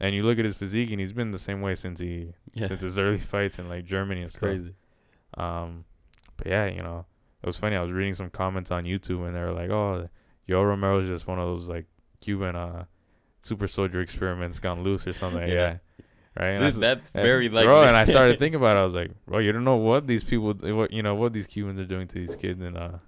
And 0.00 0.14
you 0.14 0.22
look 0.22 0.38
at 0.38 0.44
his 0.44 0.56
physique, 0.56 0.90
and 0.90 1.00
he's 1.00 1.12
been 1.12 1.30
the 1.30 1.38
same 1.38 1.60
way 1.60 1.74
since 1.74 2.00
he 2.00 2.32
Yeah. 2.54 2.68
since 2.68 2.82
his 2.82 2.98
early 2.98 3.18
fights 3.18 3.58
in 3.58 3.68
like 3.68 3.84
Germany 3.84 4.20
and 4.20 4.28
It's 4.28 4.36
stuff. 4.36 4.48
crazy. 4.50 4.74
Um, 5.34 5.84
but 6.36 6.46
yeah, 6.46 6.66
you 6.66 6.82
know, 6.82 7.06
it 7.42 7.46
was 7.46 7.56
funny. 7.56 7.76
I 7.76 7.82
was 7.82 7.92
reading 7.92 8.14
some 8.14 8.30
comments 8.30 8.70
on 8.70 8.84
YouTube, 8.84 9.26
and 9.26 9.34
they 9.36 9.40
were 9.40 9.52
like, 9.52 9.70
"Oh, 9.70 10.08
Yoel 10.48 10.66
Romero's 10.68 11.08
just 11.08 11.26
one 11.26 11.38
of 11.38 11.46
those 11.46 11.68
like 11.68 11.86
Cuban 12.20 12.56
uh 12.56 12.84
super 13.42 13.66
soldier 13.68 14.00
experiments 14.00 14.58
gone 14.58 14.82
loose 14.82 15.06
or 15.06 15.12
something." 15.12 15.46
Yeah. 15.48 15.54
yeah. 15.54 15.76
Right. 16.38 16.48
And 16.50 16.64
I 16.64 16.66
This, 16.68 16.74
s- 16.76 16.80
that's 16.80 17.10
and- 17.10 17.22
very 17.22 17.48
like 17.48 17.66
bro, 17.66 17.82
and 17.84 17.96
I 17.96 18.04
started 18.16 18.38
thinking 18.38 18.56
about 18.60 18.76
it. 18.76 18.80
I 18.80 18.84
was 18.84 18.94
like, 18.94 19.10
bro, 19.26 19.38
you 19.38 19.52
don't 19.52 19.64
know 19.64 19.76
what 19.76 20.06
these 20.06 20.24
people, 20.24 20.54
what 20.54 20.92
you 20.92 21.02
know, 21.02 21.14
what 21.14 21.32
these 21.32 21.46
Cubans 21.46 21.78
are 21.80 21.84
doing 21.86 22.06
to 22.08 22.14
these 22.14 22.36
kids 22.36 22.60
in 22.62 22.76
uh, 22.76 22.98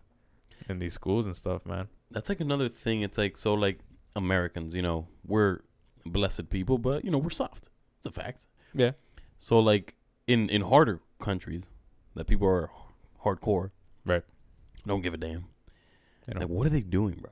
in 0.68 0.78
these 0.78 0.92
schools 0.94 1.24
and 1.26 1.34
stuff, 1.36 1.64
man. 1.64 1.88
that's 2.10 2.28
like 2.28 2.40
another 2.40 2.68
thing. 2.68 3.00
It's 3.02 3.16
like 3.18 3.36
so 3.38 3.54
like 3.54 3.78
Americans, 4.14 4.74
you 4.76 4.82
know, 4.82 5.08
we're 5.26 5.60
blessed 6.04 6.50
people, 6.50 6.78
but 6.78 7.04
you 7.04 7.10
know 7.10 7.18
we're 7.18 7.30
soft. 7.30 7.70
It's 7.98 8.06
a 8.06 8.10
fact. 8.10 8.46
Yeah. 8.74 8.92
So 9.38 9.58
like 9.58 9.94
in 10.26 10.48
in 10.48 10.62
harder 10.62 11.00
countries 11.20 11.70
that 12.14 12.26
people 12.26 12.46
are 12.48 12.70
hardcore, 13.24 13.70
Right. 14.04 14.22
Don't 14.86 15.00
give 15.02 15.14
a 15.14 15.16
damn. 15.16 15.46
Like 16.34 16.48
what 16.48 16.66
are 16.66 16.70
they 16.70 16.80
doing, 16.80 17.14
bro? 17.20 17.30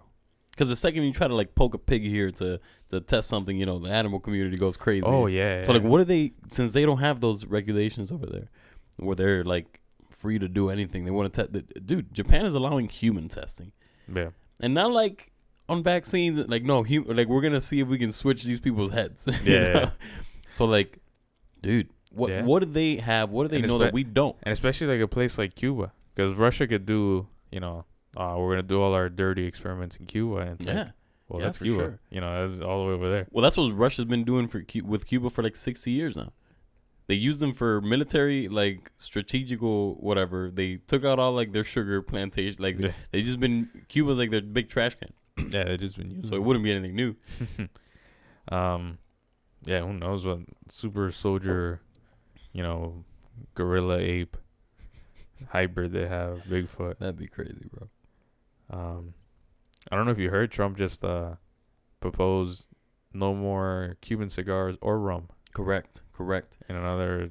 Because 0.51 0.69
the 0.69 0.77
second 0.77 1.03
you 1.05 1.13
try 1.13 1.27
to 1.29 1.35
like 1.35 1.55
poke 1.55 1.75
a 1.75 1.79
pig 1.79 2.03
here 2.03 2.31
to 2.33 2.61
to 2.91 3.01
test 3.01 3.29
something, 3.29 3.57
you 3.57 3.67
know, 3.67 3.79
the 3.79 3.91
animal 3.91 4.21
community 4.21 4.57
goes 4.57 4.77
crazy. 4.77 5.03
oh 5.05 5.27
yeah. 5.27 5.63
So 5.63 5.73
like, 5.73 5.83
what 5.83 6.01
are 6.01 6.05
they? 6.05 6.33
Since 6.49 6.73
they 6.73 6.85
don't 6.85 6.99
have 6.99 7.21
those 7.21 7.45
regulations 7.47 8.13
over 8.13 8.27
there, 8.27 8.51
where 8.97 9.17
they're 9.17 9.45
like 9.45 9.81
free 10.11 10.39
to 10.39 10.49
do 10.49 10.69
anything 10.69 11.05
they 11.05 11.11
want 11.11 11.33
to 11.33 11.47
test. 11.49 11.87
Dude, 11.87 12.13
Japan 12.13 12.45
is 12.47 12.55
allowing 12.55 12.89
human 12.89 13.29
testing, 13.29 13.73
Yeah. 14.13 14.31
and 14.61 14.75
not 14.75 14.91
like 14.93 15.30
on 15.71 15.83
vaccines. 15.83 16.39
Like 16.49 16.63
no, 16.65 16.83
hum- 16.85 17.07
like 17.09 17.29
we're 17.29 17.41
gonna 17.43 17.61
see 17.61 17.81
if 17.81 17.89
we 17.89 17.99
can 17.99 18.13
switch 18.13 18.43
these 18.45 18.61
people's 18.61 18.93
heads. 18.93 19.25
you 19.45 19.53
Yeah, 19.55 19.73
know? 19.73 19.91
So 20.53 20.65
like, 20.67 20.99
dude, 21.63 21.89
what 22.13 22.31
Yeah. 22.31 22.43
what 22.43 22.61
do 22.63 22.67
they 22.71 22.97
have? 22.97 23.31
What 23.33 23.45
do 23.45 23.49
they 23.49 23.59
And 23.59 23.69
know 23.69 23.79
that 23.79 23.93
we 23.93 24.05
don't? 24.05 24.37
and 24.43 24.53
especially 24.53 24.89
like 24.89 25.01
a 25.01 25.09
place 25.09 25.39
like 25.39 25.55
Cuba, 25.55 25.93
because 26.15 26.35
Russia 26.35 26.67
could 26.67 26.85
do, 26.87 27.29
you 27.53 27.61
know, 27.61 27.85
uh, 28.17 28.35
we're 28.39 28.51
gonna 28.51 28.63
do 28.75 28.81
all 28.83 28.93
our 28.95 29.09
dirty 29.09 29.45
experiments 29.47 29.97
in 29.97 30.07
Cuba, 30.07 30.37
and 30.39 30.61
Yeah. 30.61 30.75
like, 30.75 30.89
well, 31.29 31.39
Yeah, 31.41 31.47
that's 31.47 31.59
Cuba, 31.59 31.81
sure. 31.83 32.01
you 32.11 32.21
know, 32.21 32.49
that's 32.49 32.61
all 32.61 32.81
the 32.83 32.89
way 32.89 32.95
over 32.95 33.09
there. 33.09 33.27
Well, 33.31 33.43
that's 33.43 33.57
what 33.57 33.71
Russia's 33.73 34.07
been 34.07 34.25
doing 34.25 34.49
for 34.49 34.65
with 34.85 35.07
Cuba 35.07 35.31
for 35.31 35.43
like 35.45 35.55
sixty 35.57 35.93
years 35.93 36.17
now. 36.17 36.33
They 37.07 37.15
used 37.17 37.41
them 37.41 37.53
for 37.55 37.81
military, 37.81 38.47
like 38.49 38.91
strategical, 38.97 39.95
whatever. 39.97 40.51
They 40.51 40.77
took 40.77 41.05
out 41.05 41.19
all 41.19 41.33
like 41.33 41.53
their 41.53 41.65
sugar 41.65 42.03
plantation. 42.03 42.63
Like 42.63 42.79
Yeah. 42.79 42.93
they 43.13 43.23
just 43.23 43.41
been 43.41 43.69
Cuba's 43.89 44.19
like 44.19 44.31
their 44.31 44.41
big 44.43 44.69
trash 44.69 44.95
can. 44.97 45.13
yeah, 45.51 45.65
they 45.65 45.77
just 45.77 45.97
been 45.97 46.11
using. 46.11 46.27
So 46.27 46.37
it 46.37 46.43
wouldn't 46.43 46.65
be 46.65 46.73
anything 46.73 46.95
new. 46.95 47.17
um, 48.55 48.99
yeah, 49.65 49.81
who 49.81 49.93
knows 49.93 50.25
what 50.25 50.39
super 50.69 51.11
soldier, 51.13 51.81
you 52.53 52.63
know, 52.63 53.05
gorilla 53.55 53.99
ape 53.99 54.37
hybrid 55.51 55.93
they 55.93 56.07
have, 56.07 56.43
Bigfoot. 56.49 56.99
That'd 56.99 57.17
be 57.17 57.27
crazy, 57.27 57.67
bro. 57.73 57.89
Um, 58.71 59.15
I 59.91 59.97
don't 59.97 60.05
know 60.05 60.13
if 60.13 60.19
you 60.19 60.31
heard 60.31 60.51
Trump 60.51 60.77
just 60.77 61.05
uh 61.05 61.35
proposed 62.01 62.69
no 63.13 63.35
more 63.35 63.97
Cuban 64.01 64.31
cigars 64.31 64.77
or 64.81 64.99
rum 64.99 65.29
Correct, 65.53 66.03
correct. 66.13 66.59
And 66.69 66.79
another. 66.79 67.31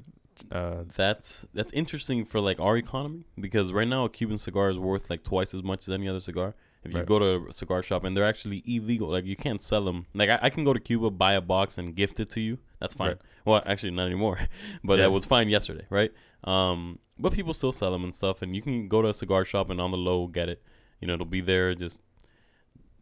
Uh, 0.49 0.83
That's 0.95 1.45
that's 1.53 1.73
interesting 1.73 2.23
for 2.23 2.39
like 2.39 2.61
our 2.61 2.77
economy 2.77 3.25
because 3.37 3.73
right 3.73 3.87
now 3.87 4.05
a 4.05 4.09
Cuban 4.09 4.37
cigar 4.37 4.69
is 4.69 4.77
worth 4.77 5.09
like 5.09 5.21
twice 5.21 5.53
as 5.53 5.63
much 5.63 5.85
as 5.85 5.93
any 5.93 6.07
other 6.07 6.21
cigar. 6.21 6.55
If 6.83 6.93
you 6.93 6.99
Right. 6.99 7.05
go 7.07 7.19
to 7.19 7.47
a 7.49 7.51
cigar 7.51 7.83
shop 7.83 8.03
and 8.05 8.15
they're 8.15 8.25
actually 8.25 8.63
illegal, 8.65 9.09
like 9.09 9.25
you 9.25 9.35
can't 9.35 9.61
sell 9.61 9.83
them. 9.83 10.05
Like 10.13 10.29
I, 10.29 10.39
I 10.43 10.49
can 10.49 10.63
go 10.63 10.73
to 10.73 10.79
Cuba, 10.79 11.09
buy 11.11 11.33
a 11.33 11.41
box, 11.41 11.77
and 11.77 11.93
gift 11.95 12.19
it 12.19 12.29
to 12.31 12.39
you. 12.41 12.59
That's 12.79 12.93
fine. 12.93 13.09
Right. 13.09 13.17
Well, 13.45 13.61
actually 13.65 13.91
not 13.91 14.05
anymore, 14.05 14.39
but 14.83 14.93
Yeah. 14.97 15.05
that 15.05 15.11
was 15.11 15.25
fine 15.25 15.49
yesterday, 15.49 15.85
right? 15.89 16.11
Um, 16.45 16.99
but 17.17 17.33
people 17.33 17.53
still 17.53 17.73
sell 17.73 17.91
them 17.91 18.03
and 18.05 18.15
stuff, 18.15 18.41
and 18.41 18.55
you 18.55 18.61
can 18.61 18.87
go 18.87 19.01
to 19.01 19.09
a 19.09 19.13
cigar 19.13 19.43
shop 19.43 19.69
and 19.69 19.81
on 19.81 19.91
the 19.91 19.97
low 19.97 20.27
get 20.27 20.47
it. 20.47 20.61
You 21.01 21.07
know, 21.07 21.15
it'll 21.15 21.25
be 21.25 21.41
there. 21.41 21.75
Just 21.75 21.99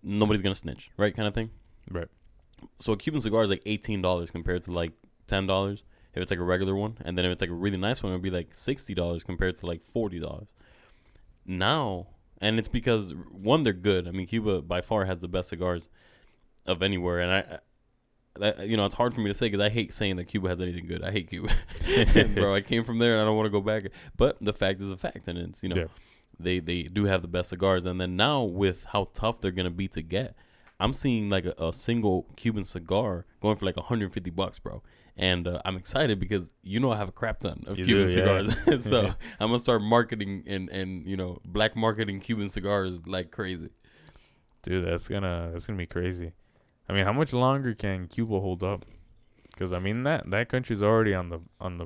nobody's 0.02 0.42
gonna 0.42 0.56
snitch, 0.56 0.90
right? 0.98 1.16
Kind 1.16 1.28
of 1.28 1.34
thing. 1.34 1.52
right. 1.92 2.08
So 2.80 2.94
a 2.94 2.98
Cuban 2.98 3.22
cigar 3.22 3.44
is 3.44 3.52
like 3.52 3.62
eighteen 3.68 4.02
dollars 4.02 4.32
compared 4.32 4.64
to 4.64 4.72
like 4.72 4.94
ten 5.28 5.46
dollars 5.46 5.84
if 6.16 6.22
it's 6.24 6.32
like 6.32 6.40
a 6.40 6.44
regular 6.44 6.74
one, 6.76 6.98
and 7.06 7.16
then 7.16 7.26
if 7.26 7.32
it's 7.32 7.42
like 7.42 7.52
a 7.52 7.54
really 7.54 7.78
nice 7.78 8.02
one, 8.02 8.12
it'd 8.12 8.24
be 8.24 8.32
like 8.32 8.56
sixty 8.56 8.96
dollars 8.96 9.24
compared 9.24 9.54
to 9.58 9.68
like 9.68 9.84
forty 9.84 10.20
dollars. 10.20 10.48
Now, 11.46 12.08
and 12.42 12.60
it's 12.60 12.68
because 12.68 13.14
one, 13.32 13.64
they're 13.64 13.74
good. 13.74 14.08
I 14.08 14.12
mean, 14.12 14.28
Cuba 14.28 14.62
by 14.62 14.82
far 14.82 15.06
has 15.06 15.20
the 15.20 15.28
best 15.28 15.50
cigars 15.50 15.90
of 16.66 16.82
anywhere, 16.84 17.20
and 17.20 17.32
I, 17.32 17.60
that, 18.40 18.68
you 18.68 18.78
know, 18.78 18.86
it's 18.86 18.96
hard 18.96 19.14
for 19.14 19.22
me 19.22 19.30
to 19.30 19.34
say 19.34 19.48
because 19.48 19.62
I 19.66 19.70
hate 19.70 19.94
saying 19.94 20.18
that 20.18 20.26
Cuba 20.26 20.50
has 20.50 20.62
anything 20.62 20.86
good. 20.88 21.04
I 21.04 21.12
hate 21.12 21.30
Cuba, 21.30 21.50
bro. 22.36 22.54
I 22.56 22.62
came 22.62 22.84
from 22.84 23.00
there, 23.00 23.14
and 23.14 23.22
I 23.22 23.26
don't 23.26 23.36
want 23.36 23.48
to 23.48 23.52
go 23.52 23.62
back. 23.62 23.84
But 24.16 24.38
the 24.42 24.54
fact 24.54 24.82
is 24.82 24.92
a 24.92 24.98
fact, 24.98 25.28
and 25.28 25.38
it's 25.40 25.64
you 25.64 25.70
know, 25.70 25.76
Yeah. 25.76 25.86
they 26.40 26.60
they 26.60 26.84
do 26.84 27.06
have 27.06 27.22
the 27.22 27.28
best 27.28 27.50
cigars, 27.50 27.86
and 27.86 28.00
then 28.00 28.16
now 28.16 28.44
with 28.44 28.86
how 28.86 29.10
tough 29.14 29.42
they're 29.42 29.52
gonna 29.52 29.70
be 29.72 29.88
to 29.90 30.02
get. 30.02 30.36
I'm 30.80 30.94
seeing 30.94 31.28
like 31.32 31.46
a, 31.46 31.56
a 31.58 31.74
single 31.74 32.28
Cuban 32.36 32.64
cigar 32.64 33.26
going 33.42 33.56
for 33.58 33.66
like 33.66 33.78
150 33.78 34.30
bucks, 34.30 34.60
bro. 34.60 34.84
And 35.18 35.48
uh, 35.48 35.60
I'm 35.66 35.76
excited 35.78 36.20
because 36.20 36.52
you 36.62 36.80
know 36.80 36.92
I 36.92 36.98
have 36.98 37.10
a 37.10 37.12
crap 37.12 37.40
ton 37.40 37.64
of 37.66 37.80
You 37.80 37.86
Cuban 37.86 38.08
do, 38.08 38.14
yeah. 38.14 38.50
cigars, 38.52 38.84
so 38.90 39.14
I'm 39.40 39.48
gonna 39.50 39.60
start 39.60 39.82
marketing 39.82 40.44
and 40.46 40.70
and 40.70 41.08
you 41.08 41.18
know 41.18 41.40
black 41.44 41.76
marketing 41.76 42.20
Cuban 42.20 42.50
cigars 42.50 43.06
like 43.08 43.32
crazy. 43.32 43.70
Dude, 44.62 44.86
that's 44.86 45.08
gonna 45.08 45.50
that's 45.52 45.66
gonna 45.66 45.78
be 45.78 45.88
crazy. 45.88 46.34
I 46.88 46.94
mean, 46.94 47.04
how 47.04 47.14
much 47.14 47.34
longer 47.34 47.74
can 47.74 48.08
Cuba 48.08 48.40
hold 48.40 48.64
up? 48.64 48.86
Because 49.52 49.74
I 49.74 49.80
mean 49.80 50.04
that 50.04 50.30
that 50.30 50.50
country's 50.50 50.84
already 50.84 51.16
on 51.16 51.30
the 51.30 51.40
on 51.60 51.80
the 51.80 51.86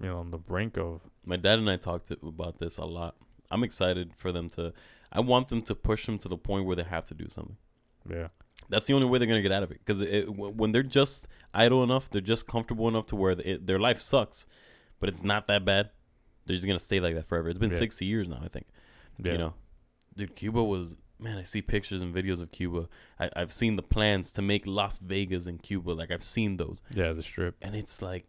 you 0.00 0.08
know 0.08 0.18
on 0.18 0.32
the 0.32 0.38
brink 0.38 0.76
of 0.76 1.02
My 1.24 1.36
dad 1.36 1.60
and 1.60 1.70
I 1.70 1.76
talked 1.76 2.08
to, 2.08 2.18
about 2.26 2.58
this 2.58 2.78
a 2.78 2.84
lot. 2.84 3.14
I'm 3.48 3.62
excited 3.62 4.12
for 4.16 4.32
them 4.32 4.48
to. 4.50 4.72
I 5.12 5.20
want 5.20 5.48
them 5.48 5.62
to 5.62 5.74
push 5.76 6.06
them 6.06 6.18
to 6.18 6.28
the 6.28 6.38
point 6.38 6.64
where 6.64 6.74
they 6.74 6.82
have 6.82 7.04
to 7.06 7.14
do 7.14 7.28
something. 7.28 7.58
yeah 8.10 8.28
That's 8.68 8.86
the 8.86 8.94
only 8.94 9.06
way 9.06 9.18
they're 9.18 9.28
gonna 9.28 9.42
get 9.42 9.52
out 9.52 9.62
of 9.62 9.70
it. 9.70 9.80
Because 9.84 10.02
when 10.28 10.72
they're 10.72 10.82
just 10.82 11.28
idle 11.54 11.82
enough, 11.82 12.08
they're 12.10 12.20
just 12.20 12.46
comfortable 12.46 12.88
enough 12.88 13.06
to 13.06 13.16
where 13.16 13.32
it, 13.32 13.66
their 13.66 13.78
life 13.78 14.00
sucks, 14.00 14.46
but 15.00 15.08
it's 15.08 15.22
not 15.22 15.46
that 15.48 15.64
bad. 15.64 15.90
They're 16.46 16.56
just 16.56 16.66
gonna 16.66 16.78
stay 16.78 17.00
like 17.00 17.14
that 17.14 17.26
forever. 17.26 17.48
It's 17.48 17.58
been 17.58 17.70
Yeah. 17.70 17.78
60 17.78 18.04
years 18.04 18.28
now, 18.28 18.40
I 18.44 18.48
think. 18.48 18.66
yeah 19.22 19.32
You 19.32 19.38
know, 19.38 19.54
dude, 20.16 20.34
Cuba 20.36 20.62
was 20.62 20.96
man. 21.18 21.38
I 21.38 21.44
see 21.44 21.62
pictures 21.62 22.02
and 22.02 22.12
videos 22.14 22.40
of 22.42 22.50
Cuba. 22.50 22.88
I, 23.20 23.30
I've 23.36 23.52
seen 23.52 23.76
the 23.76 23.82
plans 23.82 24.32
to 24.32 24.42
make 24.42 24.66
Las 24.66 24.98
Vegas 24.98 25.46
in 25.46 25.58
Cuba. 25.58 25.92
Like 25.92 26.10
I've 26.10 26.22
seen 26.22 26.56
those, 26.56 26.82
yeah 26.94 27.12
the 27.12 27.22
strip 27.22 27.56
and 27.62 27.76
it's 27.76 28.02
like 28.02 28.26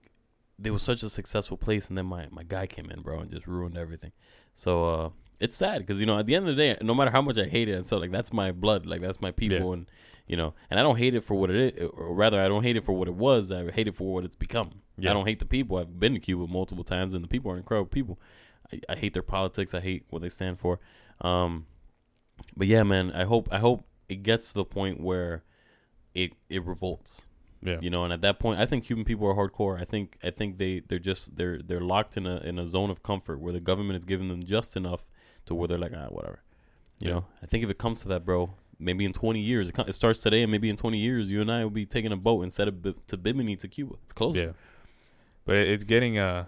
they 0.59 0.69
were 0.69 0.79
such 0.79 1.01
a 1.01 1.09
successful 1.09 1.57
place, 1.57 1.89
and 1.89 1.97
then 1.97 2.05
my 2.05 2.27
my 2.29 2.43
guy 2.43 2.67
came 2.67 2.91
in, 2.91 3.01
bro, 3.01 3.19
and 3.19 3.31
just 3.31 3.47
ruined 3.47 3.75
everything. 3.77 4.11
So 4.53 4.85
uh, 4.93 5.09
it's 5.39 5.57
sad 5.57 5.79
because 5.79 5.99
you 5.99 6.05
know 6.05 6.19
at 6.19 6.27
the 6.27 6.35
end 6.35 6.47
of 6.47 6.55
the 6.55 6.61
day, 6.61 6.77
no 6.81 6.93
matter 6.93 7.09
how 7.09 7.23
much 7.23 7.37
I 7.39 7.45
hate 7.45 7.67
it, 7.69 7.73
and 7.73 7.85
so 7.87 7.97
like 7.97 8.11
that's 8.11 8.31
my 8.31 8.51
blood, 8.51 8.85
like 8.85 9.01
that's 9.01 9.19
my 9.19 9.31
people, 9.31 9.73
and 9.73 9.87
you 10.27 10.37
know, 10.37 10.53
and 10.69 10.79
I 10.79 10.83
don't 10.83 10.97
hate 10.97 11.13
it 11.15 11.23
for 11.23 11.35
what 11.35 11.49
it 11.49 11.75
is, 11.77 11.89
or 11.93 12.13
rather, 12.13 12.39
I 12.41 12.47
don't 12.47 12.63
hate 12.63 12.77
it 12.77 12.85
for 12.85 12.93
what 12.93 13.07
it 13.07 13.15
was. 13.15 13.51
I 13.51 13.69
hate 13.71 13.87
it 13.87 13.95
for 13.95 14.13
what 14.13 14.23
it's 14.23 14.35
become. 14.35 14.81
Yeah. 14.97 15.11
I 15.11 15.13
don't 15.13 15.27
hate 15.27 15.39
the 15.39 15.45
people. 15.45 15.77
I've 15.77 15.99
been 15.99 16.13
to 16.13 16.19
Cuba 16.19 16.47
multiple 16.47 16.83
times, 16.83 17.13
and 17.13 17.23
the 17.23 17.27
people 17.27 17.51
are 17.51 17.57
incredible 17.57 17.89
people. 17.89 18.19
I, 18.71 18.79
I 18.89 18.95
hate 18.95 19.13
their 19.13 19.23
politics. 19.23 19.73
I 19.73 19.81
hate 19.81 20.05
what 20.09 20.21
they 20.21 20.29
stand 20.29 20.59
for. 20.59 20.79
Um, 21.21 21.65
but 22.55 22.67
yeah, 22.67 22.83
man, 22.83 23.11
I 23.11 23.25
hope 23.25 23.47
I 23.51 23.59
hope 23.59 23.85
it 24.09 24.23
gets 24.23 24.49
to 24.49 24.53
the 24.55 24.65
point 24.65 24.99
where 25.01 25.43
it 26.13 26.33
it 26.49 26.63
revolts. 26.65 27.27
yeah 27.61 27.79
You 27.81 27.89
know, 27.89 28.03
and 28.03 28.13
at 28.13 28.21
that 28.21 28.39
point, 28.39 28.59
I 28.59 28.65
think 28.65 28.85
Cuban 28.85 29.03
people 29.05 29.27
are 29.27 29.35
hardcore. 29.35 29.79
I 29.79 29.85
think 29.85 30.17
I 30.23 30.29
think 30.29 30.57
they 30.57 30.79
they're 30.79 30.99
just 30.99 31.35
they're 31.37 31.59
they're 31.61 31.81
locked 31.81 32.17
in 32.17 32.25
a 32.25 32.37
in 32.37 32.59
a 32.59 32.65
zone 32.67 32.89
of 32.89 33.01
comfort 33.03 33.39
where 33.39 33.53
the 33.53 33.59
government 33.61 33.97
is 33.97 34.05
giving 34.05 34.29
them 34.29 34.43
just 34.43 34.75
enough 34.75 35.03
to 35.45 35.55
where 35.55 35.67
they're 35.67 35.77
like 35.85 35.93
ah 35.95 36.07
whatever. 36.09 36.43
You 36.99 37.07
Yeah. 37.09 37.13
know, 37.15 37.25
I 37.41 37.45
think 37.47 37.63
if 37.63 37.69
it 37.69 37.77
comes 37.77 38.01
to 38.01 38.07
that, 38.09 38.23
bro, 38.25 38.53
maybe 38.79 39.05
in 39.05 39.13
20 39.13 39.39
years, 39.39 39.69
it, 39.69 39.79
it 39.87 39.93
starts 39.93 40.19
today, 40.21 40.41
and 40.43 40.51
maybe 40.51 40.69
in 40.69 40.75
20 40.75 40.97
years, 40.97 41.29
you 41.29 41.41
and 41.41 41.51
I 41.51 41.63
will 41.63 41.69
be 41.71 41.85
taking 41.85 42.11
a 42.11 42.17
boat 42.17 42.41
instead 42.43 42.67
of 42.67 42.81
B- 42.81 42.95
to 43.07 43.17
Bimini 43.17 43.55
to 43.57 43.67
Cuba. 43.67 43.95
It's 44.03 44.13
closer. 44.13 44.39
yeah 44.45 44.51
but 45.45 45.57
it's 45.57 45.83
getting 45.83 46.17
uh 46.17 46.45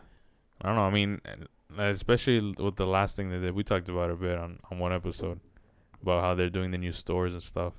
I 0.61 0.67
don't 0.67 0.75
know 0.77 0.83
I 0.83 0.89
mean 0.89 1.19
especially 1.77 2.39
with 2.57 2.77
the 2.77 2.85
last 2.87 3.15
thing 3.17 3.29
that 3.29 3.39
they 3.39 3.51
we 3.51 3.61
talked 3.63 3.89
about 3.89 4.09
a 4.09 4.15
bit 4.15 4.37
on 4.37 4.59
on 4.71 4.79
one 4.79 4.93
episode 4.93 5.41
about 6.01 6.21
how 6.21 6.33
they're 6.33 6.49
doing 6.49 6.71
the 6.71 6.77
new 6.77 6.93
stores 6.93 7.33
and 7.33 7.43
stuff 7.43 7.73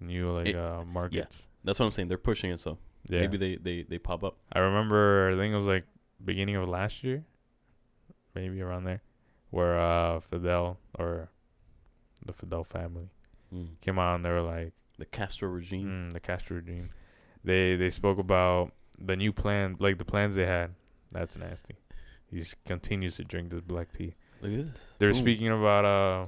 new 0.00 0.24
like 0.32 0.48
It- 0.48 0.56
uh 0.56 0.82
markets 0.84 1.48
That's 1.62 1.78
what 1.78 1.86
I'm 1.86 1.92
saying. 1.92 2.08
They're 2.08 2.16
pushing 2.16 2.50
it, 2.50 2.58
so 2.60 2.78
yeah 3.08 3.20
maybe 3.20 3.36
they, 3.36 3.56
they 3.56 3.82
they 3.82 3.98
pop 3.98 4.24
up. 4.24 4.36
I 4.52 4.60
remember 4.60 5.30
I 5.30 5.36
think 5.36 5.52
it 5.52 5.56
was 5.56 5.66
like 5.66 5.84
beginning 6.24 6.56
of 6.56 6.66
last 6.68 7.04
year, 7.04 7.22
maybe 8.34 8.62
around 8.62 8.84
there, 8.84 9.02
where 9.50 9.78
uh 9.78 10.20
Fidel 10.20 10.78
or 10.98 11.28
the 12.24 12.32
Fidel 12.32 12.64
family 12.64 13.10
Mm. 13.52 13.80
came 13.80 13.98
out 13.98 14.14
and 14.16 14.24
they 14.24 14.30
were 14.30 14.40
like 14.42 14.72
The 14.98 15.04
Castro 15.06 15.48
regime. 15.48 16.08
mm, 16.08 16.12
the 16.12 16.20
Castro 16.20 16.56
regime. 16.56 16.90
they 17.44 17.76
they 17.76 17.90
spoke 17.90 18.18
about 18.18 18.72
the 18.98 19.16
new 19.16 19.32
plan, 19.32 19.76
like 19.78 19.98
the 19.98 20.04
plans 20.04 20.34
they 20.34 20.46
had. 20.46 20.74
That's 21.10 21.36
nasty. 21.36 21.74
He 22.30 22.38
just 22.38 22.54
continues 22.64 23.16
to 23.16 23.24
drink 23.24 23.50
this 23.50 23.60
black 23.60 23.92
tea. 23.92 24.14
Look 24.40 24.52
at 24.52 24.72
this. 24.72 24.82
They're 24.98 25.10
Ooh. 25.10 25.14
speaking 25.14 25.48
about 25.48 25.84
uh 25.84 26.26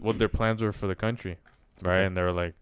what 0.00 0.18
their 0.18 0.28
plans 0.28 0.62
were 0.62 0.72
for 0.72 0.86
the 0.88 0.94
country, 0.96 1.36
right? 1.82 2.00
And 2.00 2.16
they 2.16 2.22
were 2.22 2.32
like, 2.32 2.54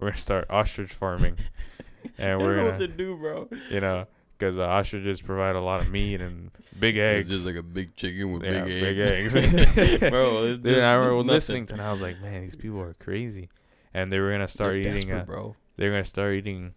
we're 0.00 0.08
gonna 0.08 0.16
start 0.18 0.46
ostrich 0.48 0.92
farming, 0.94 1.36
and 2.18 2.40
we're 2.40 2.54
don't 2.54 2.56
know 2.56 2.64
what 2.64 2.78
gonna, 2.78 2.86
to 2.88 2.94
do, 2.96 3.16
bro. 3.16 3.48
you 3.70 3.80
know, 3.80 4.06
because 4.38 4.58
uh, 4.58 4.62
ostriches 4.62 5.20
provide 5.20 5.56
a 5.56 5.60
lot 5.60 5.80
of 5.80 5.90
meat 5.90 6.20
and 6.20 6.50
big 6.78 6.96
eggs. 6.96 7.26
It's 7.26 7.36
just 7.38 7.46
like 7.46 7.56
a 7.56 7.62
big 7.62 7.96
chicken 7.96 8.32
with 8.32 8.44
Yeah, 8.44 8.64
big, 8.64 8.82
big 8.82 8.98
eggs. 9.00 9.34
eggs. 9.34 9.98
bro. 10.10 10.44
It's 10.44 10.60
Dude, 10.60 10.74
just- 10.76 10.84
I 10.86 10.92
remember 10.94 11.16
nothing. 11.16 11.26
listening 11.28 11.66
to, 11.66 11.72
and 11.74 11.82
I 11.82 11.90
was 11.92 12.00
like, 12.00 12.20
man, 12.20 12.42
these 12.42 12.56
people 12.56 12.80
are 12.80 12.94
crazy, 12.94 13.48
and 13.92 14.12
they 14.12 14.18
were 14.20 14.30
gonna 14.30 14.48
start 14.48 14.82
They're 14.82 14.94
eating. 14.94 15.12
Uh, 15.12 15.24
bro. 15.24 15.56
they're 15.76 15.90
gonna 15.90 16.04
start 16.04 16.34
eating 16.34 16.74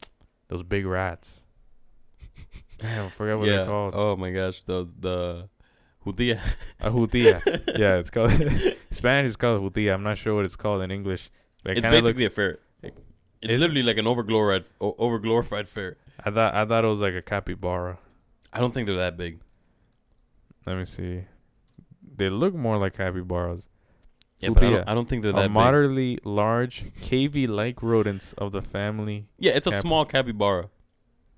those 0.48 0.64
big 0.64 0.86
rats. 0.86 1.44
Man, 2.84 3.06
I 3.06 3.10
forgot 3.10 3.38
what 3.40 3.48
yeah. 3.48 3.58
they're 3.58 3.66
called. 3.68 3.94
Oh 3.96 4.16
my 4.16 4.32
gosh, 4.32 4.62
those 4.66 4.94
the 4.94 5.48
jutía. 6.06 6.40
A 6.80 6.90
jutía. 6.90 7.40
yeah, 7.78 7.98
it's 7.98 8.10
called 8.10 8.32
Spanish. 8.90 9.30
is 9.32 9.36
called 9.38 9.62
jutía. 9.62 9.94
I'm 9.94 10.02
not 10.04 10.18
sure 10.18 10.34
what 10.36 10.46
it's 10.46 10.56
called 10.56 10.82
in 10.82 10.90
English. 10.92 11.30
It 11.64 11.78
It's 11.78 11.86
basically 11.88 12.24
looks, 12.24 12.34
a 12.34 12.36
ferret. 12.36 12.60
it- 12.82 12.98
It's 13.44 13.60
literally 13.60 13.84
like 13.84 13.98
an 13.98 14.06
overglorified, 14.06 14.66
o- 14.80 14.94
overglorified 14.94 15.68
ferret. 15.68 15.98
I 16.26 16.32
thought 16.32 16.54
I 16.54 16.66
thought 16.66 16.84
it 16.84 16.88
was 16.88 17.02
like 17.02 17.14
a 17.16 17.22
capybara. 17.22 17.98
I 18.54 18.60
don't 18.60 18.74
think 18.74 18.86
they're 18.88 18.98
that 18.98 19.18
big. 19.18 19.40
Let 20.66 20.78
me 20.78 20.86
see. 20.86 21.24
They 22.18 22.30
look 22.30 22.54
more 22.54 22.78
like 22.78 22.94
capybaras. 22.96 23.68
Yeah, 24.40 24.50
but 24.50 24.64
I 24.64 24.70
don't, 24.72 24.90
I 24.90 24.94
don't 24.96 25.08
think 25.08 25.24
they're 25.24 25.32
that 25.34 25.44
big. 25.44 25.52
moderately 25.52 26.18
large, 26.24 26.84
cavy-like 27.02 27.82
rodents 27.84 28.34
of 28.34 28.52
the 28.52 28.62
family. 28.62 29.28
Yeah, 29.38 29.52
it's 29.54 29.68
a 29.68 29.72
Cap- 29.72 29.82
small 29.82 30.04
capybara, 30.06 30.70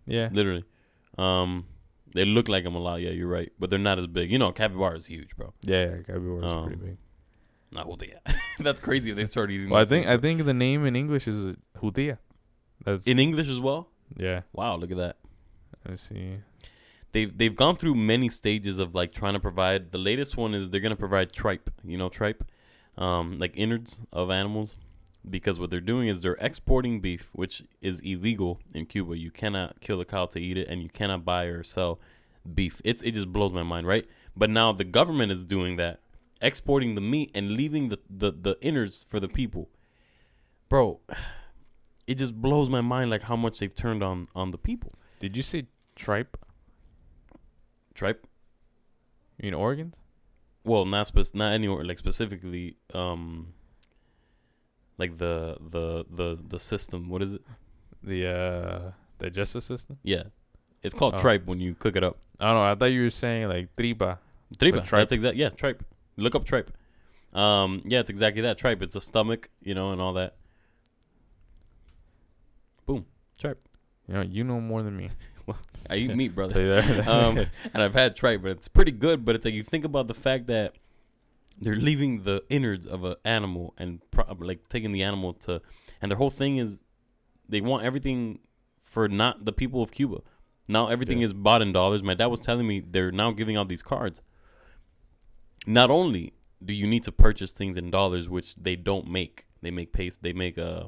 Yeah. 0.05 0.29
literally. 0.31 0.63
Um, 1.17 1.65
they 2.13 2.23
look 2.23 2.47
like 2.47 2.63
them 2.63 2.75
a 2.75 2.79
lot. 2.79 3.01
Yeah, 3.01 3.09
you're 3.09 3.27
right, 3.27 3.51
but 3.59 3.69
they're 3.69 3.77
not 3.79 3.99
as 3.99 4.07
big. 4.07 4.31
You 4.31 4.39
know, 4.39 4.51
capybara 4.53 4.95
is 4.95 5.07
huge, 5.07 5.35
bro. 5.35 5.53
Yeah, 5.61 5.83
yeah 5.85 5.97
capybara 5.97 6.37
is 6.37 6.53
Um, 6.53 6.65
pretty 6.67 6.81
big. 6.81 6.97
Not 7.71 7.87
jutía. 7.87 8.19
That's 8.59 8.79
crazy. 8.79 9.11
They 9.11 9.25
start 9.25 9.51
eating. 9.51 9.69
Well, 9.69 9.81
I 9.81 9.85
think 9.85 10.07
I 10.07 10.17
think 10.17 10.45
the 10.45 10.53
name 10.53 10.85
in 10.85 10.95
English 10.95 11.27
is 11.27 11.55
jutía. 11.81 12.19
That's 12.85 13.05
in 13.07 13.19
English 13.19 13.49
as 13.49 13.59
well. 13.59 13.89
Yeah. 14.17 14.41
Wow, 14.53 14.75
look 14.75 14.91
at 14.91 14.97
that. 14.97 15.17
Me 15.87 15.95
see. 15.97 16.37
they've 17.11 17.37
they've 17.37 17.55
gone 17.55 17.75
through 17.75 17.95
many 17.95 18.29
stages 18.29 18.79
of 18.79 18.93
like 18.95 19.11
trying 19.11 19.33
to 19.33 19.39
provide. 19.39 19.91
The 19.91 19.97
latest 19.97 20.37
one 20.37 20.53
is 20.53 20.69
they're 20.69 20.79
gonna 20.81 20.95
provide 20.95 21.31
tripe. 21.31 21.69
You 21.83 21.97
know 21.97 22.09
tripe, 22.09 22.43
um, 22.97 23.37
like 23.37 23.53
innards 23.55 24.01
of 24.11 24.29
animals, 24.31 24.75
because 25.29 25.59
what 25.59 25.69
they're 25.69 25.81
doing 25.81 26.07
is 26.07 26.21
they're 26.21 26.37
exporting 26.39 26.99
beef, 27.01 27.29
which 27.33 27.63
is 27.81 27.99
illegal 28.01 28.59
in 28.73 28.85
Cuba. 28.85 29.17
You 29.17 29.31
cannot 29.31 29.81
kill 29.81 29.99
a 30.01 30.05
cow 30.05 30.25
to 30.27 30.39
eat 30.39 30.57
it, 30.57 30.67
and 30.67 30.81
you 30.81 30.89
cannot 30.89 31.25
buy 31.25 31.45
or 31.45 31.63
sell 31.63 31.99
beef. 32.53 32.81
It's 32.83 33.01
it 33.03 33.11
just 33.11 33.31
blows 33.31 33.53
my 33.53 33.63
mind, 33.63 33.87
right? 33.87 34.05
But 34.35 34.49
now 34.49 34.71
the 34.71 34.83
government 34.83 35.31
is 35.31 35.43
doing 35.43 35.75
that, 35.77 35.99
exporting 36.41 36.95
the 36.95 37.01
meat 37.01 37.31
and 37.33 37.51
leaving 37.51 37.89
the 37.89 37.99
the, 38.09 38.31
the 38.31 38.57
innards 38.61 39.05
for 39.07 39.19
the 39.19 39.27
people, 39.29 39.69
bro. 40.69 40.99
It 42.07 42.15
just 42.15 42.33
blows 42.41 42.69
my 42.69 42.81
mind 42.81 43.09
like 43.11 43.23
how 43.23 43.35
much 43.35 43.59
they've 43.59 43.73
turned 43.73 44.03
on 44.03 44.27
on 44.35 44.51
the 44.51 44.57
people. 44.57 44.91
Did 45.19 45.37
you 45.37 45.43
say 45.43 45.67
tripe? 45.95 46.37
Tripe. 47.93 48.27
You 49.37 49.45
mean 49.47 49.53
organs? 49.53 49.95
well 50.65 50.85
not 50.85 51.05
spec- 51.07 51.35
not 51.35 51.51
anywhere 51.51 51.83
like 51.83 51.97
specifically 51.97 52.77
um 52.93 53.53
like 54.97 55.17
the 55.17 55.57
the 55.59 56.05
the 56.09 56.39
the 56.47 56.57
system 56.59 57.09
what 57.09 57.21
is 57.21 57.33
it 57.33 57.41
The 58.01 58.27
uh 58.27 58.91
digestive 59.19 59.63
system? 59.63 59.97
yeah 60.03 60.23
it's 60.81 60.93
called 60.95 61.15
Oh. 61.15 61.17
tripe 61.17 61.45
when 61.47 61.59
you 61.59 61.75
cook 61.75 61.97
it 61.97 62.03
up 62.03 62.17
I 62.39 62.45
don't 62.45 62.55
know. 62.55 62.71
I 62.71 62.75
thought 62.75 62.93
you 62.95 63.03
were 63.03 63.09
saying 63.09 63.49
like 63.49 63.75
tripa. 63.75 64.19
tripa 64.57 64.81
tripe. 64.81 65.01
that's 65.01 65.11
exact 65.11 65.35
yeah 65.35 65.49
tripe 65.49 65.83
look 66.15 66.33
up 66.33 66.45
tripe 66.45 66.71
um 67.33 67.81
yeah 67.85 67.99
it's 67.99 68.09
exactly 68.09 68.41
that 68.43 68.57
tripe 68.57 68.81
it's 68.81 68.93
the 68.93 69.01
stomach 69.01 69.49
you 69.61 69.73
know 69.73 69.91
and 69.91 69.99
all 69.99 70.13
that 70.13 70.35
boom 72.85 73.05
tripe 73.39 73.59
You 74.07 74.13
know, 74.15 74.21
you 74.21 74.43
know 74.43 74.59
more 74.61 74.83
than 74.83 74.95
me. 74.97 75.09
i 75.89 75.95
eat 75.95 76.15
meat 76.15 76.33
brother 76.33 76.53
Tell 76.53 76.63
you 76.63 76.69
that. 77.01 77.07
um, 77.15 77.37
and 77.73 77.83
I've 77.83 77.93
had 77.93 78.15
tripe, 78.15 78.41
but 78.43 78.51
it's 78.51 78.67
pretty 78.67 78.91
good. 78.91 79.25
But 79.25 79.35
it's 79.35 79.45
like 79.45 79.53
you 79.53 79.63
think 79.63 79.83
about 79.85 80.07
the 80.07 80.13
fact 80.13 80.47
that 80.47 80.75
they're 81.59 81.75
leaving 81.75 82.23
the 82.23 82.43
innards 82.49 82.85
of 82.85 83.03
an 83.03 83.15
animal 83.25 83.73
and 83.77 83.99
pro- 84.11 84.33
like 84.39 84.67
taking 84.69 84.91
the 84.91 85.03
animal 85.03 85.33
to, 85.33 85.61
and 86.01 86.09
their 86.09 86.17
whole 86.17 86.29
thing 86.29 86.57
is 86.57 86.83
they 87.49 87.61
want 87.61 87.83
everything 87.83 88.39
for 88.81 89.07
not 89.09 89.43
the 89.45 89.51
people 89.51 89.81
of 89.81 89.91
Cuba. 89.91 90.21
Now 90.67 90.87
everything 90.87 91.19
Yeah. 91.19 91.25
is 91.25 91.33
bought 91.33 91.61
in 91.61 91.73
dollars. 91.73 92.01
My 92.03 92.13
dad 92.13 92.27
was 92.27 92.39
telling 92.39 92.65
me 92.67 92.79
they're 92.79 93.11
now 93.11 93.31
giving 93.31 93.57
out 93.57 93.67
these 93.67 93.83
cards. 93.83 94.21
Not 95.67 95.89
only 95.91 96.33
do 96.63 96.73
you 96.73 96.87
need 96.87 97.03
to 97.03 97.11
purchase 97.11 97.51
things 97.51 97.75
in 97.77 97.91
dollars, 97.91 98.29
which 98.29 98.55
they 98.55 98.75
don't 98.77 99.07
make, 99.07 99.47
they 99.61 99.71
make 99.71 99.91
paste, 99.91 100.21
They 100.23 100.31
make 100.33 100.57
uh, 100.57 100.85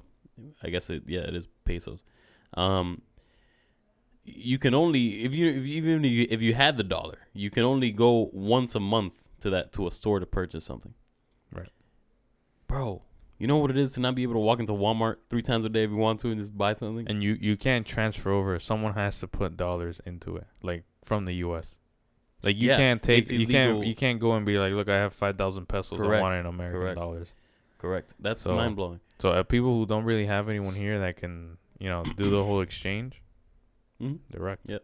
I 0.63 0.69
guess 0.69 0.89
it 0.89 1.03
yeah 1.08 1.21
it 1.21 1.36
is 1.36 1.47
pesos. 1.65 2.04
Um, 2.56 3.01
you 4.23 4.58
can 4.58 4.73
only 4.73 5.23
if 5.23 5.36
you 5.36 5.49
if, 5.49 5.65
even 5.65 6.04
if 6.06 6.12
you, 6.12 6.28
if 6.30 6.41
you 6.41 6.54
had 6.54 6.78
the 6.78 6.84
dollar, 6.84 7.19
you 7.34 7.49
can 7.49 7.63
only 7.63 7.91
go 7.91 8.30
once 8.34 8.73
a 8.75 8.80
month 8.80 9.13
to 9.41 9.49
that 9.51 9.71
to 9.73 9.86
a 9.88 9.91
store 9.91 10.19
to 10.19 10.25
purchase 10.25 10.63
something. 10.65 10.93
Right. 11.54 11.69
Bro, 12.67 13.04
you 13.38 13.45
know 13.47 13.58
what 13.58 13.69
it 13.69 13.78
is 13.78 13.91
to 13.93 13.99
not 13.99 14.15
be 14.15 14.23
able 14.23 14.34
to 14.34 14.39
walk 14.39 14.60
into 14.60 14.73
Walmart 14.73 15.17
three 15.30 15.43
times 15.43 15.63
a 15.65 15.69
day 15.69 15.84
if 15.84 15.91
you 15.91 15.97
want 15.97 16.19
to 16.21 16.30
and 16.30 16.39
just 16.39 16.58
buy 16.58 16.73
something. 16.73 17.06
and 17.08 17.21
you 17.23 17.38
you 17.39 17.56
can't 17.56 17.86
transfer 17.86 18.32
over. 18.32 18.58
Someone 18.60 18.93
has 18.93 19.19
to 19.19 19.28
put 19.28 19.56
dollars 19.58 20.01
into 20.06 20.38
it, 20.38 20.47
like 20.63 20.84
from 21.04 21.25
the 21.25 21.34
U.S. 21.36 21.78
Like 22.41 22.58
you 22.58 22.69
Yeah, 22.69 22.78
can't 22.78 23.01
take 23.04 23.30
you 23.32 23.45
can't 23.47 23.86
you 23.86 23.93
can't 23.95 24.19
go 24.19 24.34
and 24.34 24.45
be 24.45 24.58
like, 24.58 24.73
look, 24.73 24.89
I 24.89 24.95
have 24.95 25.13
five 25.13 25.38
thousand 25.38 25.67
pesos. 25.67 25.99
Correct, 25.99 26.19
I 26.19 26.21
want 26.21 26.36
it 26.36 26.39
in 26.39 26.45
American 26.47 26.80
correct. 26.82 26.97
dollars. 26.97 27.28
Correct. 27.78 28.13
That's 28.19 28.41
So- 28.41 28.56
mind 28.56 28.75
blowing. 28.75 28.99
So 29.19 29.32
uh, 29.32 29.43
people 29.43 29.78
who 29.78 29.86
don't 29.86 30.04
really 30.04 30.25
have 30.25 30.49
anyone 30.49 30.75
here 30.75 30.99
that 30.99 31.15
can 31.17 31.58
you 31.80 31.89
know 31.89 32.04
do 32.04 32.30
the 32.30 32.43
whole 32.43 32.62
exchange, 32.62 33.21
Mhm. 34.01 34.19
they're 34.30 34.41
wrecked. 34.41 34.69
Yep. 34.69 34.84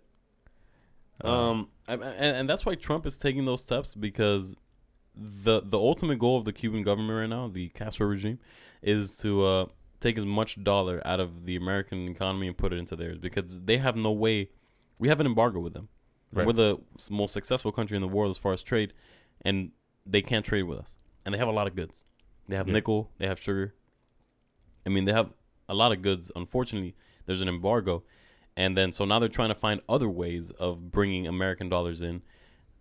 Um, 1.22 1.70
I- 1.88 1.94
and, 1.94 2.04
and 2.38 2.50
that's 2.50 2.66
why 2.66 2.76
Trump 2.76 3.06
is 3.06 3.18
taking 3.18 3.46
those 3.46 3.62
steps 3.62 3.94
because 3.94 4.56
the 5.16 5.62
the 5.62 5.78
ultimate 5.78 6.18
goal 6.20 6.38
of 6.38 6.46
the 6.46 6.54
Cuban 6.54 6.84
government 6.84 7.20
right 7.20 7.30
now, 7.30 7.48
the 7.48 7.70
Castro 7.70 8.08
regime, 8.08 8.40
is 8.82 9.18
to 9.18 9.44
uh, 9.46 9.66
take 10.00 10.18
as 10.18 10.26
much 10.26 10.64
dollar 10.64 11.02
out 11.06 11.20
of 11.20 11.46
the 11.46 11.56
American 11.56 12.08
economy 12.08 12.48
and 12.48 12.58
put 12.58 12.74
it 12.74 12.78
into 12.78 12.96
theirs 12.96 13.18
because 13.18 13.62
they 13.64 13.78
have 13.78 13.96
no 13.96 14.12
way. 14.12 14.50
We 14.98 15.10
have 15.10 15.20
an 15.20 15.26
embargo 15.26 15.60
with 15.60 15.74
them. 15.74 15.90
Right. 16.34 16.48
We're 16.48 16.54
the 16.54 16.80
most 17.10 17.34
successful 17.34 17.72
country 17.74 17.98
in 17.98 18.02
the 18.02 18.08
world 18.08 18.30
as 18.32 18.38
far 18.38 18.54
as 18.54 18.64
trade, 18.64 18.94
and 19.42 19.72
they 20.06 20.22
can't 20.22 20.46
trade 20.46 20.64
with 20.64 20.80
us. 20.80 20.96
And 21.26 21.34
they 21.36 21.38
have 21.40 21.50
a 21.50 21.52
lot 21.52 21.68
of 21.68 21.76
goods. 21.76 22.06
They 22.48 22.56
have 22.56 22.68
Yeah. 22.68 22.74
nickel. 22.74 23.12
They 23.18 23.28
have 23.28 23.38
sugar. 23.40 23.76
I 24.86 24.90
mean, 24.90 25.06
they 25.06 25.14
have 25.14 25.32
a 25.70 25.74
lot 25.74 25.92
of 25.92 26.02
goods. 26.02 26.32
Unfortunately, 26.36 26.96
there's 27.26 27.42
an 27.42 27.48
embargo, 27.48 28.04
and 28.56 28.78
then 28.78 28.92
so 28.92 29.06
now 29.06 29.20
they're 29.20 29.30
trying 29.30 29.50
to 29.50 29.56
find 29.56 29.82
other 29.88 30.10
ways 30.10 30.52
of 30.52 30.92
bringing 30.92 31.28
American 31.28 31.70
dollars 31.70 32.02
in, 32.02 32.22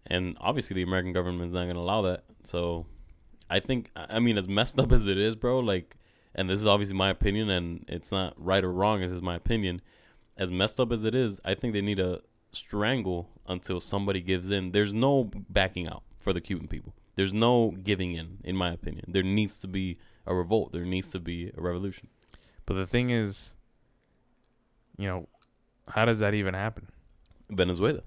and 0.06 0.36
obviously 0.40 0.74
the 0.74 0.82
American 0.82 1.12
government 1.12 1.48
is 1.48 1.54
not 1.54 1.64
going 1.64 1.76
to 1.76 1.80
allow 1.80 2.02
that. 2.02 2.24
So, 2.42 2.86
I 3.48 3.60
think 3.60 3.90
I 3.94 4.18
mean 4.18 4.38
as 4.38 4.48
messed 4.48 4.78
up 4.78 4.92
as 4.92 5.06
it 5.06 5.18
is, 5.18 5.36
bro. 5.36 5.60
Like, 5.60 5.96
and 6.34 6.48
this 6.48 6.60
is 6.60 6.66
obviously 6.66 6.96
my 6.96 7.10
opinion, 7.10 7.50
and 7.50 7.84
it's 7.88 8.10
not 8.10 8.34
right 8.36 8.64
or 8.64 8.72
wrong. 8.72 9.00
This 9.00 9.12
is 9.12 9.22
my 9.22 9.36
opinion. 9.36 9.82
As 10.36 10.50
messed 10.50 10.80
up 10.80 10.90
as 10.90 11.04
it 11.04 11.14
is, 11.14 11.38
I 11.44 11.54
think 11.54 11.74
they 11.74 11.82
need 11.82 11.98
to 11.98 12.22
strangle 12.52 13.28
until 13.46 13.80
somebody 13.80 14.20
gives 14.20 14.50
in. 14.50 14.72
There's 14.72 14.94
no 14.94 15.30
backing 15.48 15.86
out 15.86 16.02
for 16.18 16.32
the 16.32 16.40
Cuban 16.40 16.66
people. 16.66 16.94
There's 17.16 17.34
no 17.34 17.72
giving 17.82 18.14
in, 18.14 18.38
in 18.44 18.56
my 18.56 18.72
opinion. 18.72 19.06
There 19.08 19.22
needs 19.22 19.60
to 19.60 19.68
be 19.68 19.98
a 20.30 20.34
revolt. 20.34 20.72
There 20.72 20.84
needs 20.84 21.10
to 21.10 21.20
be 21.20 21.52
a 21.56 21.60
revolution. 21.60 22.08
But 22.66 22.74
the 22.74 22.86
thing 22.86 23.10
is, 23.10 23.52
you 24.96 25.08
know, 25.08 25.28
how 25.88 26.04
does 26.04 26.20
that 26.20 26.34
even 26.34 26.54
happen? 26.54 26.88
Venezuela. 27.50 28.02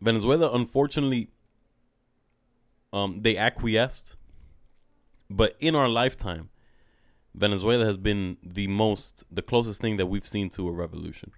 Venezuela, 0.00 0.50
unfortunately, 0.52 1.28
um, 2.92 3.20
they 3.20 3.36
acquiesced, 3.36 4.16
but 5.28 5.54
in 5.60 5.74
our 5.74 5.88
lifetime, 5.88 6.48
Venezuela 7.34 7.84
has 7.84 7.96
been 7.98 8.38
the 8.42 8.66
most, 8.66 9.24
the 9.30 9.42
closest 9.42 9.80
thing 9.80 9.96
that 9.98 10.06
we've 10.06 10.26
seen 10.26 10.48
to 10.50 10.68
a 10.68 10.72
revolution, 10.72 11.32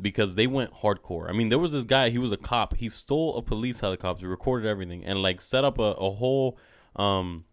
because 0.00 0.34
they 0.34 0.46
went 0.46 0.74
hardcore. 0.74 1.30
I 1.30 1.32
mean, 1.32 1.48
there 1.48 1.58
was 1.58 1.72
this 1.72 1.84
guy. 1.84 2.10
He 2.10 2.18
was 2.18 2.32
a 2.32 2.36
cop. 2.36 2.76
He 2.76 2.88
stole 2.88 3.36
a 3.36 3.42
police 3.42 3.80
helicopter, 3.80 4.28
recorded 4.28 4.68
everything, 4.68 5.04
and 5.04 5.22
like 5.22 5.40
set 5.40 5.64
up 5.64 5.78
a, 5.78 5.92
a 5.92 6.10
whole, 6.10 6.58
um, 6.96 7.44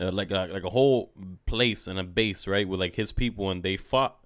uh, 0.00 0.10
like 0.10 0.30
a, 0.30 0.48
like 0.52 0.64
a 0.64 0.70
whole 0.70 1.12
place 1.46 1.86
and 1.86 1.98
a 1.98 2.04
base, 2.04 2.46
right, 2.46 2.66
with 2.68 2.80
like 2.80 2.94
his 2.96 3.12
people, 3.12 3.50
and 3.50 3.62
they 3.62 3.76
fought 3.76 4.16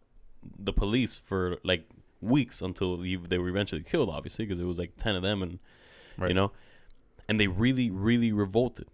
the 0.58 0.72
police 0.72 1.16
for 1.16 1.56
like 1.64 1.86
weeks 2.20 2.62
until 2.62 2.96
they 2.98 3.16
they 3.16 3.38
were 3.38 3.48
eventually 3.48 3.82
killed, 3.82 4.08
obviously, 4.08 4.44
because 4.44 4.60
it 4.60 4.64
was 4.64 4.78
like 4.78 4.96
ten 4.96 5.14
of 5.16 5.22
them, 5.22 5.42
and 5.42 5.58
you 6.28 6.34
know, 6.34 6.52
and 7.28 7.40
they 7.40 7.48
really, 7.48 7.90
really 7.90 8.32
revolted. 8.32 8.86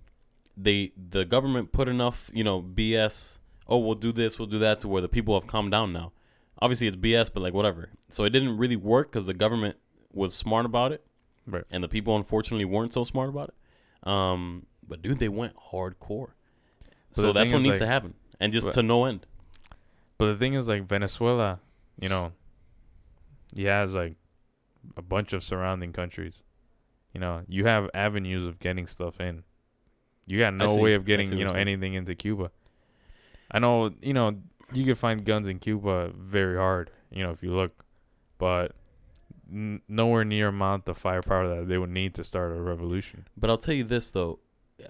They 0.56 0.92
the 0.96 1.24
government 1.24 1.72
put 1.72 1.88
enough, 1.88 2.30
you 2.32 2.44
know, 2.44 2.60
BS. 2.62 3.38
Oh, 3.68 3.78
we'll 3.78 3.94
do 3.94 4.10
this, 4.12 4.38
we'll 4.38 4.48
do 4.48 4.58
that, 4.58 4.80
to 4.80 4.88
where 4.88 5.00
the 5.02 5.08
people 5.08 5.38
have 5.38 5.46
calmed 5.46 5.70
down 5.70 5.92
now. 5.92 6.12
obviously 6.60 6.86
it's 6.88 6.96
BS, 6.96 7.30
but 7.32 7.40
like 7.42 7.54
whatever. 7.54 7.90
So 8.08 8.24
it 8.24 8.30
didn't 8.30 8.56
really 8.58 8.74
work 8.76 9.10
because 9.12 9.26
the 9.26 9.34
government 9.34 9.76
was 10.12 10.34
smart 10.34 10.66
about 10.66 10.90
it, 10.92 11.06
Right. 11.46 11.62
and 11.70 11.82
the 11.84 11.88
people 11.88 12.16
unfortunately 12.16 12.64
weren't 12.64 12.92
so 12.92 13.04
smart 13.04 13.28
about 13.28 13.50
it. 13.50 14.08
Um, 14.08 14.66
but 14.86 15.02
dude, 15.02 15.18
they 15.20 15.28
went 15.28 15.54
hardcore. 15.70 16.32
So 17.10 17.32
that's 17.32 17.50
what 17.52 17.62
needs 17.62 17.74
like- 17.74 17.80
to 17.80 17.86
happen, 17.86 18.14
and 18.38 18.52
just 18.52 18.66
But- 18.68 18.72
to 18.74 18.82
no 18.82 19.04
end. 19.04 19.26
But 20.18 20.26
the 20.26 20.36
thing 20.36 20.54
is, 20.54 20.68
like 20.68 20.86
Venezuela, 20.86 21.60
you 21.98 22.08
know, 22.08 22.32
he 23.54 23.64
has 23.64 23.94
like 23.94 24.16
a 24.96 25.02
bunch 25.02 25.32
of 25.32 25.42
surrounding 25.42 25.92
countries. 25.92 26.42
You 27.14 27.20
know, 27.20 27.42
you 27.48 27.64
have 27.64 27.90
avenues 27.94 28.44
of 28.44 28.58
getting 28.58 28.86
stuff 28.86 29.20
in. 29.20 29.44
You 30.26 30.38
got 30.38 30.54
no 30.54 30.76
way 30.76 30.94
of 30.94 31.04
getting 31.04 31.36
you 31.36 31.44
know 31.44 31.52
anything 31.52 31.94
into 31.94 32.14
Cuba. 32.14 32.50
I 33.50 33.58
know 33.58 33.92
you 34.00 34.12
know 34.12 34.40
you 34.72 34.84
can 34.84 34.94
find 34.94 35.24
guns 35.24 35.48
in 35.48 35.58
Cuba 35.58 36.12
very 36.16 36.56
hard. 36.56 36.90
You 37.10 37.24
know 37.24 37.30
if 37.32 37.42
you 37.42 37.52
look, 37.52 37.84
but 38.38 38.76
n- 39.50 39.80
nowhere 39.88 40.24
near 40.24 40.48
amount 40.48 40.84
the 40.84 40.94
firepower 40.94 41.48
that 41.48 41.66
they 41.66 41.78
would 41.78 41.90
need 41.90 42.14
to 42.14 42.24
start 42.24 42.52
a 42.52 42.60
revolution. 42.60 43.26
But 43.36 43.50
I'll 43.50 43.58
tell 43.58 43.74
you 43.74 43.84
this 43.84 44.10
though, 44.12 44.38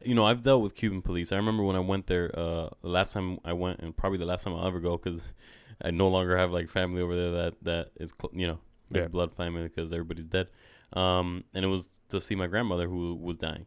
you 0.02 0.14
know, 0.14 0.24
I've 0.26 0.42
dealt 0.42 0.62
with 0.62 0.74
Cuban 0.74 1.02
police. 1.02 1.32
I 1.32 1.36
remember 1.36 1.62
when 1.62 1.76
I 1.76 1.80
went 1.80 2.06
there, 2.06 2.30
uh, 2.38 2.68
the 2.82 2.88
last 2.88 3.12
time 3.12 3.38
I 3.44 3.52
went, 3.52 3.80
and 3.80 3.96
probably 3.96 4.18
the 4.18 4.24
last 4.26 4.44
time 4.44 4.54
I'll 4.54 4.66
ever 4.66 4.80
go, 4.80 4.96
because 4.96 5.20
I 5.82 5.90
no 5.90 6.08
longer 6.08 6.36
have 6.36 6.50
like 6.52 6.68
family 6.68 7.00
over 7.02 7.14
there 7.16 7.30
that 7.32 7.54
that 7.62 7.90
is, 7.96 8.12
cl- 8.20 8.32
you 8.34 8.46
know, 8.46 8.58
like 8.90 9.02
Yeah. 9.02 9.08
blood 9.08 9.32
family 9.34 9.62
because 9.62 9.92
everybody's 9.92 10.26
dead. 10.26 10.48
Um, 10.92 11.44
and 11.54 11.64
it 11.64 11.68
was 11.68 12.00
to 12.08 12.20
see 12.20 12.34
my 12.34 12.46
grandmother 12.48 12.88
who 12.88 13.14
was 13.14 13.36
dying. 13.36 13.66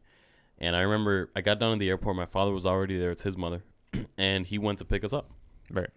And 0.60 0.76
I 0.76 0.82
remember 0.82 1.32
I 1.36 1.42
got 1.42 1.60
down 1.60 1.74
to 1.78 1.80
the 1.80 1.90
airport. 1.90 2.16
My 2.16 2.26
father 2.26 2.52
was 2.52 2.66
already 2.66 2.98
there. 2.98 3.12
It's 3.12 3.24
his 3.24 3.36
mother, 3.38 3.64
and 4.18 4.46
he 4.46 4.58
went 4.58 4.80
to 4.80 4.86
pick 4.86 5.04
us 5.04 5.14
up. 5.14 5.32
Right. 5.72 5.90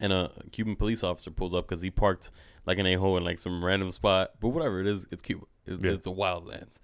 And 0.00 0.12
a 0.12 0.32
Cuban 0.50 0.74
police 0.76 1.04
officer 1.04 1.30
pulls 1.30 1.54
up 1.54 1.66
because 1.68 1.80
he 1.80 1.90
parked 1.90 2.30
like 2.66 2.78
an 2.78 2.86
a 2.86 2.94
hole 2.96 3.16
in 3.16 3.24
like 3.24 3.38
some 3.38 3.64
random 3.64 3.90
spot. 3.92 4.32
But 4.40 4.48
whatever 4.48 4.80
it 4.80 4.86
is, 4.88 5.06
it's 5.12 5.22
Cuba. 5.22 5.46
It's, 5.64 5.82
Yeah. 5.82 5.92
it's 5.92 6.04
the 6.04 6.12
wildlands. 6.12 6.78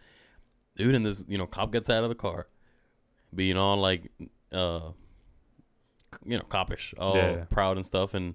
Dude, 0.76 0.94
and 0.94 1.04
this 1.04 1.24
you 1.28 1.36
know 1.36 1.46
cop 1.46 1.72
gets 1.72 1.90
out 1.90 2.04
of 2.04 2.08
the 2.10 2.14
car, 2.14 2.46
being 3.34 3.56
all 3.56 3.76
like, 3.76 4.10
uh, 4.52 4.90
you 6.24 6.38
know, 6.38 6.44
copish, 6.44 6.94
all 6.98 7.14
Yeah. 7.16 7.44
proud 7.50 7.76
and 7.76 7.84
stuff. 7.86 8.14
And 8.14 8.34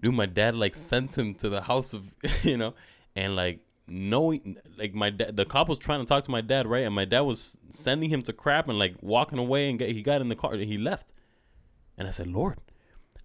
dude, 0.00 0.14
my 0.14 0.26
dad 0.26 0.54
like 0.54 0.76
sent 0.76 1.16
him 1.16 1.34
to 1.36 1.48
the 1.48 1.62
house 1.62 1.92
of 1.94 2.14
you 2.42 2.56
know, 2.56 2.74
and 3.16 3.36
like 3.36 3.60
knowing 3.88 4.56
like 4.78 4.94
my 4.94 5.10
dad, 5.10 5.36
the 5.36 5.44
cop 5.44 5.68
was 5.68 5.78
trying 5.78 6.00
to 6.00 6.06
talk 6.06 6.24
to 6.24 6.30
my 6.30 6.40
dad, 6.40 6.66
right? 6.66 6.84
And 6.84 6.94
my 6.94 7.04
dad 7.04 7.22
was 7.22 7.58
sending 7.70 8.10
him 8.10 8.22
to 8.22 8.32
crap 8.32 8.68
and 8.68 8.78
like 8.78 8.96
walking 9.00 9.38
away 9.38 9.68
and 9.70 9.78
get, 9.78 9.90
he 9.90 10.02
got 10.02 10.20
in 10.20 10.28
the 10.28 10.36
car 10.36 10.52
and 10.54 10.62
he 10.62 10.78
left. 10.78 11.08
And 11.98 12.08
I 12.08 12.10
said, 12.10 12.26
Lord, 12.28 12.58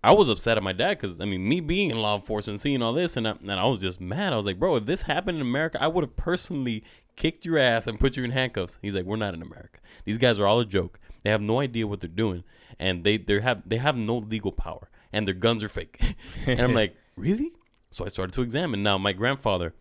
I 0.04 0.14
was 0.14 0.30
upset 0.30 0.58
at 0.58 0.64
my 0.64 0.74
dad 0.74 0.98
because 0.98 1.20
I 1.22 1.26
mean, 1.26 1.48
me 1.48 1.60
being 1.60 1.90
in 1.92 1.98
law 2.00 2.16
enforcement, 2.16 2.60
seeing 2.60 2.82
all 2.82 2.94
this, 2.94 3.18
and 3.18 3.28
I, 3.28 3.32
and 3.32 3.52
I 3.52 3.66
was 3.66 3.82
just 3.82 4.00
mad. 4.02 4.34
I 4.34 4.38
was 4.38 4.46
like, 4.46 4.60
bro, 4.60 4.76
if 4.78 4.86
this 4.86 5.04
happened 5.04 5.38
in 5.38 5.42
America, 5.42 5.82
I 5.82 5.88
would 5.88 6.04
have 6.04 6.16
personally 6.16 6.84
kicked 7.18 7.44
your 7.46 7.58
ass 7.58 7.86
and 7.88 8.00
put 8.00 8.16
you 8.16 8.24
in 8.24 8.32
handcuffs. 8.32 8.80
He's 8.82 8.94
like, 8.94 9.04
we're 9.06 9.18
not 9.18 9.34
in 9.34 9.42
America. 9.42 9.80
These 10.06 10.18
guys 10.18 10.40
are 10.40 10.48
all 10.48 10.62
a 10.62 10.66
joke. 10.66 11.00
They 11.24 11.30
have 11.32 11.42
no 11.42 11.60
idea 11.60 11.86
what 11.88 12.00
they're 12.00 12.08
doing, 12.08 12.44
and 12.80 13.04
they 13.04 13.18
they 13.18 13.42
have 13.42 13.68
they 13.68 13.78
have 13.78 13.98
no 13.98 14.18
legal 14.18 14.54
power, 14.54 14.90
and 15.12 15.28
their 15.28 15.36
guns 15.36 15.62
are 15.64 15.70
fake. 15.70 16.00
and 16.46 16.62
I'm 16.62 16.74
like, 16.74 16.96
really? 17.18 17.52
So 17.92 18.06
I 18.06 18.08
started 18.08 18.32
to 18.34 18.42
examine. 18.42 18.82
Now 18.84 18.98
my 18.98 19.12
grandfather 19.12 19.74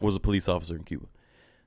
was 0.00 0.14
a 0.14 0.20
police 0.20 0.48
officer 0.48 0.76
in 0.76 0.84
Cuba. 0.84 1.06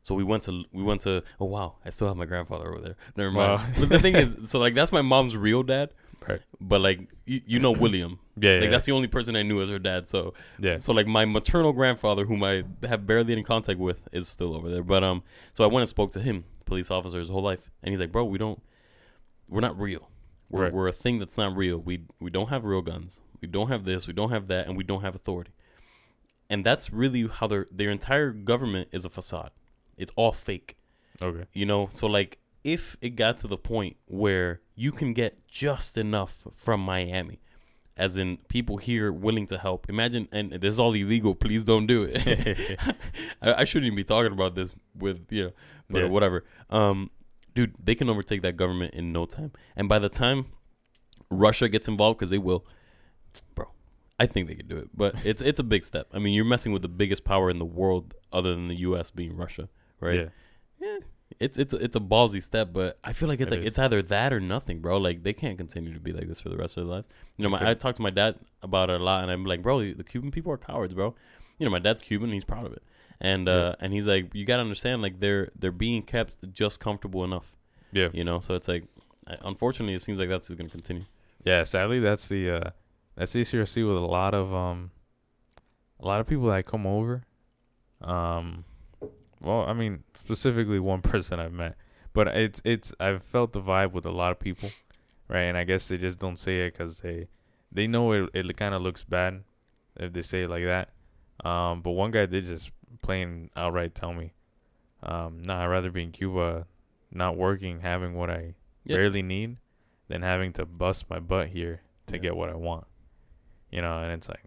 So 0.04 0.16
we 0.16 0.24
went 0.24 0.44
to 0.44 0.64
we 0.72 0.84
went 0.84 1.02
to 1.02 1.24
oh 1.40 1.46
wow 1.46 1.76
I 1.86 1.90
still 1.90 2.08
have 2.10 2.18
my 2.18 2.26
grandfather 2.26 2.68
over 2.70 2.82
there 2.82 2.96
never 3.16 3.32
mind 3.32 3.52
Wow. 3.62 3.68
but 3.80 3.88
the 3.90 4.00
thing 4.00 4.16
is 4.16 4.36
so 4.52 4.60
like 4.60 4.74
that's 4.74 4.92
my 4.92 5.02
mom's 5.02 5.38
real 5.38 5.64
dad 5.64 5.92
Right. 6.28 6.42
but 6.60 6.82
like 6.82 7.00
you, 7.26 7.40
you 7.46 7.60
know 7.60 7.72
William 7.72 8.20
Yeah. 8.36 8.54
like 8.54 8.64
yeah. 8.64 8.70
that's 8.70 8.86
the 8.86 8.92
only 8.94 9.08
person 9.08 9.36
I 9.36 9.44
knew 9.44 9.62
as 9.62 9.70
her 9.70 9.80
dad. 9.80 10.10
So 10.10 10.34
yeah. 10.60 10.78
so 10.78 10.92
like 10.94 11.08
my 11.08 11.26
maternal 11.26 11.74
grandfather, 11.74 12.26
whom 12.26 12.44
I 12.44 12.64
have 12.88 13.06
barely 13.06 13.34
any 13.34 13.44
contact 13.44 13.80
with, 13.80 14.08
is 14.12 14.28
still 14.28 14.56
over 14.56 14.70
there. 14.70 14.84
But 14.84 15.04
um, 15.04 15.24
so 15.54 15.64
I 15.64 15.68
went 15.68 15.82
and 15.82 15.90
spoke 15.90 16.12
to 16.14 16.20
him, 16.20 16.46
police 16.66 16.90
officer, 16.90 17.20
his 17.20 17.30
whole 17.30 17.44
life, 17.44 17.70
and 17.84 17.92
he's 17.92 18.00
like, 18.00 18.12
"Bro, 18.12 18.26
we 18.26 18.38
don't, 18.38 18.62
we're 19.48 19.62
not 19.62 19.80
real. 19.80 20.10
We're 20.50 20.64
Right. 20.64 20.74
we're 20.74 20.88
a 20.88 20.94
thing 20.94 21.20
that's 21.20 21.38
not 21.38 21.56
real. 21.56 21.78
We 21.78 22.06
we 22.20 22.30
don't 22.30 22.50
have 22.50 22.64
real 22.64 22.82
guns. 22.82 23.20
We 23.42 23.48
don't 23.48 23.68
have 23.70 23.84
this. 23.86 24.08
We 24.08 24.14
don't 24.14 24.30
have 24.32 24.48
that, 24.48 24.68
and 24.68 24.78
we 24.78 24.84
don't 24.84 25.02
have 25.02 25.16
authority. 25.16 25.52
And 26.50 26.66
that's 26.66 26.92
really 26.92 27.28
how 27.28 27.48
their 27.48 27.66
their 27.72 27.90
entire 27.90 28.32
government 28.32 28.90
is 28.92 29.06
a 29.06 29.10
facade. 29.10 29.52
It's 29.98 30.12
all 30.16 30.32
fake." 30.32 30.78
Okay. 31.22 31.46
You 31.54 31.66
know, 31.66 31.88
so 31.92 32.08
like 32.08 32.40
if 32.64 32.98
it 33.02 33.12
got 33.12 33.38
to 33.40 33.48
the 33.48 33.58
point 33.58 33.98
where 34.06 34.62
you 34.76 34.92
can 34.92 35.14
get 35.14 35.48
just 35.48 35.98
enough 35.98 36.48
from 36.56 36.80
Miami, 36.82 37.40
as 37.96 38.18
in 38.18 38.38
people 38.48 38.78
here 38.78 39.12
willing 39.12 39.46
to 39.48 39.58
help. 39.58 39.88
Imagine, 39.90 40.28
and 40.32 40.52
this 40.52 40.74
is 40.74 40.80
all 40.80 40.94
illegal. 40.94 41.36
Please 41.36 41.64
don't 41.64 41.86
do 41.88 42.04
it. 42.10 42.80
I, 43.42 43.54
I 43.54 43.64
shouldn't 43.66 43.88
even 43.88 43.96
be 43.98 44.04
talking 44.04 44.32
about 44.32 44.56
this 44.56 44.72
with 44.96 45.26
you 45.30 45.46
know, 45.46 45.52
but 45.90 46.00
Yeah. 46.00 46.06
whatever. 46.06 46.44
Um, 46.70 47.12
dude, 47.54 47.76
they 47.84 47.96
can 47.96 48.10
overtake 48.10 48.42
that 48.42 48.58
government 48.58 48.94
in 48.96 49.12
no 49.12 49.26
time. 49.26 49.52
And 49.76 49.88
by 49.88 50.00
the 50.00 50.10
time 50.10 50.46
Russia 51.30 51.70
gets 51.70 51.88
involved, 51.88 52.18
because 52.20 52.30
they 52.32 52.38
will, 52.40 52.66
bro, 53.56 53.68
I 54.20 54.26
think 54.26 54.48
they 54.48 54.56
could 54.56 54.68
do 54.68 54.78
it. 54.78 54.90
But 54.96 55.16
it's 55.26 55.42
it's 55.42 55.60
a 55.60 55.64
big 55.64 55.84
step. 55.84 56.08
I 56.14 56.20
mean, 56.20 56.34
you're 56.34 56.46
messing 56.46 56.72
with 56.72 56.82
the 56.82 56.88
biggest 56.90 57.24
power 57.24 57.50
in 57.50 57.60
the 57.60 57.66
world, 57.66 58.16
other 58.32 58.52
than 58.56 58.68
the 58.70 58.76
U.S. 58.78 59.12
being 59.12 59.36
Russia, 59.36 59.70
right? 60.00 60.32
Yeah. 60.82 60.98
It's 61.40 61.58
it's 61.58 61.74
it's 61.74 61.96
a 61.96 62.00
ballsy 62.00 62.42
step, 62.42 62.70
but 62.74 62.98
I 63.04 63.14
feel 63.14 63.28
like 63.30 63.40
it's 63.42 63.52
It 63.52 63.56
like 63.56 63.62
is. 63.62 63.68
it's 63.68 63.80
either 63.80 64.02
that 64.04 64.34
or 64.34 64.40
nothing, 64.40 64.80
bro. 64.80 64.98
Like 64.98 65.24
they 65.24 65.34
can't 65.34 65.58
continue 65.58 65.94
to 65.94 66.00
be 66.00 66.12
like 66.14 66.28
this 66.28 66.40
for 66.42 66.50
the 66.50 66.58
rest 66.58 66.78
of 66.78 66.86
their 66.86 66.94
lives. 66.96 67.08
You 67.38 67.44
know, 67.44 67.50
my, 67.50 67.58
Okay. 67.58 67.70
I 67.72 67.74
talk 67.74 67.96
to 67.96 68.02
my 68.02 68.10
dad 68.10 68.36
about 68.62 68.90
it 68.90 69.00
a 69.00 69.04
lot, 69.04 69.24
and 69.24 69.32
I'm 69.32 69.46
like, 69.46 69.62
bro, 69.62 69.80
the 69.94 70.04
Cuban 70.04 70.32
people 70.32 70.52
are 70.52 70.58
cowards, 70.58 70.94
bro. 70.94 71.16
You 71.60 71.66
know, 71.66 71.72
my 71.72 71.80
dad's 71.80 72.02
Cuban, 72.02 72.26
and 72.26 72.34
he's 72.34 72.44
proud 72.46 72.66
of 72.66 72.74
it, 72.74 72.84
and 73.22 73.48
uh, 73.48 73.76
and 73.80 73.94
he's 73.94 74.08
like, 74.08 74.34
you 74.34 74.46
gotta 74.46 74.62
understand, 74.62 75.02
like 75.02 75.20
they're 75.20 75.50
they're 75.58 75.72
being 75.72 76.02
kept 76.04 76.36
just 76.54 76.80
comfortable 76.80 77.24
enough, 77.24 77.56
Yeah. 77.92 78.10
you 78.14 78.24
know. 78.24 78.40
So 78.40 78.54
it's 78.56 78.68
like, 78.68 78.86
unfortunately, 79.42 79.94
it 79.96 80.02
seems 80.02 80.20
like 80.20 80.30
that's 80.30 80.48
just 80.48 80.58
gonna 80.58 80.70
continue. 80.70 81.06
Yeah, 81.46 81.64
sadly, 81.64 82.00
that's 82.00 82.28
the 82.28 82.50
uh, 82.50 82.70
that's 83.16 83.34
the 83.34 83.42
issue 83.42 83.62
I 83.62 83.66
see 83.66 83.84
with 83.84 83.98
a 83.98 84.06
lot 84.06 84.34
of 84.34 84.54
um, 84.54 84.92
a 86.00 86.06
lot 86.08 86.20
of 86.20 86.28
people 86.28 86.48
that 86.48 86.66
come 86.66 86.86
over. 86.88 87.24
Um, 88.02 88.66
well, 89.44 89.62
I 89.62 89.74
mean, 89.74 90.04
specifically 90.20 90.80
one 90.80 91.02
person 91.14 91.40
I've 91.40 91.54
met, 91.54 91.76
but 92.14 92.28
it's 92.30 92.62
it's 92.64 92.94
I've 93.00 93.24
felt 93.24 93.54
the 93.54 93.62
vibe 93.62 93.92
with 93.92 94.06
a 94.06 94.12
lot 94.12 94.32
of 94.32 94.40
people, 94.40 94.70
right? 95.28 95.42
And 95.44 95.58
I 95.58 95.64
guess 95.64 95.88
they 95.88 95.98
just 95.98 96.20
don't 96.20 96.38
say 96.38 96.62
it 96.62 96.74
because 96.74 97.00
they 97.00 97.28
they 97.72 97.88
know 97.88 98.12
it 98.14 98.30
it 98.34 98.56
kind 98.58 98.74
of 98.74 98.82
looks 98.82 99.04
bad 99.04 99.44
if 99.98 100.14
they 100.14 100.22
say 100.22 100.44
it 100.44 100.50
like 100.50 100.64
that. 100.66 100.90
Um, 101.48 101.82
but 101.82 101.92
one 101.92 102.12
guy 102.12 102.26
did 102.26 102.46
just 102.46 102.72
plain 103.02 103.50
outright 103.56 103.96
tell 103.96 104.14
me, 104.14 104.34
um, 105.02 105.42
nah, 105.44 105.64
I'd 105.64 105.68
rather 105.68 105.92
be 105.92 106.04
in 106.04 106.12
Cuba, 106.12 106.68
not 107.12 107.36
working, 107.38 107.82
having 107.82 108.14
what 108.14 108.30
I 108.30 108.54
Yeah. 108.86 108.98
barely 108.98 109.22
need, 109.24 109.58
than 110.08 110.22
having 110.22 110.54
to 110.54 110.66
bust 110.66 111.10
my 111.10 111.20
butt 111.20 111.48
here 111.50 111.82
to 112.08 112.16
Yeah. 112.16 112.22
get 112.22 112.36
what 112.36 112.50
I 112.50 112.56
want. 112.56 112.86
You 113.72 113.82
know, 113.82 113.98
and 114.04 114.12
it's 114.14 114.30
like, 114.30 114.44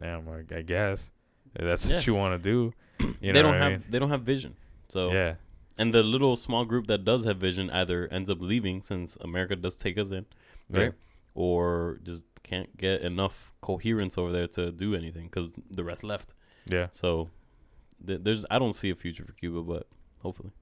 damn, 0.00 0.26
like, 0.26 0.50
I 0.52 0.62
guess 0.62 1.10
if 1.54 1.62
that's 1.64 1.88
Yeah. 1.88 1.96
what 1.98 2.06
you 2.06 2.14
want 2.14 2.42
to 2.42 2.50
do. 2.50 2.72
You 3.20 3.32
they 3.32 3.42
don't 3.42 3.54
I 3.54 3.58
have 3.58 3.72
mean? 3.72 3.84
they 3.88 3.98
don't 3.98 4.10
have 4.10 4.22
vision. 4.22 4.56
So 4.88 5.12
Yeah, 5.12 5.34
and 5.76 5.92
the 5.94 6.02
little 6.02 6.36
small 6.36 6.64
group 6.64 6.86
that 6.86 7.04
does 7.04 7.24
have 7.24 7.36
vision 7.38 7.70
either 7.70 8.08
ends 8.10 8.28
up 8.30 8.38
leaving 8.40 8.82
since 8.82 9.16
America 9.20 9.56
does 9.56 9.76
take 9.76 9.98
us 9.98 10.10
in, 10.10 10.26
right? 10.70 10.92
Or 11.34 12.00
just 12.02 12.24
can't 12.42 12.76
get 12.76 13.02
enough 13.02 13.52
coherence 13.60 14.16
over 14.18 14.32
there 14.32 14.46
to 14.48 14.72
do 14.72 14.94
anything 14.94 15.24
because 15.24 15.48
the 15.70 15.84
rest 15.84 16.02
left. 16.02 16.34
yeah. 16.66 16.88
So 16.92 17.30
th- 18.06 18.20
there's 18.22 18.44
I 18.50 18.58
don't 18.58 18.72
see 18.74 18.90
a 18.90 18.94
future 18.96 19.24
for 19.24 19.32
Cuba, 19.32 19.62
but 19.62 19.86
hopefully. 20.22 20.52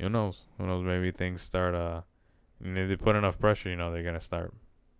Who 0.00 0.08
knows? 0.08 0.40
Who 0.58 0.66
knows? 0.66 0.82
Maybe 0.84 1.10
things 1.12 1.40
start. 1.42 1.74
Uh, 1.74 2.00
and 2.62 2.76
if 2.76 2.88
they 2.88 2.96
put 2.96 3.14
enough 3.14 3.38
pressure, 3.38 3.68
you 3.68 3.76
know, 3.76 3.92
they're 3.92 4.02
gonna 4.02 4.20
start 4.20 4.52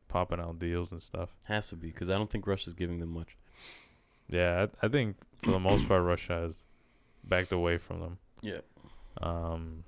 popping 0.09 0.39
out 0.39 0.59
deals 0.61 0.93
and 0.93 1.03
stuff. 1.03 1.35
Has 1.47 1.69
to 1.71 1.77
be 1.77 1.89
because 1.89 2.09
I 2.11 2.15
don't 2.15 2.31
think 2.31 2.47
Russia's 2.47 2.75
giving 2.75 3.01
them 3.01 3.13
much. 3.13 3.37
Yeah, 4.29 4.67
I, 4.83 4.87
I 4.87 4.89
think 4.89 5.17
for 5.45 5.53
the 5.53 5.61
most 5.61 5.87
part, 5.89 6.03
Russia 6.03 6.33
has 6.33 6.59
backed 7.23 7.53
away 7.53 7.79
from 7.79 8.01
them. 8.01 8.19
Yeah. 8.43 8.61
Um, 9.21 9.85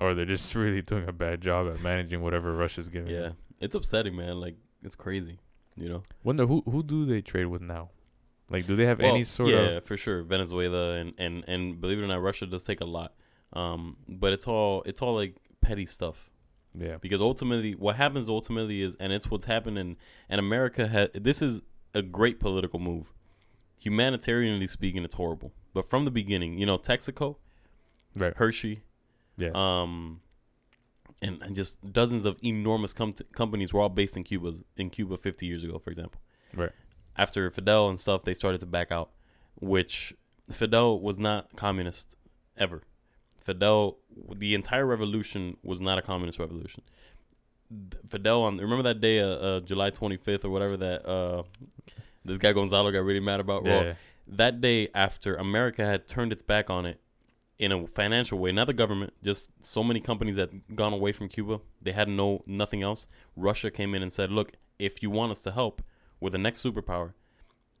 or 0.00 0.14
they're 0.14 0.24
just 0.24 0.54
really 0.62 0.82
doing 0.82 1.08
a 1.08 1.12
bad 1.12 1.40
job 1.40 1.68
at 1.68 1.80
managing 1.80 2.22
whatever 2.22 2.52
Russia's 2.54 2.88
giving. 2.88 3.12
Yeah, 3.12 3.20
them. 3.20 3.36
it's 3.60 3.74
upsetting, 3.74 4.16
man. 4.16 4.40
Like 4.40 4.56
it's 4.82 4.94
crazy, 4.94 5.38
you 5.76 5.88
know. 5.88 6.02
Wonder 6.24 6.46
who 6.46 6.62
who 6.70 6.82
do 6.82 7.04
they 7.04 7.20
trade 7.20 7.46
with 7.46 7.62
now? 7.62 7.90
Like, 8.48 8.66
do 8.66 8.76
they 8.76 8.86
have 8.86 9.00
Well, 9.00 9.10
any 9.10 9.24
sort 9.24 9.48
yeah, 9.48 9.56
of? 9.56 9.72
Yeah, 9.72 9.80
for 9.80 9.96
sure. 9.96 10.22
Venezuela 10.22 10.92
and, 10.94 11.14
and 11.18 11.44
and 11.48 11.80
believe 11.80 11.98
it 11.98 12.02
or 12.02 12.06
not, 12.06 12.22
Russia 12.22 12.46
does 12.46 12.64
take 12.64 12.80
a 12.80 12.84
lot. 12.84 13.14
Um, 13.52 13.96
but 14.08 14.32
it's 14.32 14.46
all 14.46 14.82
it's 14.86 15.02
all 15.02 15.14
like 15.14 15.36
petty 15.60 15.86
stuff. 15.86 16.30
Yeah, 16.78 16.96
because 17.00 17.20
ultimately 17.20 17.74
what 17.74 17.96
happens 17.96 18.28
ultimately 18.28 18.82
is 18.82 18.96
and 19.00 19.12
it's 19.12 19.30
what's 19.30 19.46
happening, 19.46 19.96
and 20.28 20.38
america 20.38 20.86
has 20.86 21.08
this 21.14 21.40
is 21.40 21.62
a 21.94 22.02
great 22.02 22.38
political 22.38 22.78
move 22.78 23.14
humanitarianly 23.84 24.68
speaking 24.68 25.04
it's 25.04 25.14
horrible 25.14 25.52
but 25.74 25.88
from 25.88 26.04
the 26.04 26.10
beginning 26.10 26.58
you 26.58 26.66
know 26.66 26.78
texaco 26.78 27.36
right. 28.16 28.34
hershey 28.36 28.82
Yeah, 29.36 29.50
um 29.54 30.20
and, 31.22 31.40
and 31.42 31.54
just 31.56 31.92
dozens 31.92 32.24
of 32.24 32.36
enormous 32.42 32.92
com- 32.92 33.14
companies 33.32 33.72
were 33.72 33.80
all 33.80 33.88
based 33.88 34.16
in 34.16 34.24
cuba 34.24 34.54
in 34.76 34.90
cuba 34.90 35.16
50 35.16 35.46
years 35.46 35.62
ago 35.64 35.78
for 35.78 35.90
example 35.90 36.20
Right. 36.54 36.72
after 37.18 37.50
Fidel 37.50 37.88
and 37.90 37.98
stuff, 38.00 38.22
they 38.22 38.32
started 38.32 38.60
to 38.60 38.66
back 38.66 38.90
out, 38.90 39.10
which 39.60 40.14
Fidel 40.50 40.98
was 41.00 41.18
not 41.18 41.54
communist 41.54 42.14
ever. 42.56 42.82
Fidel, 43.42 43.98
the 44.34 44.54
entire 44.54 44.86
revolution 44.86 45.58
was 45.62 45.82
not 45.82 45.98
a 45.98 46.02
communist 46.02 46.38
revolution. 46.38 46.82
Fidel 48.08 48.42
on 48.42 48.56
remember 48.58 48.82
that 48.84 49.00
day, 49.00 49.20
uh, 49.20 49.26
uh, 49.26 49.60
July 49.60 49.90
25th 49.90 50.44
or 50.46 50.50
whatever 50.50 50.76
that 50.78 51.06
uh, 51.06 51.42
this 52.26 52.38
guy 52.38 52.52
Gonzalo 52.52 52.90
got 52.90 53.04
really 53.04 53.20
mad 53.20 53.40
about. 53.40 53.64
Yeah. 53.64 53.94
that 54.28 54.60
day 54.60 54.88
after 54.94 55.36
America 55.36 55.84
had 55.84 56.06
turned 56.08 56.32
its 56.32 56.42
back 56.42 56.68
on 56.68 56.84
it 56.86 57.00
in 57.58 57.72
a 57.72 57.86
financial 57.86 58.38
way, 58.38 58.52
not 58.52 58.66
the 58.66 58.74
government, 58.74 59.14
just 59.22 59.50
so 59.64 59.82
many 59.82 60.00
companies 60.00 60.36
had 60.36 60.60
gone 60.74 60.92
away 60.92 61.12
from 61.12 61.28
Cuba. 61.28 61.60
They 61.80 61.92
had 61.92 62.08
no 62.08 62.42
nothing 62.46 62.82
else. 62.82 63.06
Russia 63.34 63.70
came 63.70 63.94
in 63.94 64.02
and 64.02 64.12
said, 64.12 64.30
"Look, 64.30 64.52
if 64.78 65.02
you 65.02 65.10
want 65.10 65.32
us 65.32 65.42
to 65.42 65.52
help 65.52 65.82
with 66.20 66.32
the 66.32 66.38
next 66.38 66.62
superpower, 66.62 67.14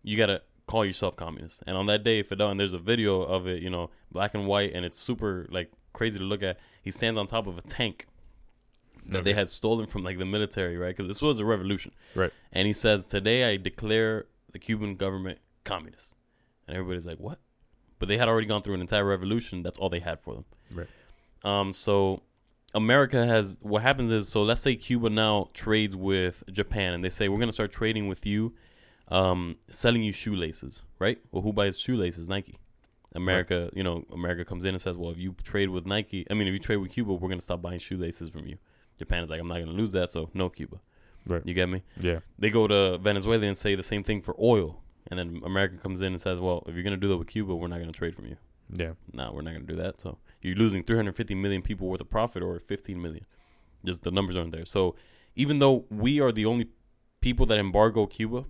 you 0.02 0.16
got 0.16 0.26
to 0.26 0.42
call 0.66 0.84
yourself 0.84 1.16
communist." 1.16 1.62
And 1.66 1.76
on 1.76 1.86
that 1.86 2.04
day, 2.04 2.22
Fidel 2.22 2.50
and 2.50 2.58
there's 2.58 2.74
a 2.74 2.78
video 2.78 3.20
of 3.20 3.46
it, 3.46 3.62
you 3.62 3.68
know, 3.68 3.90
black 4.10 4.34
and 4.34 4.46
white 4.46 4.72
and 4.74 4.84
it's 4.84 4.98
super 4.98 5.46
like 5.50 5.70
crazy 5.92 6.18
to 6.18 6.24
look 6.24 6.42
at. 6.42 6.58
He 6.82 6.90
stands 6.90 7.18
on 7.18 7.26
top 7.26 7.46
of 7.46 7.58
a 7.58 7.62
tank 7.62 8.06
that 9.08 9.24
they 9.24 9.34
had 9.34 9.48
stolen 9.48 9.86
from 9.86 10.02
like 10.02 10.18
the 10.18 10.24
military, 10.24 10.76
right? 10.76 10.96
Because 10.96 11.06
this 11.06 11.22
was 11.22 11.38
a 11.38 11.44
revolution. 11.44 11.92
Right. 12.14 12.32
And 12.52 12.66
he 12.66 12.72
says, 12.72 13.06
"Today 13.06 13.44
I 13.44 13.56
declare 13.56 14.26
the 14.56 14.66
Cuban 14.66 14.96
government 14.96 15.38
communist." 15.64 16.14
And 16.66 16.76
everybody's 16.76 17.04
like, 17.04 17.18
"What?" 17.18 17.38
But 17.98 18.08
they 18.08 18.16
had 18.16 18.28
already 18.28 18.46
gone 18.46 18.62
through 18.62 18.74
an 18.74 18.80
entire 18.80 19.04
revolution. 19.04 19.62
That's 19.62 19.78
all 19.78 19.90
they 19.90 20.00
had 20.00 20.20
for 20.20 20.34
them. 20.34 20.44
Right. 20.72 20.88
Um. 21.44 21.72
So 21.72 22.22
America 22.74 23.26
has 23.26 23.58
what 23.60 23.82
happens 23.82 24.10
is 24.10 24.28
so 24.28 24.42
let's 24.42 24.62
say 24.62 24.74
Cuba 24.76 25.10
now 25.10 25.50
trades 25.52 25.94
with 25.94 26.42
Japan, 26.50 26.94
and 26.94 27.04
they 27.04 27.10
say 27.10 27.28
we're 27.28 27.38
gonna 27.38 27.52
start 27.52 27.70
trading 27.70 28.08
with 28.08 28.24
you, 28.24 28.54
um, 29.08 29.56
selling 29.68 30.02
you 30.02 30.12
shoelaces, 30.12 30.82
right? 30.98 31.18
Well, 31.30 31.42
who 31.42 31.52
buys 31.52 31.78
shoelaces? 31.78 32.28
Nike. 32.28 32.56
America, 33.14 33.70
you 33.72 33.82
know, 33.82 34.04
America 34.12 34.44
comes 34.44 34.66
in 34.66 34.74
and 34.74 34.82
says, 34.82 34.94
well, 34.94 35.10
if 35.10 35.16
you 35.16 35.34
trade 35.42 35.70
with 35.70 35.86
Nike, 35.86 36.26
I 36.30 36.34
mean, 36.34 36.48
if 36.48 36.52
you 36.52 36.58
trade 36.58 36.76
with 36.76 36.92
Cuba, 36.92 37.14
we're 37.14 37.30
gonna 37.30 37.40
stop 37.40 37.62
buying 37.62 37.78
shoelaces 37.78 38.28
from 38.28 38.46
you. 38.46 38.58
Japan 38.98 39.22
is 39.22 39.30
like, 39.30 39.40
I'm 39.40 39.48
not 39.48 39.60
gonna 39.60 39.72
lose 39.72 39.92
that, 39.92 40.10
so 40.10 40.28
no 40.34 40.50
Cuba. 40.50 40.80
Right. 41.26 41.42
You 41.44 41.54
get 41.54 41.68
me? 41.68 41.82
Yeah. 41.98 42.20
They 42.38 42.50
go 42.50 42.66
to 42.66 42.98
Venezuela 42.98 43.46
and 43.46 43.56
say 43.56 43.74
the 43.74 43.82
same 43.82 44.02
thing 44.02 44.22
for 44.22 44.36
oil, 44.40 44.82
and 45.08 45.18
then 45.18 45.40
America 45.44 45.76
comes 45.76 46.00
in 46.00 46.08
and 46.08 46.20
says, 46.20 46.40
well, 46.40 46.62
if 46.66 46.74
you're 46.74 46.84
gonna 46.84 46.96
do 46.96 47.08
that 47.08 47.16
with 47.16 47.28
Cuba, 47.28 47.54
we're 47.54 47.68
not 47.68 47.80
gonna 47.80 47.92
trade 47.92 48.14
from 48.14 48.26
you. 48.26 48.36
Yeah. 48.72 48.92
No, 49.12 49.32
we're 49.32 49.42
not 49.42 49.52
gonna 49.52 49.66
do 49.66 49.76
that. 49.76 50.00
So 50.00 50.18
you're 50.42 50.56
losing 50.56 50.84
350 50.84 51.34
million 51.34 51.62
people 51.62 51.88
worth 51.88 52.00
of 52.00 52.10
profit, 52.10 52.42
or 52.42 52.58
15 52.60 53.00
million. 53.00 53.24
Just 53.84 54.02
the 54.02 54.10
numbers 54.10 54.36
aren't 54.36 54.52
there. 54.52 54.66
So 54.66 54.94
even 55.34 55.58
though 55.58 55.84
we 55.90 56.20
are 56.20 56.32
the 56.32 56.46
only 56.46 56.68
people 57.20 57.46
that 57.46 57.58
embargo 57.58 58.06
Cuba, 58.06 58.44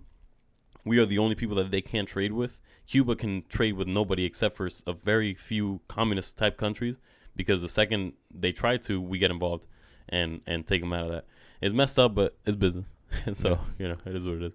we 0.85 0.99
are 0.99 1.05
the 1.05 1.17
only 1.17 1.35
people 1.35 1.55
that 1.57 1.71
they 1.71 1.81
can't 1.81 2.07
trade 2.07 2.31
with. 2.31 2.59
Cuba 2.87 3.15
can 3.15 3.43
trade 3.49 3.73
with 3.73 3.87
nobody 3.87 4.23
except 4.23 4.55
for 4.55 4.69
a 4.85 4.93
very 4.93 5.33
few 5.33 5.81
communist 5.87 6.37
type 6.37 6.57
countries 6.57 6.97
because 7.35 7.61
the 7.61 7.67
second 7.67 8.13
they 8.33 8.51
try 8.51 8.77
to, 8.77 9.01
we 9.01 9.17
get 9.17 9.31
involved 9.31 9.67
and 10.09 10.41
and 10.47 10.65
take 10.65 10.81
them 10.81 10.93
out 10.93 11.05
of 11.05 11.11
that. 11.11 11.25
It's 11.61 11.73
messed 11.73 11.97
up, 11.99 12.13
but 12.15 12.37
it's 12.45 12.55
business, 12.55 12.87
and 13.25 13.35
so 13.43 13.59
you 13.79 13.87
know 13.87 13.97
it 14.05 14.15
is 14.15 14.25
what 14.25 14.35
it 14.35 14.43
is. 14.43 14.53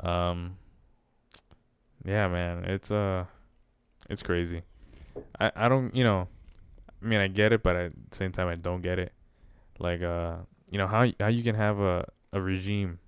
Um. 0.00 0.56
Yeah, 2.04 2.26
man, 2.28 2.64
it's 2.64 2.90
uh, 2.90 3.26
it's 4.10 4.22
crazy. 4.22 4.62
I 5.38 5.52
I 5.54 5.68
don't 5.68 5.94
you 5.94 6.02
know, 6.04 6.26
I 7.00 7.06
mean 7.06 7.20
I 7.20 7.28
get 7.28 7.52
it, 7.52 7.62
but 7.62 7.76
at 7.76 7.92
the 8.10 8.16
same 8.16 8.32
time 8.32 8.48
I 8.48 8.56
don't 8.56 8.80
get 8.82 8.98
it. 8.98 9.12
Like 9.78 10.02
uh, 10.02 10.36
you 10.70 10.78
know 10.78 10.86
how 10.88 11.06
how 11.20 11.28
you 11.28 11.42
can 11.44 11.54
have 11.54 11.78
a 11.78 12.06
a 12.32 12.40
regime. 12.40 12.98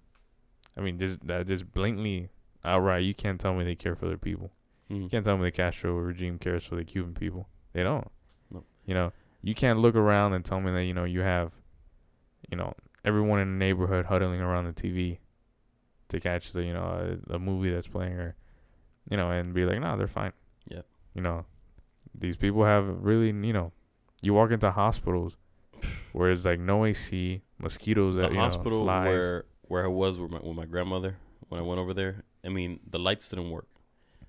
I 0.77 0.81
mean 0.81 0.99
just 0.99 1.27
that 1.27 1.47
just 1.49 1.73
blatantly 1.73 2.29
outright 2.65 3.05
you 3.05 3.15
can't 3.15 3.41
tell 3.41 3.55
me 3.55 3.65
they 3.65 3.75
care 3.75 3.97
for 3.97 4.07
their 4.07 4.17
people. 4.19 4.51
You 4.89 4.97
Mhm. 4.97 5.11
can't 5.11 5.25
tell 5.25 5.37
me 5.39 5.45
the 5.45 5.51
Castro 5.51 5.97
regime 5.99 6.39
cares 6.39 6.65
for 6.65 6.77
the 6.77 6.85
Cuban 6.85 7.15
people. 7.15 7.49
They 7.73 7.83
don't. 7.83 8.07
No. 8.51 8.65
You 8.87 8.95
know, 8.95 9.13
you 9.43 9.55
can't 9.55 9.79
look 9.81 9.97
around 9.97 10.35
and 10.35 10.45
tell 10.45 10.61
me 10.61 10.71
that, 10.73 10.85
you 10.85 10.93
know, 10.95 11.05
you 11.05 11.21
have, 11.23 11.53
you 12.51 12.57
know, 12.57 12.75
everyone 13.05 13.41
in 13.41 13.59
the 13.59 13.65
neighborhood 13.65 14.07
huddling 14.07 14.41
around 14.41 14.67
the 14.67 14.73
TV 14.73 15.19
to 16.09 16.21
catch 16.21 16.53
the, 16.53 16.63
you 16.63 16.73
know, 16.73 16.83
uh, 16.83 17.33
a, 17.33 17.37
a 17.37 17.39
movie 17.39 17.71
that's 17.71 17.87
playing 17.87 18.15
or, 18.15 18.37
you 19.11 19.17
know, 19.17 19.31
and 19.31 19.55
be 19.55 19.65
like, 19.65 19.81
no, 19.81 19.97
they're 19.97 20.07
fine. 20.07 20.33
Yeah. 20.69 20.83
You 21.15 21.23
know, 21.23 21.45
these 22.15 22.37
people 22.37 22.65
have 22.65 22.87
really, 22.87 23.27
you 23.27 23.53
know, 23.53 23.73
you 24.23 24.35
walk 24.35 24.51
into 24.51 24.71
hospitals 24.71 25.37
where 26.13 26.31
it's 26.31 26.45
like 26.45 26.61
no 26.61 26.85
AC, 26.85 27.43
mosquitoes, 27.59 28.17
the 28.17 28.23
that, 28.23 28.33
you 28.33 28.39
hospital 28.39 28.81
know, 28.81 28.85
flies. 28.85 29.07
where 29.07 29.45
where 29.63 29.85
I 29.85 29.89
was 29.89 30.19
with 30.19 30.31
my, 30.31 30.39
with 30.39 30.57
my 30.57 30.67
grandmother 30.67 31.17
when 31.49 31.61
I 31.61 31.65
went 31.65 31.81
over 31.81 31.95
there. 31.95 32.25
I 32.45 32.49
mean, 32.49 32.81
the 32.89 32.99
lights 32.99 33.29
didn't 33.31 33.51
work. 33.51 33.67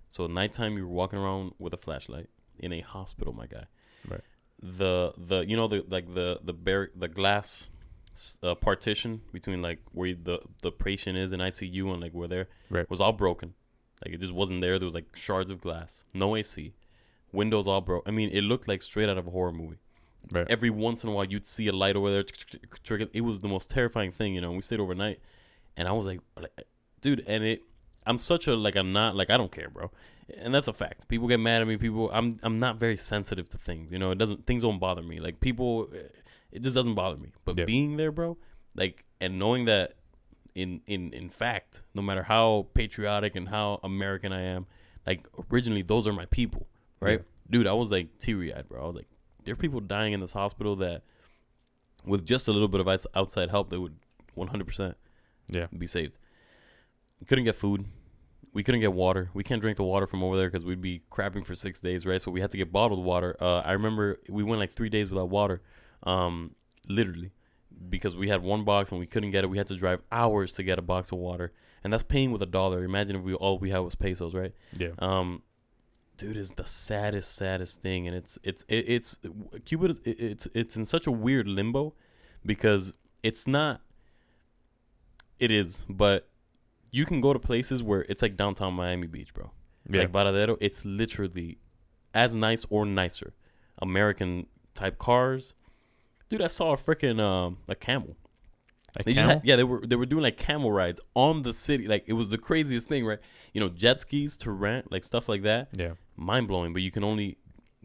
So 0.10 0.26
at 0.26 0.32
nighttime, 0.32 0.78
you 0.78 0.88
were 0.88 0.94
walking 0.94 1.20
around 1.20 1.54
with 1.60 1.74
a 1.74 1.78
flashlight 1.78 2.30
in 2.60 2.72
a 2.72 2.80
hospital, 2.82 3.34
my 3.34 3.48
guy. 3.48 3.66
Right. 4.08 4.22
The 4.62 5.14
the 5.18 5.46
you 5.46 5.58
know 5.58 5.68
the 5.68 5.86
like 5.90 6.14
the 6.14 6.40
the 6.44 6.54
bar- 6.54 6.92
the 6.96 7.08
glass 7.10 7.70
uh, 8.44 8.56
partition 8.56 9.22
between 9.32 9.62
like 9.62 9.80
where 9.92 10.14
the 10.16 10.40
the 10.62 10.72
patient 10.72 11.18
is 11.18 11.32
in 11.32 11.40
ICU 11.40 11.92
and 11.92 12.02
like 12.02 12.14
where 12.14 12.28
there 12.28 12.48
Right. 12.70 12.90
was 12.90 13.00
all 13.00 13.14
broken. 13.14 13.54
Like 14.04 14.14
it 14.14 14.20
just 14.20 14.34
wasn't 14.34 14.62
there. 14.62 14.78
There 14.80 14.86
was 14.86 14.94
like 14.96 15.16
shards 15.16 15.50
of 15.52 15.62
glass, 15.62 16.04
no 16.14 16.36
AC, 16.36 16.74
windows 17.32 17.68
all 17.68 17.82
broke. 17.82 18.04
I 18.08 18.12
mean, 18.12 18.30
it 18.30 18.42
looked 18.42 18.68
like 18.68 18.82
straight 18.82 19.10
out 19.10 19.18
of 19.18 19.28
a 19.28 19.32
horror 19.32 19.52
movie 19.52 19.80
Right. 20.32 20.48
every 20.50 20.72
once 20.72 21.04
in 21.04 21.10
a 21.12 21.14
while 21.14 21.24
you'd 21.26 21.46
see 21.46 21.68
a 21.68 21.72
light 21.72 21.96
over 21.96 22.10
there 22.10 22.24
trigger 22.84 23.06
it 23.14 23.22
was 23.22 23.42
the 23.42 23.48
most 23.48 23.70
terrifying 23.70 24.12
thing 24.12 24.34
you 24.34 24.42
know 24.42 24.52
we 24.54 24.62
stayed 24.62 24.80
overnight 24.80 25.20
and 25.78 25.88
i 25.88 25.92
was 25.92 26.08
like, 26.08 26.20
like 26.42 26.52
dude 27.00 27.24
and 27.28 27.44
it 27.44 27.62
i'm 28.08 28.18
such 28.18 28.48
a 28.48 28.56
like 28.56 28.76
i'm 28.76 28.92
not 28.92 29.16
like 29.16 29.30
i 29.30 29.38
don't 29.38 29.52
care 29.52 29.70
bro 29.70 29.92
and 30.42 30.52
that's 30.56 30.68
a 30.68 30.74
fact 30.74 31.08
people 31.10 31.28
get 31.28 31.40
mad 31.40 31.62
at 31.62 31.68
me 31.68 31.78
people 31.78 32.10
i'm 32.12 32.40
i'm 32.42 32.58
not 32.60 32.78
very 32.78 32.98
sensitive 32.98 33.48
to 33.50 33.60
things 33.60 33.92
you 33.92 34.00
know 34.00 34.10
it 34.10 34.18
doesn't 34.18 34.48
things 34.48 34.64
don't 34.64 34.80
bother 34.80 35.04
me 35.04 35.20
like 35.20 35.40
people 35.42 35.88
it 36.56 36.62
just 36.64 36.76
doesn't 36.76 36.96
bother 36.96 37.18
me. 37.18 37.30
But 37.46 37.58
Yeah. 37.58 37.66
being 37.66 37.98
there 37.98 38.12
bro 38.12 38.38
like 38.76 39.06
and 39.22 39.38
knowing 39.40 39.66
that 39.66 39.94
in 40.56 40.82
in 40.88 41.14
in 41.14 41.30
fact 41.30 41.82
no 41.94 42.02
matter 42.02 42.24
how 42.24 42.68
patriotic 42.74 43.36
and 43.36 43.50
how 43.50 43.80
american 43.84 44.32
i 44.34 44.42
am 44.42 44.66
like 45.08 45.28
originally 45.52 45.82
those 45.82 46.06
are 46.08 46.14
my 46.14 46.26
people 46.26 46.68
right? 47.00 47.22
Dude 47.50 47.68
i 47.68 47.74
was 47.74 47.92
like 47.92 48.18
teary-eyed 48.20 48.68
bro. 48.70 48.82
I 48.84 48.88
was 48.88 48.96
like 48.96 49.08
there 49.44 49.54
are 49.54 49.58
people 49.58 49.80
dying 49.80 50.14
in 50.14 50.20
this 50.20 50.34
hospital 50.34 50.76
that 50.78 51.04
with 52.06 52.26
just 52.26 52.48
a 52.48 52.52
little 52.54 52.68
bit 52.68 52.80
of 52.82 52.88
outside 53.16 53.50
help 53.50 53.70
they 53.70 53.78
would 53.78 53.96
100% 54.38 54.96
Yeah. 55.50 55.68
be 55.78 55.88
saved. 55.88 56.18
We 57.20 57.26
couldn't 57.28 57.46
get 57.46 57.56
food. 57.56 57.86
We 58.54 58.64
couldn't 58.64 58.82
get 58.82 58.94
water. 58.94 59.30
We 59.34 59.44
can't 59.44 59.62
drink 59.62 59.78
the 59.78 59.84
water 59.84 60.08
from 60.08 60.24
over 60.24 60.36
there 60.38 60.50
because 60.50 60.66
we'd 60.66 60.82
be 60.82 61.02
crapping 61.12 61.46
for 61.46 61.56
six 61.56 61.80
days 61.80 62.06
right? 62.06 62.22
So 62.22 62.32
we 62.32 62.42
had 62.42 62.52
to 62.52 62.58
get 62.58 62.72
bottled 62.72 63.04
water. 63.04 63.36
Uh, 63.40 63.60
i 63.60 63.72
remember 63.74 64.20
we 64.30 64.44
went 64.44 64.60
like 64.60 64.72
three 64.74 64.90
days 64.90 65.10
without 65.10 65.30
water 65.30 65.62
um, 66.06 66.56
literally 66.88 67.32
because 67.90 68.16
we 68.16 68.30
had 68.30 68.42
one 68.42 68.64
box 68.64 68.92
and 68.92 69.00
we 69.00 69.06
couldn't 69.06 69.32
get 69.32 69.44
it 69.44 69.48
we 69.48 69.58
had 69.58 69.68
to 69.68 69.76
drive 69.76 70.02
hours 70.12 70.54
to 70.54 70.64
get 70.64 70.80
a 70.80 70.82
box 70.82 71.12
of 71.12 71.18
water 71.18 71.52
and 71.84 71.92
that's 71.92 72.04
paying 72.04 72.32
with 72.32 72.42
a 72.42 72.46
dollar 72.46 72.84
imagine 72.84 73.16
if 73.16 73.22
we 73.24 73.34
all 73.34 73.58
we 73.60 73.70
had 73.72 73.80
was 73.80 73.96
pesos 73.96 74.34
right 74.34 74.54
Yeah. 74.78 74.90
um, 75.00 75.42
dude, 76.18 76.38
is 76.38 76.52
the 76.52 76.66
saddest, 76.66 77.36
saddest 77.36 77.82
thing, 77.82 78.08
and 78.08 78.16
it's 78.16 78.40
it's 78.44 78.64
it, 78.70 78.86
it's 78.88 79.20
Cuba. 79.66 79.88
Is, 79.88 79.98
it, 80.06 80.12
it's 80.20 80.48
it's 80.54 80.76
in 80.78 80.86
such 80.86 81.08
a 81.08 81.12
weird 81.12 81.46
limbo 81.48 81.94
because 82.46 82.94
it's 83.22 83.46
not. 83.46 83.82
It 85.40 85.52
is, 85.52 85.86
but 85.90 86.30
you 86.92 87.06
can 87.06 87.20
go 87.20 87.34
to 87.34 87.40
places 87.40 87.84
where 87.84 88.04
it's 88.08 88.22
like 88.22 88.38
downtown 88.38 88.74
Miami 88.74 89.08
Beach, 89.08 89.34
bro. 89.34 89.52
Yeah. 89.90 90.02
Like 90.04 90.12
Varadero, 90.14 90.58
it's 90.62 90.86
literally 90.86 91.58
as 92.14 92.36
nice 92.36 92.66
or 92.70 92.86
nicer. 92.86 93.34
American 93.82 94.48
type 94.74 94.98
cars. 94.98 95.54
Dude, 96.30 96.42
I 96.42 96.48
saw 96.48 96.74
a 96.74 96.78
freaking 96.78 97.20
um 97.20 97.58
a 97.68 97.76
camel. 97.76 98.16
A 98.98 99.04
They 99.04 99.14
camel? 99.14 99.36
had- 99.36 99.46
yeah, 99.46 99.56
they 99.56 99.64
were 99.64 99.86
they 99.86 99.96
were 99.96 100.06
doing 100.06 100.24
like 100.24 100.38
camel 100.38 100.72
rides 100.72 101.00
on 101.14 101.44
the 101.44 101.54
city. 101.54 101.88
Like 101.88 102.04
it 102.08 102.14
was 102.14 102.30
the 102.30 102.38
craziest 102.38 102.88
thing, 102.88 103.06
right? 103.06 103.20
You 103.54 103.62
know, 103.62 103.70
jet 103.70 104.02
skis 104.02 104.38
to 104.38 104.52
rent, 104.52 104.92
like 104.92 105.04
stuff 105.04 105.28
like 105.30 105.44
that. 105.44 105.70
yeah. 105.74 105.94
Mind 106.16 106.48
blowing, 106.48 106.72
but 106.74 106.82
you 106.82 106.92
can 106.92 107.04
only 107.04 107.38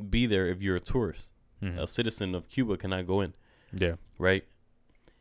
be 0.09 0.27
there 0.27 0.47
if 0.47 0.63
you're 0.63 0.77
a 0.77 0.81
tourist. 0.81 1.35
Mhm. 1.63 1.79
A 1.79 1.87
citizen 1.87 2.35
of 2.35 2.49
Cuba 2.49 2.77
cannot 2.77 3.07
go 3.07 3.21
in, 3.21 3.35
Yeah. 3.77 3.97
right? 4.19 4.45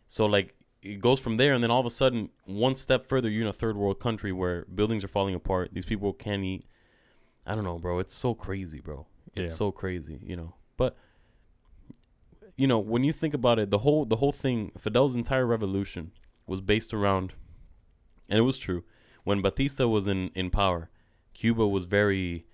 So 0.07 0.25
like 0.25 0.55
it 0.81 1.01
goes 1.01 1.19
from 1.19 1.35
there 1.37 1.53
and 1.53 1.61
then 1.63 1.69
all 1.71 1.81
of 1.81 1.85
a 1.85 1.89
sudden 1.89 2.29
one 2.45 2.73
step 2.75 3.05
further 3.05 3.29
you're 3.29 3.41
in 3.41 3.47
a 3.47 3.53
third 3.53 3.75
world 3.75 3.99
country 3.99 4.31
where 4.31 4.63
buildings 4.73 5.03
are 5.03 5.09
falling 5.09 5.35
apart. 5.35 5.71
These 5.73 5.85
people 5.85 6.13
can't 6.13 6.43
eat. 6.43 6.65
I 7.45 7.55
don't 7.55 7.63
know, 7.65 7.77
bro. 7.79 7.99
It's 7.99 8.13
so 8.15 8.33
crazy, 8.33 8.79
bro. 8.79 9.07
It's 9.35 9.51
Yeah. 9.51 9.57
so 9.57 9.71
crazy, 9.71 10.19
you 10.23 10.35
know. 10.37 10.53
But 10.77 10.95
you 12.59 12.67
know, 12.67 12.77
when 12.77 13.05
you 13.05 13.13
think 13.13 13.33
about 13.33 13.57
it, 13.57 13.69
the 13.69 13.79
whole 13.79 14.05
the 14.05 14.17
whole 14.17 14.33
thing, 14.33 14.71
Fidel's 14.77 15.15
entire 15.15 15.45
revolution 15.45 16.11
was 16.45 16.59
based 16.59 16.93
around 16.93 17.33
and 18.27 18.37
it 18.37 18.43
was 18.43 18.57
true. 18.57 18.83
When 19.23 19.41
Batista 19.41 19.87
was 19.87 20.09
in 20.09 20.29
in 20.35 20.49
power, 20.49 20.89
Cuba 21.33 21.65
was 21.65 21.85
very 21.85 22.45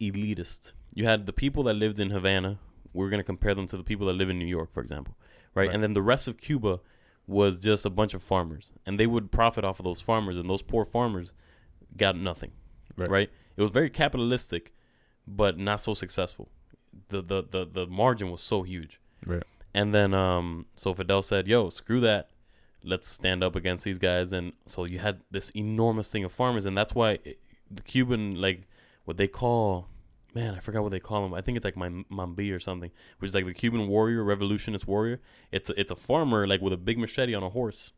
elitist. 0.00 0.72
You 0.94 1.04
had 1.04 1.26
the 1.26 1.32
people 1.32 1.64
that 1.64 1.74
lived 1.74 1.98
in 1.98 2.10
Havana. 2.10 2.60
We're 2.92 3.10
going 3.10 3.18
to 3.18 3.24
compare 3.24 3.54
them 3.56 3.66
to 3.68 3.76
the 3.76 3.82
people 3.82 4.06
that 4.06 4.14
live 4.14 4.30
in 4.30 4.38
New 4.38 4.46
York, 4.46 4.72
for 4.72 4.80
example, 4.80 5.16
right? 5.54 5.66
Right. 5.66 5.74
And 5.74 5.82
then 5.82 5.94
the 5.94 6.02
rest 6.02 6.28
of 6.28 6.38
Cuba 6.38 6.80
was 7.26 7.58
just 7.58 7.84
a 7.84 7.90
bunch 7.90 8.14
of 8.14 8.22
farmers, 8.22 8.72
and 8.86 8.98
they 8.98 9.06
would 9.06 9.30
profit 9.32 9.64
off 9.64 9.80
of 9.80 9.84
those 9.84 10.00
farmers. 10.00 10.36
And 10.36 10.48
those 10.48 10.62
poor 10.62 10.84
farmers, 10.84 11.34
got 11.96 12.16
nothing. 12.16 12.52
Right. 12.96 13.10
Right. 13.10 13.30
It 13.56 13.62
was 13.62 13.70
very 13.72 13.90
capitalistic, 13.90 14.74
but 15.26 15.58
not 15.58 15.80
so 15.80 15.94
successful. 15.94 16.50
The 17.08 17.20
the 17.20 17.42
the 17.42 17.64
the 17.64 17.86
margin 17.86 18.30
was 18.30 18.42
so 18.42 18.62
huge. 18.62 18.99
Right. 19.26 19.42
And 19.74 19.94
then 19.94 20.14
um 20.14 20.66
so 20.74 20.94
Fidel 20.94 21.22
said, 21.22 21.46
"Yo, 21.46 21.68
screw 21.70 22.00
that. 22.00 22.30
Let's 22.82 23.08
stand 23.08 23.44
up 23.44 23.54
against 23.56 23.84
these 23.84 23.98
guys." 23.98 24.32
And 24.32 24.52
so 24.66 24.84
you 24.84 24.98
had 24.98 25.20
this 25.30 25.50
enormous 25.50 26.08
thing 26.08 26.24
of 26.24 26.32
farmers 26.32 26.66
and 26.66 26.76
that's 26.76 26.94
why 26.94 27.18
it, 27.24 27.38
the 27.70 27.82
Cuban 27.82 28.40
like 28.40 28.68
what 29.04 29.16
they 29.16 29.28
call 29.28 29.88
man, 30.34 30.54
I 30.54 30.60
forgot 30.60 30.82
what 30.84 30.92
they 30.92 31.00
call 31.00 31.24
him. 31.26 31.34
I 31.34 31.40
think 31.40 31.56
it's 31.56 31.64
like 31.64 31.76
my 31.76 31.88
Mambi 31.88 32.54
or 32.54 32.60
something, 32.60 32.92
which 33.18 33.28
is 33.30 33.34
like 33.34 33.46
the 33.46 33.52
Cuban 33.54 33.88
warrior, 33.88 34.22
revolutionist 34.22 34.86
warrior. 34.86 35.20
It's 35.50 35.70
a, 35.70 35.80
it's 35.80 35.90
a 35.90 35.96
farmer 35.96 36.46
like 36.46 36.60
with 36.60 36.72
a 36.72 36.76
big 36.76 36.98
machete 36.98 37.34
on 37.34 37.42
a 37.42 37.48
horse. 37.50 37.90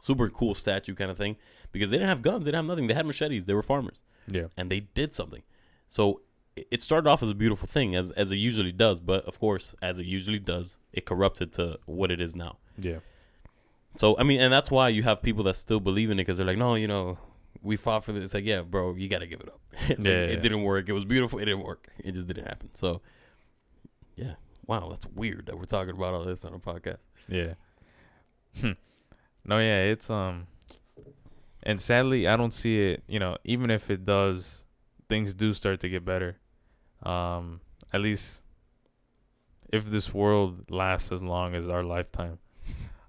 Super 0.00 0.28
cool 0.28 0.54
statue 0.54 0.94
kind 0.94 1.10
of 1.10 1.16
thing 1.16 1.36
because 1.72 1.88
they 1.88 1.96
didn't 1.96 2.10
have 2.10 2.20
guns, 2.22 2.44
they 2.44 2.50
didn't 2.50 2.66
have 2.66 2.66
nothing. 2.66 2.86
They 2.86 2.94
had 2.94 3.06
machetes. 3.06 3.46
They 3.46 3.54
were 3.54 3.62
farmers 3.62 4.02
Yeah. 4.28 4.48
and 4.56 4.70
they 4.70 4.80
did 4.80 5.12
something. 5.14 5.42
So 5.86 6.20
it- 6.56 6.82
started 6.82 7.08
off 7.08 7.22
as 7.22 7.30
a 7.30 7.34
beautiful 7.34 7.66
thing, 7.68 7.94
as 7.96 8.10
as 8.12 8.30
it 8.30 8.36
usually 8.36 8.72
does. 8.72 9.00
But 9.00 9.24
of 9.26 9.38
course, 9.40 9.74
as 9.82 9.98
it 10.00 10.06
usually 10.06 10.38
does, 10.38 10.78
it 10.92 11.04
corrupted 11.06 11.52
to 11.54 11.78
what 11.86 12.10
it 12.10 12.20
is 12.20 12.34
now. 12.36 12.58
Yeah. 12.78 12.98
So 13.96 14.16
I 14.18 14.22
mean, 14.24 14.40
and 14.40 14.52
that's 14.52 14.70
why 14.70 14.88
you 14.88 15.02
have 15.04 15.22
people 15.22 15.44
that 15.44 15.56
still 15.56 15.80
believe 15.80 16.10
in 16.10 16.18
it 16.18 16.22
because 16.22 16.38
they're 16.38 16.46
like, 16.46 16.58
no, 16.58 16.74
you 16.74 16.88
know, 16.88 17.18
we 17.62 17.76
fought 17.76 18.04
for 18.04 18.12
this. 18.12 18.24
It's 18.24 18.34
like, 18.34 18.44
yeah, 18.44 18.62
bro, 18.62 18.94
you 18.94 19.08
got 19.08 19.20
to 19.20 19.26
give 19.26 19.40
it 19.40 19.48
up. 19.48 19.60
Like, 19.88 19.98
Yeah, 19.98 20.12
it 20.12 20.30
yeah. 20.30 20.36
didn't 20.40 20.62
work. 20.62 20.88
It 20.88 20.92
was 20.92 21.04
beautiful. 21.04 21.38
It 21.38 21.44
didn't 21.46 21.64
work. 21.64 21.88
It 21.98 22.12
just 22.12 22.26
didn't 22.26 22.46
happen. 22.46 22.70
So, 22.74 23.00
yeah, 24.16 24.34
wow, 24.66 24.88
that's 24.90 25.06
weird 25.06 25.46
that 25.46 25.56
we're 25.58 25.64
talking 25.64 25.94
about 25.94 26.14
all 26.14 26.24
this 26.24 26.44
on 26.44 26.54
a 26.54 26.58
podcast. 26.58 26.98
Yeah. 27.28 27.54
Hmm. 28.60 28.72
no, 29.44 29.58
yeah, 29.58 29.80
it's 29.82 30.08
um 30.10 30.46
and 31.64 31.80
sadly 31.80 32.28
I 32.28 32.36
don't 32.36 32.52
see 32.52 32.80
it, 32.92 33.02
you 33.08 33.18
know, 33.18 33.36
even 33.44 33.68
if 33.70 33.90
it 33.90 34.04
does 34.04 34.62
things 35.08 35.34
do 35.34 35.52
start 35.52 35.80
to 35.80 35.88
get 35.88 36.04
better. 36.04 36.38
Um 37.04 37.60
at 37.92 38.00
least 38.00 38.42
if 39.72 39.86
this 39.86 40.12
world 40.14 40.70
lasts 40.70 41.12
as 41.12 41.22
long 41.22 41.54
as 41.54 41.68
our 41.68 41.82
lifetime. 41.82 42.38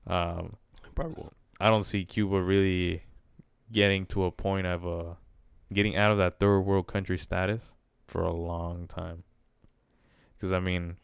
Um 0.07 0.55
Probably 0.95 1.15
won't. 1.15 1.33
I 1.59 1.69
don't 1.69 1.83
see 1.83 2.05
Cuba 2.05 2.41
really 2.41 3.03
getting 3.71 4.05
to 4.07 4.25
a 4.25 4.31
point 4.31 4.67
of 4.67 4.85
uh 4.85 5.13
getting 5.73 5.95
out 5.95 6.11
of 6.11 6.17
that 6.19 6.39
third 6.39 6.59
world 6.61 6.87
country 6.87 7.17
status 7.17 7.61
for 8.07 8.21
a 8.23 8.33
long 8.33 8.87
time. 8.87 9.23
Cuz 10.39 10.51
I 10.51 10.59
mean 10.59 10.97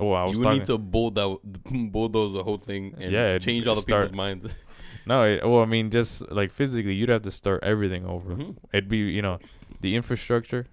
well, 0.00 0.14
I 0.14 0.24
was 0.26 0.34
You 0.34 0.38
would 0.40 0.44
talking 0.44 0.58
need 0.60 0.66
to 0.66 0.78
bulldoze, 0.78 1.40
bulldoze 1.90 2.32
the 2.32 2.44
whole 2.44 2.56
thing 2.56 2.94
and 2.98 3.10
Yeah, 3.10 3.36
change 3.38 3.66
all 3.66 3.74
the 3.74 3.82
start- 3.82 4.06
people's 4.06 4.16
minds. 4.16 4.64
No, 5.06 5.24
it, 5.24 5.42
well, 5.42 5.60
I 5.62 5.64
mean, 5.64 5.90
just 5.90 6.30
like 6.30 6.50
physically, 6.52 6.94
you'd 6.94 7.08
have 7.08 7.22
to 7.22 7.30
start 7.30 7.64
everything 7.64 8.04
over. 8.04 8.36
Mhm. 8.36 8.56
It'd 8.74 8.90
be, 8.90 8.98
you 8.98 9.22
know, 9.22 9.38
the 9.80 9.96
infrastructure 9.96 10.66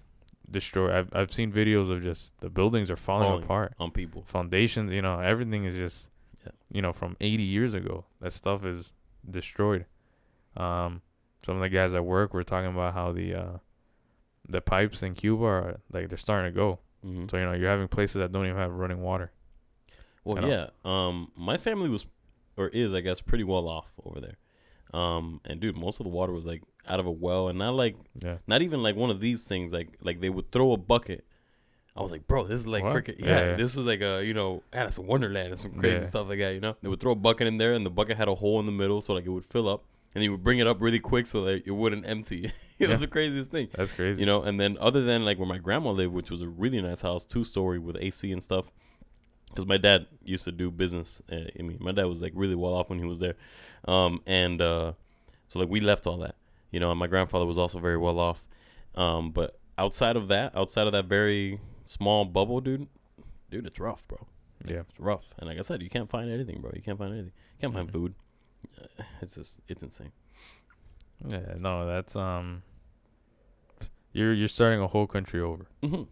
destroyed. 0.50 0.92
I've 0.92 1.08
I've 1.12 1.32
seen 1.32 1.52
videos 1.52 1.90
of 1.90 2.02
just 2.02 2.32
the 2.40 2.50
buildings 2.50 2.90
are 2.90 2.96
falling, 2.96 3.28
Falling. 3.28 3.44
apart, 3.44 3.74
on 3.78 3.90
people. 3.90 4.22
foundations, 4.26 4.92
you 4.92 5.02
know, 5.02 5.20
everything 5.20 5.64
is 5.64 5.74
just, 5.74 6.08
Yeah. 6.44 6.52
you 6.70 6.82
know, 6.82 6.92
from 6.92 7.16
80 7.20 7.42
years 7.42 7.74
ago. 7.74 8.04
That 8.20 8.32
stuff 8.32 8.64
is 8.64 8.92
destroyed. 9.28 9.86
Um, 10.56 11.02
some 11.44 11.56
of 11.56 11.62
the 11.62 11.68
guys 11.68 11.94
at 11.94 12.04
work 12.04 12.32
were 12.34 12.44
talking 12.44 12.70
about 12.70 12.94
how 12.94 13.12
the 13.12 13.34
uh, 13.34 13.58
the 14.48 14.60
pipes 14.60 15.02
in 15.02 15.14
Cuba 15.14 15.44
are 15.44 15.80
like 15.92 16.08
they're 16.08 16.18
starting 16.18 16.52
to 16.52 16.56
go. 16.56 16.78
hmm 17.02 17.26
So 17.28 17.36
you 17.36 17.44
know, 17.44 17.52
you're 17.52 17.70
having 17.70 17.88
places 17.88 18.14
that 18.16 18.32
don't 18.32 18.46
even 18.46 18.56
have 18.56 18.72
running 18.72 19.02
water. 19.02 19.32
Well, 20.24 20.48
yeah. 20.48 20.70
Um, 20.84 21.30
my 21.36 21.56
family 21.56 21.88
was, 21.88 22.04
or 22.56 22.66
is, 22.68 22.92
I 22.92 23.00
guess, 23.00 23.20
pretty 23.20 23.44
well 23.44 23.68
off 23.68 23.92
over 24.04 24.20
there. 24.20 24.38
Um, 24.94 25.40
and 25.44 25.60
dude, 25.60 25.76
most 25.76 26.00
of 26.00 26.04
the 26.04 26.10
water 26.10 26.32
was 26.32 26.46
like 26.46 26.62
out 26.88 27.00
of 27.00 27.06
a 27.06 27.10
well, 27.10 27.48
and 27.48 27.58
not 27.58 27.74
like, 27.74 27.96
Yeah. 28.22 28.38
not 28.46 28.62
even 28.62 28.82
like 28.82 28.96
one 28.96 29.10
of 29.10 29.20
these 29.20 29.44
things. 29.44 29.72
Like, 29.72 29.88
like 30.00 30.20
they 30.20 30.30
would 30.30 30.50
throw 30.52 30.72
a 30.72 30.76
bucket. 30.76 31.24
I 31.96 32.02
was 32.02 32.12
like, 32.12 32.26
bro, 32.28 32.44
this 32.44 32.60
is 32.60 32.66
like 32.66 32.84
What? 32.84 32.94
freaking 32.94 33.16
yeah, 33.18 33.40
Yeah. 33.50 33.56
This 33.56 33.74
was 33.74 33.86
like 33.86 34.00
a 34.02 34.22
you 34.24 34.34
know, 34.34 34.62
ah, 34.74 34.82
it's 34.84 34.98
a 34.98 35.02
wonderland 35.02 35.48
and 35.48 35.58
some 35.58 35.72
crazy 35.72 36.00
Yeah. 36.02 36.06
stuff 36.06 36.28
like 36.28 36.38
that. 36.38 36.52
You 36.54 36.60
know, 36.60 36.76
they 36.82 36.88
would 36.88 37.00
throw 37.00 37.12
a 37.12 37.16
bucket 37.16 37.46
in 37.46 37.56
there, 37.58 37.72
and 37.72 37.84
the 37.86 37.90
bucket 37.90 38.16
had 38.16 38.28
a 38.28 38.34
hole 38.34 38.60
in 38.60 38.66
the 38.66 38.72
middle, 38.72 39.00
so 39.00 39.14
like 39.14 39.24
it 39.26 39.30
would 39.30 39.44
fill 39.46 39.68
up, 39.68 39.84
and 40.14 40.22
you 40.22 40.30
would 40.32 40.44
bring 40.44 40.58
it 40.58 40.66
up 40.66 40.80
really 40.80 41.00
quick 41.00 41.26
so 41.26 41.42
that 41.44 41.66
it 41.66 41.70
wouldn't 41.72 42.06
empty. 42.06 42.52
it 42.78 42.88
was 42.88 43.00
the 43.00 43.06
craziest 43.06 43.50
thing. 43.50 43.68
That's 43.74 43.92
crazy. 43.92 44.20
You 44.20 44.26
know, 44.26 44.42
and 44.42 44.60
then 44.60 44.76
other 44.78 45.02
than 45.02 45.24
like 45.24 45.38
where 45.38 45.48
my 45.48 45.58
grandma 45.58 45.90
lived, 45.90 46.12
which 46.12 46.30
was 46.30 46.42
a 46.42 46.48
really 46.48 46.80
nice 46.82 47.00
house, 47.00 47.24
two 47.24 47.44
story 47.44 47.78
with 47.78 47.96
AC 47.98 48.30
and 48.30 48.42
stuff. 48.42 48.66
Because 49.56 49.66
my 49.66 49.78
dad 49.78 50.06
used 50.22 50.44
to 50.44 50.52
do 50.52 50.70
business. 50.70 51.22
Uh, 51.32 51.36
I 51.58 51.62
mean, 51.62 51.78
my 51.80 51.90
dad 51.92 52.04
was 52.04 52.20
like 52.20 52.32
really 52.36 52.54
well 52.54 52.74
off 52.74 52.90
when 52.90 52.98
he 52.98 53.06
was 53.06 53.20
there, 53.20 53.36
um, 53.88 54.20
and 54.26 54.60
uh, 54.60 54.92
so 55.48 55.58
like 55.58 55.70
we 55.70 55.80
left 55.80 56.06
all 56.06 56.18
that. 56.18 56.34
You 56.70 56.78
know, 56.80 56.90
and 56.90 57.00
my 57.00 57.06
grandfather 57.06 57.46
was 57.46 57.56
also 57.56 57.78
very 57.78 57.96
well 57.96 58.18
off. 58.20 58.44
Um, 58.96 59.30
but 59.30 59.58
outside 59.78 60.14
of 60.16 60.28
that, 60.28 60.54
outside 60.54 60.86
of 60.86 60.92
that 60.92 61.06
very 61.06 61.58
small 61.86 62.26
bubble, 62.26 62.60
dude, 62.60 62.86
dude, 63.50 63.66
it's 63.66 63.80
rough, 63.80 64.06
bro. 64.08 64.26
yeah. 64.68 64.80
It's 64.90 65.00
rough. 65.00 65.24
And 65.38 65.48
like 65.48 65.58
I 65.58 65.62
said, 65.62 65.80
you 65.82 65.88
can't 65.88 66.10
find 66.10 66.30
anything, 66.30 66.60
bro. 66.60 66.72
You 66.74 66.82
can't 66.82 66.98
find 66.98 67.12
anything. 67.14 67.32
You 67.54 67.60
can't 67.62 67.72
find 67.72 67.88
Mhm. 67.88 67.92
food. 67.92 68.14
Uh, 68.78 69.04
It's 69.22 69.36
just, 69.36 69.60
it's 69.68 69.82
insane. 69.82 70.12
Yeah, 71.26 71.54
no, 71.58 71.86
that's 71.86 72.14
um. 72.14 72.62
You're 74.12 74.34
you're 74.34 74.48
starting 74.48 74.80
a 74.80 74.86
whole 74.86 75.06
country 75.06 75.40
over, 75.40 75.66
Mm-hmm. 75.82 76.02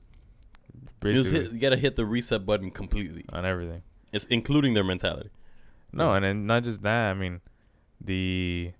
You, 0.75 0.89
basically 1.01 1.43
hit, 1.45 1.53
you 1.53 1.59
gotta 1.59 1.77
hit 1.77 1.97
the 1.97 2.05
reset 2.07 2.45
button 2.47 2.71
completely. 2.71 3.25
on 3.31 3.45
everything. 3.45 3.83
It's 4.13 4.25
including 4.27 4.75
their 4.75 4.85
mentality. 4.85 5.31
No, 5.93 6.11
Yeah. 6.11 6.17
and 6.17 6.25
then 6.25 6.47
not 6.47 6.65
just 6.65 6.83
that. 6.83 7.11
I 7.11 7.15
mean, 7.15 7.41
the 8.01 8.73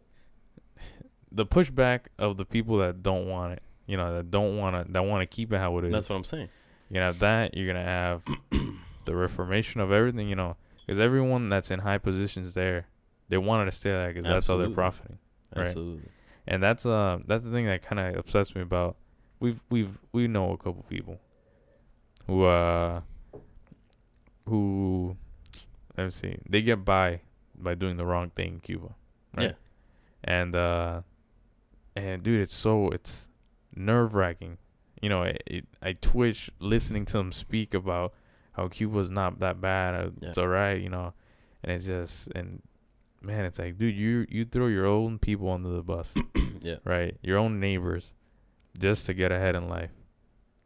the 1.31 1.45
pushback 1.47 2.07
of 2.19 2.37
the 2.37 2.45
people 2.45 2.79
that 2.79 3.03
don't 3.03 3.27
want 3.29 3.55
it. 3.55 3.63
You 3.87 3.97
know, 3.97 4.15
that 4.17 4.31
don't 4.31 4.57
want 4.57 4.87
to 4.87 4.93
that 4.93 5.05
want 5.05 5.29
to 5.29 5.35
keep 5.35 5.53
it 5.53 5.59
how 5.59 5.77
it 5.79 5.85
is. 5.87 5.93
That's 5.93 6.09
what 6.09 6.17
I'm 6.17 6.25
saying. 6.25 6.49
You're 6.89 7.01
gonna 7.01 7.07
have 7.07 7.19
that. 7.21 7.57
You're 7.57 7.67
gonna 7.67 7.85
have 7.85 8.23
the 9.05 9.15
reformation 9.15 9.81
of 9.81 9.93
everything. 9.93 10.29
You 10.29 10.37
know, 10.37 10.57
because 10.87 10.99
everyone 10.99 11.49
that's 11.49 11.71
in 11.71 11.81
high 11.81 11.99
positions 11.99 12.55
there, 12.55 12.87
they 13.29 13.37
wanted 13.39 13.67
to 13.67 13.73
stay 13.73 13.91
there 13.91 14.09
because 14.09 14.25
that's 14.25 14.47
how 14.47 14.57
they're 14.57 14.71
profiting. 14.71 15.19
Right. 15.55 15.69
Absolutely. 15.69 16.09
and 16.49 16.61
that's 16.63 16.85
uh 16.85 17.19
that's 17.27 17.45
the 17.45 17.51
thing 17.53 17.67
that 17.67 17.83
kind 17.83 18.01
of 18.01 18.17
upsets 18.17 18.57
me 18.57 18.63
about 18.63 18.97
we've 19.39 19.61
we've 19.71 19.99
we 20.13 20.27
know 20.27 20.51
a 20.51 20.57
couple 20.57 20.85
people 20.89 21.21
who 22.27 22.45
uh 22.45 23.01
who 24.47 25.17
let 25.97 26.05
me 26.05 26.11
see 26.11 26.37
they 26.49 26.63
get 26.63 26.85
by 26.85 27.21
by 27.57 27.75
doing 27.75 27.97
the 27.97 28.05
wrong 28.05 28.31
thing 28.31 28.55
in 28.55 28.61
Cuba 28.61 28.95
right 29.37 29.51
Yeah. 29.51 29.53
and 30.25 30.55
uh 30.55 31.03
and 31.97 32.23
dude 32.23 32.41
it's 32.41 32.55
so 32.55 32.89
it's 32.91 33.29
nerve 33.75 34.15
wracking 34.15 34.59
you 35.01 35.09
know 35.09 35.23
it, 35.23 35.43
it 35.47 35.65
I 35.83 35.93
twitch 35.95 36.51
listening 36.59 37.05
to 37.07 37.15
them 37.19 37.33
speak 37.33 37.75
about 37.75 38.15
how 38.53 38.69
Cuba's 38.69 39.11
not 39.11 39.41
that 39.41 39.61
bad 39.61 39.95
uh, 39.95 40.11
Yeah. 40.21 40.29
it's 40.31 40.39
alright 40.39 40.81
you 40.81 40.89
know 40.91 41.13
and 41.63 41.73
it's 41.73 41.87
just 41.87 42.29
and 42.35 42.63
man 43.23 43.45
it's 43.47 43.59
like 43.59 43.79
dude 43.79 43.95
you 43.97 44.27
you 44.29 44.45
throw 44.45 44.67
your 44.67 44.87
own 44.87 45.19
people 45.19 45.51
under 45.51 45.71
the 45.71 45.83
bus 45.83 46.15
yeah. 46.61 46.77
right? 46.85 47.17
Your 47.23 47.39
own 47.39 47.59
neighbors, 47.61 48.13
just 48.79 49.07
to 49.07 49.15
get 49.15 49.33
ahead 49.33 49.55
in 49.55 49.69
life. 49.69 49.91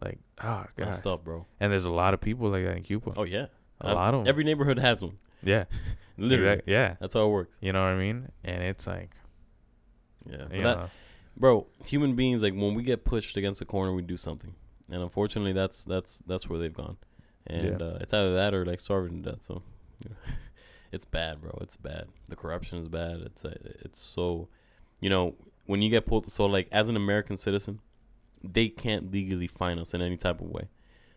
Like, 0.01 0.19
oh 0.43 0.65
god. 0.77 0.87
Messed 0.87 1.07
up, 1.07 1.25
bro. 1.25 1.47
And 1.61 1.73
there's 1.73 1.85
a 1.85 1.91
lot 1.91 2.15
of 2.15 2.21
people 2.21 2.49
like 2.51 2.65
that 2.65 2.77
in 2.77 2.83
Cuba. 2.83 3.13
Oh 3.17 3.25
yeah. 3.25 3.47
a 3.81 3.95
lot 3.95 4.15
of 4.15 4.21
'em. 4.23 4.29
Every 4.29 4.45
neighborhood 4.45 4.79
has 4.79 5.03
one. 5.03 5.19
yeah, 5.43 5.65
Literally. 6.17 6.53
exact- 6.55 6.69
yeah. 6.69 6.97
That's 7.01 7.15
how 7.15 7.25
it 7.27 7.31
works. 7.31 7.59
You 7.61 7.73
know 7.73 7.81
what 7.81 7.89
I 7.91 7.97
mean? 7.99 8.29
And 8.45 8.63
it's 8.63 8.87
like, 8.87 9.11
Yeah. 10.27 10.45
That, 10.51 10.91
bro, 11.37 11.67
human 11.85 12.15
beings 12.15 12.43
like 12.43 12.55
when 12.55 12.75
we 12.75 12.83
get 12.83 13.05
pushed 13.05 13.37
against 13.37 13.59
the 13.61 13.65
corner, 13.65 13.93
we 13.95 14.03
do 14.03 14.17
something. 14.17 14.55
And 14.91 15.03
unfortunately, 15.03 15.53
that's 15.53 15.85
that's 15.85 16.23
that's 16.27 16.49
where 16.49 16.59
they've 16.59 16.73
gone. 16.75 16.97
And 17.47 17.65
Yeah. 17.81 17.87
uh, 17.87 17.99
it's 18.01 18.13
either 18.13 18.35
that 18.35 18.55
or 18.55 18.65
like 18.65 18.81
starving 18.81 19.23
to 19.23 19.31
death. 19.33 19.43
So 19.43 19.63
yeah. 20.05 20.15
it's 20.93 21.05
bad, 21.05 21.41
bro. 21.41 21.57
It's 21.61 21.77
bad. 21.77 22.07
The 22.29 22.37
corruption 22.37 22.79
is 22.79 22.89
bad. 22.89 23.21
It's 23.21 23.45
uh, 23.45 23.55
it's 23.85 24.01
so, 24.01 24.49
you 25.01 25.11
know, 25.11 25.35
when 25.67 25.83
you 25.83 25.91
get 25.91 26.07
pulled. 26.07 26.31
So 26.31 26.47
like 26.47 26.69
as 26.73 26.89
an 26.89 26.97
American 26.97 27.37
citizen, 27.37 27.81
they 28.43 28.69
can't 28.69 29.11
legally 29.13 29.47
fine 29.47 29.79
us 29.79 29.95
in 29.95 30.03
any 30.03 30.17
type 30.17 30.41
of 30.41 30.49
way. 30.49 30.69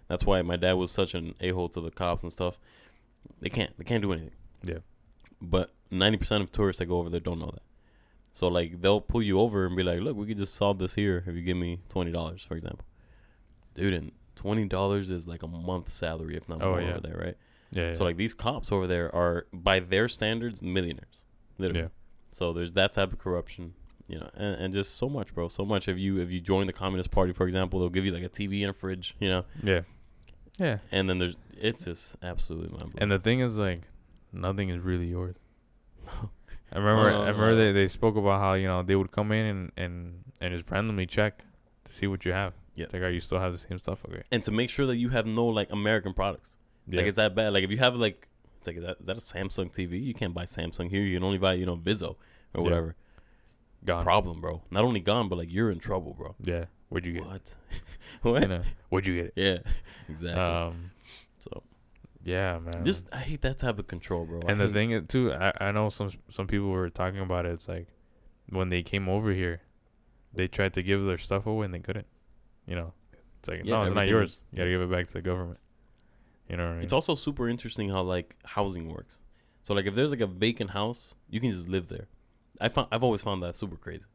That's 0.07 0.25
why 0.25 0.41
my 0.41 0.55
dad 0.57 0.73
was 0.73 0.91
such 0.91 1.13
an 1.13 1.35
a 1.39 1.51
hole 1.51 1.69
to 1.69 1.81
the 1.81 1.91
cops 1.91 2.23
and 2.23 2.31
stuff. 2.31 2.59
They 3.39 3.49
can't. 3.49 3.77
They 3.77 3.83
can't 3.83 4.01
do 4.01 4.11
anything. 4.11 4.31
Yeah. 4.63 4.79
But 5.41 5.71
ninety 5.89 6.17
percent 6.17 6.43
of 6.43 6.51
tourists 6.51 6.79
that 6.79 6.85
go 6.87 6.97
over 6.99 7.09
there 7.09 7.19
don't 7.19 7.39
know 7.39 7.51
that. 7.51 7.63
So 8.31 8.47
like 8.47 8.81
they'll 8.81 9.01
pull 9.01 9.21
you 9.23 9.39
over 9.39 9.65
and 9.65 9.75
be 9.75 9.83
like, 9.83 9.99
"Look, 10.01 10.17
we 10.17 10.25
could 10.25 10.37
just 10.37 10.55
solve 10.55 10.79
this 10.79 10.95
here 10.95 11.23
if 11.25 11.35
you 11.35 11.41
give 11.41 11.57
me 11.57 11.79
twenty 11.89 12.11
dollars, 12.11 12.43
for 12.43 12.55
example." 12.55 12.85
Dude, 13.73 13.93
and 13.93 14.11
twenty 14.35 14.65
dollars 14.65 15.09
is 15.09 15.27
like 15.27 15.43
a 15.43 15.47
month's 15.47 15.93
salary, 15.93 16.35
if 16.35 16.47
not 16.49 16.61
Oh, 16.61 16.71
more, 16.71 16.81
yeah. 16.81 16.91
over 16.91 16.99
there, 17.01 17.17
right? 17.17 17.37
yeah. 17.71 17.91
So 17.93 18.03
like 18.03 18.17
these 18.17 18.33
cops 18.33 18.71
over 18.71 18.85
there 18.87 19.13
are, 19.15 19.45
by 19.53 19.79
their 19.79 20.07
standards, 20.09 20.61
millionaires, 20.61 21.23
literally. 21.57 21.83
yeah. 21.83 21.87
So 22.31 22.51
there's 22.53 22.73
that 22.73 22.93
type 22.93 23.13
of 23.13 23.19
corruption, 23.19 23.73
you 24.11 24.19
know, 24.19 24.29
and, 24.35 24.55
and 24.61 24.73
just 24.73 24.95
so 24.97 25.07
much, 25.09 25.33
bro, 25.33 25.47
so 25.47 25.63
much. 25.65 25.87
If 25.87 25.97
you 25.97 26.19
if 26.19 26.29
you 26.31 26.39
join 26.41 26.67
the 26.67 26.73
Communist 26.73 27.11
Party, 27.11 27.33
for 27.33 27.45
example, 27.47 27.79
they'll 27.79 27.89
give 27.89 28.05
you 28.05 28.11
like 28.11 28.23
a 28.23 28.29
TV 28.29 28.61
and 28.61 28.69
a 28.69 28.73
fridge, 28.73 29.15
you 29.19 29.29
know, 29.29 29.45
Yeah. 29.63 29.81
Yeah. 30.59 30.77
and 30.91 31.09
then 31.09 31.17
there's 31.19 31.35
it's 31.57 31.85
just 31.85 32.15
absolutely 32.21 32.69
mind 32.69 32.91
blowing. 32.91 32.97
And 33.03 33.11
the 33.11 33.19
thing 33.19 33.39
is, 33.39 33.57
like, 33.57 33.81
nothing 34.33 34.69
is 34.69 34.79
really 34.79 35.05
yours. 35.07 35.35
I 36.73 36.77
remember. 36.77 37.11
No, 37.11 37.21
I 37.23 37.29
remember 37.29 37.55
they, 37.55 37.71
they 37.71 37.87
spoke 37.87 38.15
about 38.15 38.39
how 38.39 38.53
you 38.53 38.67
know 38.67 38.81
they 38.83 38.95
would 38.95 39.11
come 39.11 39.31
in 39.31 39.45
and 39.45 39.71
and 39.77 40.23
and 40.39 40.53
just 40.55 40.69
randomly 40.71 41.05
check 41.05 41.43
to 41.85 41.91
see 41.93 42.07
what 42.07 42.23
you 42.25 42.31
have. 42.31 42.53
Yeah. 42.75 42.85
Like, 42.93 43.01
are 43.01 43.09
you 43.09 43.19
still 43.19 43.39
have 43.39 43.51
the 43.51 43.57
same 43.57 43.77
stuff? 43.79 44.05
Okay. 44.07 44.23
and 44.31 44.43
to 44.45 44.51
make 44.51 44.69
sure 44.69 44.85
that 44.85 44.97
you 44.97 45.09
have 45.09 45.25
no 45.25 45.45
like 45.45 45.71
American 45.71 46.13
products. 46.13 46.51
Yeah. 46.87 46.97
Like 46.99 47.07
it's 47.07 47.17
that 47.17 47.35
bad. 47.35 47.53
Like 47.53 47.63
if 47.63 47.71
you 47.71 47.77
have 47.77 47.95
like 47.95 48.27
it's 48.57 48.67
like 48.67 48.77
is 48.77 48.83
that, 48.83 48.97
is 49.01 49.05
that 49.07 49.17
a 49.17 49.19
Samsung 49.19 49.73
TV? 49.73 50.01
You 50.01 50.13
can't 50.13 50.33
buy 50.33 50.45
Samsung 50.45 50.89
here. 50.89 51.01
You 51.01 51.15
can 51.17 51.23
only 51.23 51.37
buy 51.37 51.53
you 51.53 51.65
know 51.65 51.75
Vizio 51.75 52.11
or 52.11 52.15
Yeah. 52.57 52.61
whatever. 52.61 52.95
Gone. 53.85 54.03
Problem, 54.03 54.41
bro. 54.41 54.61
Not 54.71 54.83
only 54.83 54.99
gone, 54.99 55.29
but 55.29 55.37
like 55.37 55.51
you're 55.51 55.71
in 55.71 55.79
trouble, 55.79 56.13
bro. 56.13 56.35
yeah. 56.43 56.65
Where'd 56.89 57.05
you 57.05 57.13
get? 57.13 57.25
What? 57.25 57.55
what? 58.21 58.41
You 58.41 58.47
know, 58.49 58.61
where'd 58.89 59.07
you 59.07 59.15
get 59.15 59.25
it? 59.27 59.33
Yeah, 59.35 59.71
exactly. 60.09 60.41
Um. 60.41 60.91
so 61.39 61.63
Yeah, 62.23 62.59
man. 62.59 62.83
just 62.83 63.07
I 63.13 63.19
hate 63.19 63.41
that 63.41 63.59
type 63.59 63.79
of 63.79 63.87
control, 63.87 64.25
bro. 64.25 64.41
I 64.45 64.51
and 64.51 64.59
the 64.59 64.67
thing 64.67 64.91
is, 64.91 65.03
too, 65.07 65.31
I, 65.31 65.53
I 65.61 65.71
know 65.71 65.89
some 65.89 66.11
some 66.29 66.47
people 66.47 66.69
were 66.69 66.89
talking 66.89 67.21
about 67.21 67.45
it. 67.45 67.53
It's 67.53 67.69
like 67.69 67.87
when 68.49 68.69
they 68.69 68.83
came 68.83 69.07
over 69.07 69.31
here, 69.31 69.61
they 70.33 70.47
tried 70.47 70.73
to 70.73 70.83
give 70.83 71.05
their 71.05 71.17
stuff 71.17 71.45
away 71.45 71.65
and 71.65 71.73
they 71.73 71.79
couldn't. 71.79 72.07
You 72.67 72.75
know, 72.75 72.93
it's 73.39 73.47
like 73.47 73.61
Yeah, 73.63 73.75
no, 73.75 73.83
it's 73.83 73.95
not 73.95 74.07
yours. 74.07 74.41
You 74.51 74.57
gotta 74.57 74.69
give 74.69 74.81
it 74.81 74.91
back 74.91 75.07
to 75.07 75.13
the 75.13 75.21
government. 75.21 75.59
You 76.49 76.57
know 76.57 76.63
what 76.65 76.71
I 76.71 76.75
mean? 76.75 76.83
It's 76.83 76.93
also 76.93 77.15
super 77.15 77.47
interesting 77.47 77.89
how 77.89 78.01
like 78.01 78.35
housing 78.43 78.89
works. 78.89 79.17
So 79.63 79.73
like 79.73 79.85
if 79.85 79.95
there's 79.95 80.11
like 80.11 80.19
a 80.19 80.27
vacant 80.27 80.71
house, 80.71 81.15
you 81.29 81.39
can 81.39 81.51
just 81.51 81.69
live 81.69 81.87
there. 81.87 82.07
I 82.61 82.69
found 82.69 82.87
I've 82.91 83.03
always 83.03 83.21
found 83.21 83.43
that 83.43 83.55
super 83.55 83.75
crazy. 83.75 84.05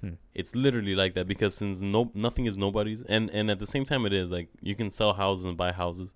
Hmm. 0.00 0.14
It's 0.34 0.54
literally 0.54 0.94
like 0.94 1.14
that 1.14 1.26
because 1.26 1.54
since 1.54 1.80
no 1.80 2.10
nothing 2.14 2.46
is 2.46 2.56
nobody's, 2.56 3.02
and 3.02 3.30
and 3.30 3.50
at 3.50 3.58
the 3.58 3.66
same 3.66 3.84
time 3.84 4.06
it 4.06 4.12
is 4.12 4.30
like 4.30 4.48
you 4.60 4.74
can 4.74 4.90
sell 4.90 5.14
houses 5.14 5.44
and 5.44 5.56
buy 5.56 5.72
houses, 5.72 6.14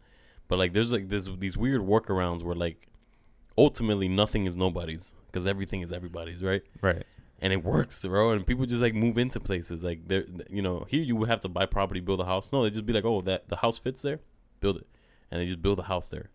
but 0.49 0.59
like 0.59 0.73
there's 0.73 0.93
like 0.93 1.09
there's 1.09 1.29
these 1.39 1.57
weird 1.57 1.83
workarounds 1.83 2.43
where 2.43 2.55
like 2.55 2.89
ultimately 3.59 4.09
nothing 4.09 4.47
is 4.47 4.57
nobody's 4.57 5.15
because 5.27 5.47
everything 5.47 5.81
is 5.81 5.93
everybody's, 5.93 6.43
right? 6.43 6.63
right. 6.83 7.05
and 7.41 7.53
it 7.53 7.65
works, 7.65 8.05
bro. 8.05 8.33
And 8.33 8.47
people 8.47 8.67
just 8.67 8.83
like 8.83 8.95
move 8.95 9.17
into 9.19 9.41
places. 9.41 9.83
Like 9.83 10.07
they're, 10.07 10.25
you 10.49 10.63
know, 10.63 10.87
here 10.89 11.03
you 11.03 11.17
would 11.17 11.29
have 11.29 11.41
to 11.43 11.49
buy 11.49 11.67
property, 11.67 12.01
build 12.01 12.21
a 12.21 12.25
house. 12.25 12.53
No, 12.53 12.63
they 12.63 12.71
just 12.71 12.87
be 12.87 12.93
like, 12.93 13.05
oh, 13.05 13.21
that 13.23 13.49
the 13.49 13.57
house 13.57 13.79
fits 13.79 14.03
there, 14.03 14.21
build 14.61 14.77
it, 14.79 14.87
and 15.31 15.41
they 15.41 15.47
just 15.47 15.63
build 15.63 15.79
a 15.79 15.85
house 15.85 16.09
there. 16.09 16.31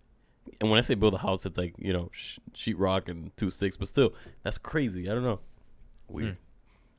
And 0.62 0.70
when 0.70 0.78
I 0.78 0.82
say 0.82 0.96
build 0.96 1.14
a 1.14 1.18
house, 1.20 1.46
it's 1.46 1.58
like 1.58 1.74
you 1.78 1.92
know, 1.94 2.10
sh- 2.14 2.40
sheetrock 2.54 3.10
and 3.10 3.36
two 3.38 3.50
sticks, 3.50 3.76
but 3.78 3.88
still, 3.88 4.14
that's 4.44 4.58
crazy. 4.58 5.10
I 5.10 5.14
don't 5.14 5.24
know. 5.24 5.40
Weird. 6.08 6.30
Hmm. 6.30 6.36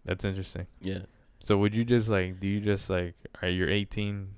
That's 0.04 0.24
interesting. 0.24 0.66
Yeah. 0.80 1.00
So 1.40 1.56
would 1.58 1.74
you 1.74 1.84
just 1.84 2.08
like? 2.08 2.40
Do 2.40 2.46
you 2.48 2.60
just 2.60 2.90
like? 2.90 3.14
Are 3.42 3.48
you 3.48 3.66
18? 3.68 4.28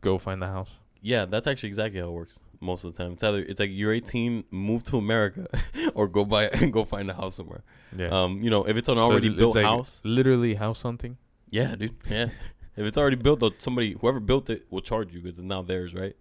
Go 0.00 0.18
find 0.18 0.42
the 0.42 0.46
house. 0.46 0.70
Yeah, 1.00 1.24
that's 1.26 1.46
actually 1.46 1.68
exactly 1.68 2.00
how 2.00 2.08
it 2.08 2.12
works 2.12 2.40
most 2.60 2.84
of 2.84 2.94
the 2.94 3.02
time. 3.02 3.12
It's 3.12 3.22
either 3.22 3.38
it's 3.38 3.60
like 3.60 3.70
you're 3.72 3.92
18, 3.92 4.44
move 4.50 4.84
to 4.84 4.96
America, 4.98 5.46
or 5.94 6.08
go 6.08 6.24
buy 6.24 6.46
and 6.48 6.72
go 6.78 6.84
find 6.84 7.10
a 7.10 7.14
house 7.14 7.34
somewhere. 7.36 7.62
Yeah. 7.96 8.08
Um, 8.08 8.42
you 8.42 8.50
know, 8.50 8.64
if 8.66 8.76
it's 8.76 8.88
an 8.88 8.96
So 8.96 9.02
already 9.02 9.26
it's- 9.26 9.38
built 9.38 9.56
it's 9.56 9.62
like 9.62 9.64
house, 9.64 10.00
Literally 10.04 10.54
house 10.54 10.82
hunting. 10.82 11.16
Yeah, 11.50 11.74
dude. 11.74 11.94
Yeah. 12.08 12.24
if 12.76 12.84
it's 12.86 12.96
already 12.98 13.16
built, 13.16 13.40
though, 13.40 13.52
somebody, 13.58 13.96
whoever 14.00 14.18
built 14.20 14.50
it, 14.50 14.64
will 14.70 14.80
charge 14.80 15.12
you 15.12 15.20
because 15.20 15.38
it's 15.38 15.44
now 15.46 15.62
theirs, 15.62 15.94
right? 15.94 16.16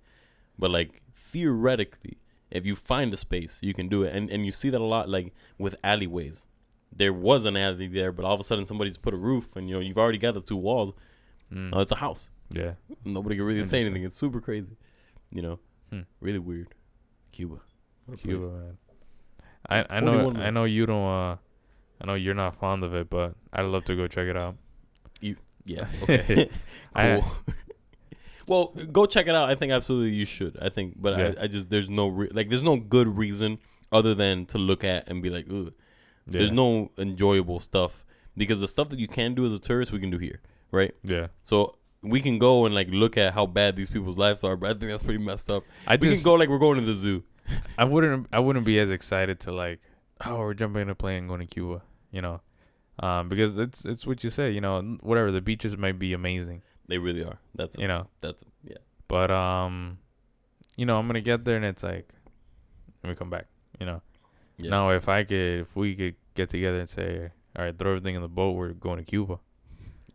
But 0.59 0.69
like 0.71 1.01
theoretically, 1.33 2.17
if 2.51 2.65
you 2.65 2.75
find 2.75 3.13
a 3.13 3.17
space, 3.17 3.59
you 3.61 3.73
can 3.73 3.87
do 3.89 4.03
it, 4.03 4.15
and 4.15 4.29
and 4.29 4.45
you 4.45 4.51
see 4.51 4.69
that 4.69 4.79
a 4.81 4.89
lot, 4.95 5.09
like 5.09 5.33
with 5.57 5.75
alleyways. 5.83 6.45
There 6.95 7.11
was 7.29 7.45
an 7.45 7.57
alley 7.57 7.87
there, 7.87 8.11
but 8.11 8.23
all 8.25 8.35
of 8.35 8.39
a 8.39 8.43
sudden 8.43 8.65
somebody's 8.65 8.97
put 8.97 9.13
a 9.15 9.17
roof, 9.17 9.55
and 9.55 9.67
you 9.67 9.73
know 9.75 9.81
you've 9.81 9.97
already 9.97 10.19
got 10.19 10.35
the 10.35 10.41
two 10.41 10.55
walls. 10.67 10.93
Mm. 11.51 11.69
Oh, 11.73 11.79
it's 11.81 11.91
a 11.91 11.95
house. 12.05 12.29
yeah. 12.51 12.73
Nobody 13.03 13.35
can 13.35 13.45
really 13.45 13.63
say 13.65 13.81
anything. 13.83 14.03
It's 14.03 14.15
super 14.15 14.39
crazy. 14.47 14.77
You 15.31 15.41
know, 15.41 15.59
Hmm. 15.89 16.01
really 16.21 16.39
weird. 16.39 16.67
Cuba. 17.31 17.57
Cuba, 18.17 18.47
man. 18.49 18.77
I 19.69 19.77
I 19.97 19.99
know 20.01 20.31
I 20.47 20.49
know 20.51 20.65
you 20.65 20.85
don't. 20.85 21.07
Uh, 21.19 21.35
I 22.01 22.05
know 22.05 22.15
you're 22.15 22.35
not 22.43 22.53
fond 22.63 22.83
of 22.83 22.93
it, 22.93 23.09
but 23.09 23.33
I'd 23.51 23.63
love 23.63 23.85
to 23.85 23.95
go 23.95 24.07
check 24.07 24.27
it 24.27 24.37
out. 24.37 24.55
You 25.21 25.35
Yeah. 25.65 25.87
Okay. 26.03 26.49
I- 26.93 27.21
cool. 27.21 27.25
well, 28.47 28.73
go 28.91 29.05
check 29.05 29.27
it 29.27 29.35
out. 29.35 29.49
I 29.49 29.55
think 29.55 29.71
absolutely 29.71 30.15
you 30.15 30.25
should. 30.25 30.57
I 30.61 30.69
think, 30.69 30.95
but 31.01 31.17
Yeah. 31.17 31.33
I, 31.39 31.43
I 31.43 31.47
just 31.47 31.69
there's 31.69 31.89
no 31.89 32.07
re- 32.07 32.29
like 32.31 32.49
there's 32.49 32.63
no 32.63 32.77
good 32.77 33.17
reason 33.17 33.59
other 33.91 34.13
than 34.15 34.45
to 34.47 34.57
look 34.57 34.83
at 34.83 35.09
and 35.09 35.21
be 35.21 35.29
like, 35.29 35.45
Ugh. 35.49 35.73
Yeah. 36.25 36.39
There's 36.39 36.51
no 36.51 36.91
enjoyable 36.97 37.59
stuff 37.59 38.05
because 38.37 38.61
the 38.61 38.67
stuff 38.67 38.89
that 38.89 38.99
you 38.99 39.07
can 39.07 39.35
do 39.35 39.45
as 39.45 39.53
a 39.53 39.59
tourist, 39.59 39.91
we 39.91 39.99
can 39.99 40.09
do 40.09 40.17
here, 40.17 40.41
right? 40.71 40.93
Yeah. 41.03 41.27
So 41.43 41.75
we 42.01 42.21
can 42.21 42.39
go 42.39 42.65
and 42.65 42.73
like 42.73 42.87
look 42.89 43.17
at 43.17 43.33
how 43.33 43.45
bad 43.45 43.75
these 43.75 43.89
people's 43.89 44.17
lives 44.17 44.43
are, 44.43 44.55
but 44.55 44.69
I 44.69 44.73
think 44.79 44.91
that's 44.91 45.03
pretty 45.03 45.23
messed 45.23 45.51
up. 45.51 45.63
I 45.87 45.95
we 45.97 46.09
just 46.09 46.23
can 46.23 46.31
go 46.31 46.33
like 46.35 46.49
we're 46.49 46.59
going 46.59 46.79
to 46.79 46.85
the 46.85 46.93
zoo. 46.93 47.23
I 47.77 47.83
wouldn't 47.83 48.27
I 48.31 48.39
wouldn't 48.39 48.65
be 48.65 48.79
as 48.79 48.89
excited 48.89 49.39
to 49.41 49.51
like 49.51 49.81
oh 50.25 50.37
we're 50.39 50.53
jumping 50.53 50.83
in 50.83 50.89
a 50.89 50.95
plane 50.95 51.19
and 51.19 51.27
going 51.27 51.41
to 51.41 51.45
Cuba, 51.45 51.81
you 52.11 52.21
know. 52.21 52.41
Um, 52.99 53.27
because 53.27 53.57
it's 53.57 53.83
it's 53.85 54.05
what 54.05 54.23
you 54.23 54.29
say, 54.29 54.51
you 54.51 54.61
know, 54.61 54.81
whatever 55.01 55.31
the 55.31 55.41
beaches 55.41 55.75
might 55.75 55.97
be 55.99 56.13
amazing, 56.13 56.61
They 56.87 56.97
really 56.97 57.23
are. 57.23 57.39
That's 57.55 57.77
you 57.77 57.87
know, 57.87 58.07
that's 58.21 58.43
yeah. 58.63 58.77
but 59.07 59.31
um, 59.31 59.97
you 60.75 60.85
know, 60.85 60.97
I'm 60.99 61.07
gonna 61.07 61.21
get 61.21 61.45
there 61.45 61.55
and 61.55 61.65
it's 61.65 61.83
like, 61.83 62.09
let 63.03 63.09
me 63.09 63.15
come 63.15 63.29
back, 63.29 63.45
you 63.79 63.85
know. 63.85 64.01
Yeah. 64.57 64.69
Now 64.71 64.89
if 64.89 65.07
I 65.09 65.23
could, 65.23 65.61
if 65.61 65.75
we 65.75 65.95
could 65.95 66.15
get 66.35 66.49
together 66.49 66.79
and 66.79 66.89
say, 66.89 67.31
all 67.57 67.65
right, 67.65 67.77
throw 67.77 67.91
everything 67.91 68.15
in 68.15 68.21
the 68.21 68.27
boat, 68.27 68.51
we're 68.55 68.73
going 68.73 68.97
to 68.97 69.03
Cuba, 69.03 69.39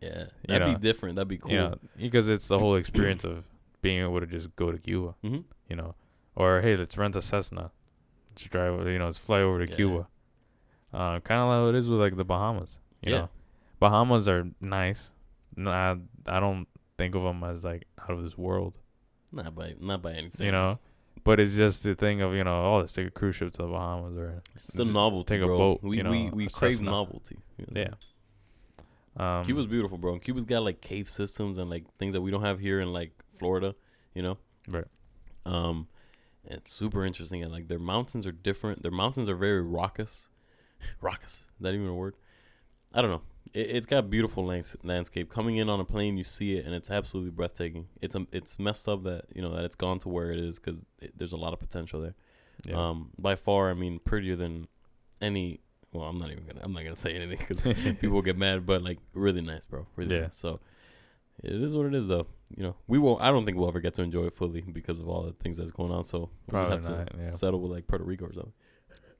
Yeah, 0.01 0.09
You 0.19 0.27
that'd 0.47 0.67
know, 0.67 0.73
be 0.75 0.79
different. 0.79 1.15
That'd 1.15 1.27
be 1.27 1.37
cool. 1.37 1.51
you 1.51 1.57
know, 1.57 1.75
because 1.97 2.29
it's 2.29 2.47
the 2.47 2.59
whole 2.59 2.75
experience 2.75 3.23
of 3.23 3.43
being 3.81 4.01
able 4.03 4.19
to 4.19 4.25
just 4.27 4.55
go 4.55 4.71
to 4.71 4.77
Cuba, 4.77 5.15
hmm 5.23 5.39
you 5.69 5.75
know, 5.75 5.95
or 6.35 6.61
hey, 6.61 6.75
let's 6.77 6.97
rent 6.97 7.15
a 7.15 7.21
Cessna, 7.21 7.71
let's 8.29 8.43
drive, 8.43 8.85
you 8.87 8.97
know, 8.99 9.05
let's 9.05 9.17
fly 9.17 9.41
over 9.41 9.65
to 9.65 9.71
Yeah. 9.71 9.75
Cuba. 9.75 10.07
Uh, 10.93 11.19
kind 11.19 11.39
of 11.41 11.65
like 11.67 11.75
it 11.75 11.77
is 11.77 11.87
with 11.89 11.99
like 11.99 12.15
the 12.15 12.23
Bahamas, 12.25 12.77
you 13.01 13.11
Yeah. 13.11 13.17
know. 13.19 13.29
Bahamas 13.79 14.27
are 14.27 14.45
nice. 14.61 15.11
Nah, 15.55 15.95
I 16.29 16.39
don't 16.39 16.67
think 16.97 17.15
of 17.15 17.23
them 17.23 17.43
as 17.43 17.63
like 17.63 17.85
out 18.01 18.11
of 18.11 18.23
this 18.23 18.37
world, 18.37 18.77
Not 19.31 19.55
by 19.55 19.75
not 19.79 20.01
by 20.01 20.13
any 20.13 20.29
You 20.39 20.51
know, 20.51 20.77
but 21.23 21.39
it's 21.39 21.55
just 21.55 21.83
the 21.83 21.95
thing 21.95 22.21
of 22.21 22.33
you 22.33 22.43
know, 22.43 22.63
oh, 22.63 22.77
let's 22.79 22.93
take 22.93 23.07
a 23.07 23.11
cruise 23.11 23.35
ship 23.35 23.51
to 23.53 23.63
the 23.63 23.67
Bahamas 23.67 24.17
or 24.17 24.41
It's 24.55 24.73
the 24.73 24.85
novelty, 24.85 25.35
take 25.35 25.43
a 25.43 25.47
bro. 25.47 25.57
boat, 25.57 25.83
we 25.83 25.97
you 25.97 26.03
know, 26.03 26.11
we 26.11 26.29
we 26.29 26.47
crave 26.47 26.81
novelty. 26.81 27.37
you 27.57 27.65
know? 27.69 27.81
yeah. 27.81 27.93
Um, 29.17 29.43
Cuba's 29.43 29.65
beautiful, 29.65 29.97
bro. 29.97 30.17
Cuba's 30.19 30.45
got 30.45 30.63
like 30.63 30.79
cave 30.81 31.09
systems 31.09 31.57
and 31.57 31.69
like 31.69 31.83
things 31.97 32.13
that 32.13 32.21
we 32.21 32.31
don't 32.31 32.43
have 32.43 32.59
here 32.59 32.79
in 32.79 32.93
like 32.93 33.11
Florida, 33.37 33.75
you 34.13 34.21
know. 34.21 34.37
Right. 34.69 34.85
Um, 35.45 35.87
it's 36.45 36.71
super 36.71 37.05
interesting. 37.05 37.43
And 37.43 37.51
like 37.51 37.67
their 37.67 37.79
mountains 37.79 38.25
are 38.25 38.31
different. 38.31 38.81
Their 38.81 38.91
mountains 38.91 39.27
are 39.27 39.35
very 39.35 39.61
raucous. 39.61 40.27
raucous. 41.01 41.43
Is 41.57 41.61
that 41.61 41.73
even 41.73 41.87
a 41.87 41.93
word? 41.93 42.15
I 42.93 43.01
don't 43.01 43.11
know. 43.11 43.21
It, 43.53 43.59
it's 43.75 43.85
got 43.87 44.09
beautiful 44.09 44.45
lands- 44.45 44.75
landscape. 44.83 45.29
Coming 45.29 45.57
in 45.57 45.69
on 45.69 45.79
a 45.79 45.85
plane, 45.85 46.17
you 46.17 46.23
see 46.23 46.55
it, 46.57 46.65
and 46.65 46.73
it's 46.75 46.89
absolutely 46.91 47.31
breathtaking. 47.31 47.87
It's 48.01 48.15
um, 48.15 48.27
it's 48.31 48.59
messed 48.59 48.87
up 48.87 49.03
that 49.03 49.25
you 49.33 49.41
know 49.41 49.53
that 49.55 49.65
it's 49.65 49.75
gone 49.75 49.99
to 49.99 50.09
where 50.09 50.31
it 50.31 50.39
is 50.39 50.59
because 50.59 50.85
there's 51.15 51.31
a 51.33 51.37
lot 51.37 51.53
of 51.53 51.59
potential 51.59 52.01
there. 52.01 52.15
yeah. 52.65 52.89
Um, 52.89 53.09
by 53.17 53.35
far, 53.35 53.69
I 53.69 53.73
mean 53.73 53.99
prettier 53.99 54.35
than 54.35 54.67
any. 55.21 55.61
Well, 55.91 56.05
I'm 56.05 56.17
not 56.17 56.29
even 56.31 56.45
gonna. 56.45 56.61
I'm 56.63 56.73
not 56.73 56.83
gonna 56.83 56.95
say 57.07 57.13
anything 57.15 57.39
because 57.47 57.61
people 57.99 58.21
get 58.21 58.37
mad. 58.37 58.65
But 58.65 58.83
like, 58.83 58.99
really 59.13 59.41
nice, 59.41 59.65
bro. 59.65 59.87
Really 59.95 60.15
Yeah. 60.15 60.21
nice. 60.23 60.35
So 60.35 60.59
it 61.43 61.53
is 61.53 61.75
what 61.75 61.85
it 61.87 61.95
is, 61.95 62.07
though. 62.07 62.27
You 62.55 62.63
know, 62.63 62.75
we 62.87 62.99
won't. 62.99 63.21
I 63.21 63.31
don't 63.31 63.45
think 63.45 63.57
we'll 63.57 63.67
ever 63.69 63.79
get 63.79 63.93
to 63.95 64.01
enjoy 64.03 64.25
it 64.25 64.33
fully 64.33 64.61
because 64.61 64.99
of 64.99 65.07
all 65.09 65.23
the 65.23 65.31
things 65.33 65.57
that's 65.57 65.71
going 65.71 65.91
on. 65.91 66.03
So 66.03 66.17
we'll 66.19 66.29
Probably 66.47 66.77
just 66.77 66.87
have 66.89 66.97
not, 66.97 67.11
to 67.13 67.17
yeah. 67.23 67.29
settle 67.29 67.59
with 67.61 67.71
like 67.71 67.87
Puerto 67.87 68.03
Rico 68.03 68.25
or 68.25 68.33
something. 68.33 68.53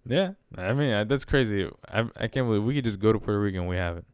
Yeah, 0.06 0.32
I 0.58 0.74
mean 0.74 0.92
uh, 0.94 1.04
that's 1.04 1.26
crazy. 1.26 1.68
I 1.92 2.02
I 2.16 2.28
can't 2.28 2.48
believe 2.48 2.64
we 2.64 2.74
could 2.76 2.86
just 2.86 3.00
go 3.00 3.12
to 3.14 3.20
Puerto 3.20 3.40
Rico 3.40 3.60
and 3.60 3.68
we 3.70 3.76
haven't. 3.76 4.06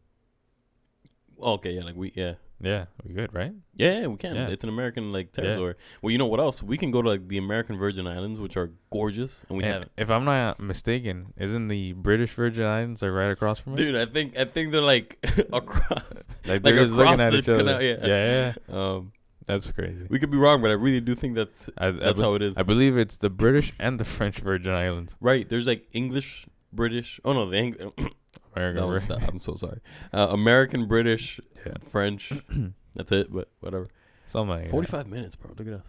Okay, 1.42 1.72
yeah, 1.74 1.84
like 1.84 1.96
we, 1.96 2.12
yeah, 2.16 2.34
Yeah, 2.62 2.86
we 3.04 3.14
good, 3.14 3.34
right? 3.34 3.54
yeah, 3.76 4.00
yeah, 4.02 4.08
we 4.08 4.16
can. 4.18 4.36
Yeah. 4.36 4.48
It's 4.48 4.64
an 4.64 4.70
American 4.70 5.12
like 5.12 5.30
Yeah. 5.38 5.44
territory. 5.44 5.76
Well, 6.02 6.12
you 6.12 6.18
know 6.18 6.26
what 6.26 6.40
else? 6.40 6.64
We 6.64 6.78
can 6.78 6.92
go 6.92 7.02
to 7.02 7.10
like 7.10 7.28
the 7.28 7.38
American 7.38 7.78
Virgin 7.78 8.08
Islands, 8.08 8.40
which 8.40 8.56
are 8.58 8.72
gorgeous, 8.92 9.46
and 9.50 9.58
we 9.58 9.64
And 9.64 9.74
haven't. 9.74 9.92
If 9.98 10.10
I'm 10.10 10.24
not 10.26 10.60
mistaken, 10.60 11.34
isn't 11.38 11.68
the 11.68 11.94
British 11.94 12.32
Virgin 12.34 12.66
Islands 12.66 13.02
like 13.02 13.12
right 13.12 13.32
across 13.32 13.60
from 13.60 13.74
it? 13.74 13.78
Dude, 13.78 13.96
I 13.96 14.06
think 14.06 14.38
I 14.38 14.46
think 14.46 14.72
they're 14.72 14.82
like 14.82 15.18
across. 15.54 16.02
like 16.46 16.64
like 16.64 16.64
they're 16.64 16.84
just 16.86 16.94
looking 16.96 17.20
at 17.20 17.34
each 17.34 17.50
other. 17.50 17.60
canal, 17.60 17.82
yeah. 17.82 17.98
yeah. 18.06 18.54
yeah, 18.70 18.70
Um, 18.82 19.12
that's 19.46 19.72
crazy. 19.72 20.08
we 20.10 20.18
could 20.20 20.32
be 20.32 20.38
wrong, 20.38 20.62
but 20.62 20.72
I 20.72 20.74
really 20.76 21.02
do 21.02 21.14
think 21.14 21.36
that's 21.36 21.70
I, 21.78 21.88
I, 21.88 21.92
that's 21.92 22.16
be- 22.18 22.22
how 22.24 22.34
it 22.36 22.42
is. 22.42 22.56
I 22.58 22.64
believe 22.64 22.98
it's 22.98 23.18
the 23.18 23.30
British 23.30 23.74
and 23.78 24.00
the 24.00 24.06
French 24.06 24.40
Virgin 24.40 24.74
Islands. 24.74 25.16
Right. 25.20 25.48
There's 25.48 25.68
like 25.68 25.86
English, 25.94 26.48
British. 26.74 27.20
Oh 27.26 27.34
no, 27.34 27.50
the 27.50 27.58
Eng- 27.58 27.92
American 28.56 28.82
no, 28.82 28.88
Vir- 28.90 29.00
that- 29.08 29.24
I'm 29.30 29.40
so 29.40 29.56
sorry. 29.56 29.80
Uh, 30.14 30.28
American, 30.32 30.88
British, 30.88 31.40
Yeah. 31.66 31.74
French. 31.88 32.32
That's 32.96 33.12
it. 33.12 33.32
But 33.34 33.50
whatever. 33.60 33.88
Something 34.26 34.50
like 34.56 34.64
that. 34.66 34.72
45 34.72 35.08
minutes, 35.08 35.36
bro. 35.36 35.52
Look 35.58 35.68
at 35.68 35.74
us. 35.74 35.88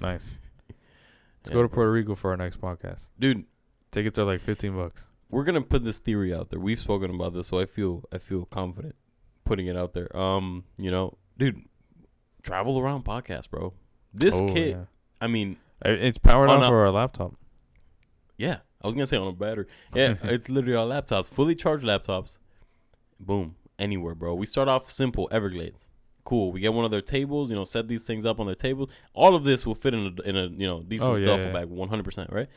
Nice. 0.00 0.38
Let's 0.68 0.78
Yeah. 1.48 1.52
go 1.54 1.62
to 1.62 1.68
Puerto 1.68 1.90
Rico 1.90 2.14
for 2.14 2.30
our 2.30 2.36
next 2.36 2.60
podcast. 2.60 3.06
Dude. 3.18 3.44
Tickets 3.92 4.18
are 4.18 4.24
like 4.24 4.40
15 4.40 4.74
bucks. 4.76 5.06
We're 5.30 5.44
gonna 5.44 5.62
put 5.62 5.82
this 5.84 5.98
theory 5.98 6.32
out 6.34 6.50
there. 6.50 6.60
We've 6.60 6.78
spoken 6.78 7.10
about 7.14 7.32
this, 7.34 7.48
so 7.48 7.58
I 7.58 7.66
feel 7.66 8.04
I 8.12 8.18
feel 8.18 8.44
confident 8.46 8.94
putting 9.44 9.66
it 9.66 9.76
out 9.76 9.92
there. 9.94 10.14
Um, 10.16 10.64
you 10.76 10.90
know, 10.90 11.16
dude, 11.38 11.62
travel 12.42 12.78
around 12.78 13.04
podcast, 13.04 13.48
bro. 13.50 13.72
This 14.12 14.34
Oh, 14.36 14.46
kit. 14.52 14.70
yeah. 14.76 14.84
I 15.20 15.26
mean, 15.28 15.56
It's 15.84 16.18
powered 16.18 16.48
On 16.50 16.60
for 16.60 16.84
our 16.84 16.90
laptop. 16.90 17.34
yeah. 18.36 18.58
I 18.86 18.88
was 18.88 18.94
gonna 18.94 19.06
say 19.06 19.16
on 19.16 19.26
a 19.28 19.32
battery. 19.32 19.66
Yeah, 19.94 20.14
it's 20.22 20.48
literally 20.48 20.76
our 20.76 20.86
laptops, 20.86 21.28
fully 21.28 21.54
charged 21.54 21.84
laptops. 21.84 22.38
Boom. 23.18 23.56
anywhere, 23.78 24.14
bro. 24.14 24.34
We 24.34 24.46
start 24.46 24.68
off 24.68 24.90
simple, 24.90 25.28
Everglades. 25.32 25.88
Cool. 26.24 26.50
We 26.52 26.60
get 26.60 26.72
one 26.74 26.84
of 26.84 26.90
their 26.90 27.00
tables, 27.02 27.50
you 27.50 27.56
know, 27.56 27.64
set 27.64 27.88
these 27.88 28.04
things 28.04 28.26
up 28.26 28.40
on 28.40 28.46
their 28.46 28.54
table. 28.54 28.90
All 29.14 29.34
of 29.36 29.44
this 29.44 29.64
will 29.66 29.74
fit 29.76 29.94
in 29.94 30.00
a, 30.18 30.22
in 30.28 30.36
a 30.36 30.46
you 30.48 30.66
know 30.66 30.82
decent 30.82 31.10
Oh, 31.10 31.14
yeah, 31.16 31.26
duffel 31.26 31.46
yeah. 31.46 31.52
bag, 31.52 31.68
one 31.68 31.88
hundred 31.88 32.04
percent, 32.04 32.32
right? 32.32 32.48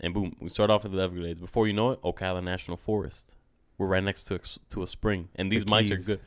And 0.00 0.12
boom, 0.14 0.36
we 0.40 0.48
start 0.48 0.70
off 0.70 0.84
at 0.84 0.92
the 0.92 0.98
Everglades. 1.00 1.38
Before 1.40 1.66
you 1.66 1.72
know 1.72 1.90
it, 1.92 2.02
Ocala 2.02 2.42
National 2.42 2.76
Forest. 2.76 3.34
We're 3.78 3.86
right 3.86 4.02
next 4.04 4.24
to 4.24 4.34
a, 4.36 4.38
to 4.70 4.82
a 4.82 4.86
spring, 4.86 5.28
and 5.36 5.50
The 5.50 5.56
these 5.58 5.68
mice 5.68 5.90
are 5.90 5.96
good. 5.96 6.20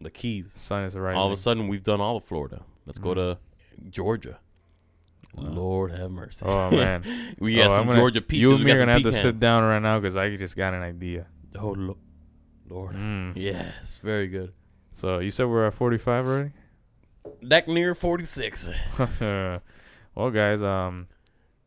The 0.00 0.10
Keys. 0.10 0.54
Is 0.56 0.94
right. 0.94 1.14
all 1.16 1.26
of 1.26 1.32
a 1.32 1.36
sudden, 1.36 1.66
we've 1.68 1.82
done 1.82 2.00
all 2.00 2.16
of 2.16 2.24
Florida. 2.24 2.62
Let's 2.86 2.98
go 2.98 3.10
Mhm. 3.10 3.14
to 3.14 3.38
Georgia. 3.90 4.38
Wow. 5.34 5.44
Lord 5.50 5.92
have 5.92 6.10
mercy. 6.10 6.44
Oh 6.46 6.70
man, 6.70 7.04
we 7.38 7.54
got 7.56 7.70
Oh, 7.70 7.76
some 7.76 7.86
gonna- 7.86 7.98
Georgia 7.98 8.20
peaches. 8.20 8.40
You 8.48 8.54
and 8.56 8.64
me 8.64 8.72
are 8.72 8.78
gonna 8.78 8.92
have 8.94 9.02
to 9.02 9.12
sit 9.12 9.38
down 9.38 9.62
right 9.62 9.78
now 9.80 9.98
because 10.00 10.16
I 10.16 10.34
just 10.36 10.56
got 10.56 10.74
an 10.74 10.82
idea. 10.82 11.26
Oh 11.58 11.70
lo- 11.70 11.98
Lord. 12.68 12.94
Mm. 12.96 13.32
Yes, 13.36 14.00
very 14.02 14.26
good. 14.28 14.52
So 14.92 15.18
you 15.20 15.30
said 15.30 15.46
we're 15.46 15.66
at 15.66 15.74
45 15.74 16.26
already. 16.26 16.50
That 17.42 17.68
near 17.68 17.94
forty 17.94 18.24
six. 18.24 18.70
well, 19.20 20.30
guys, 20.32 20.62
um, 20.62 21.06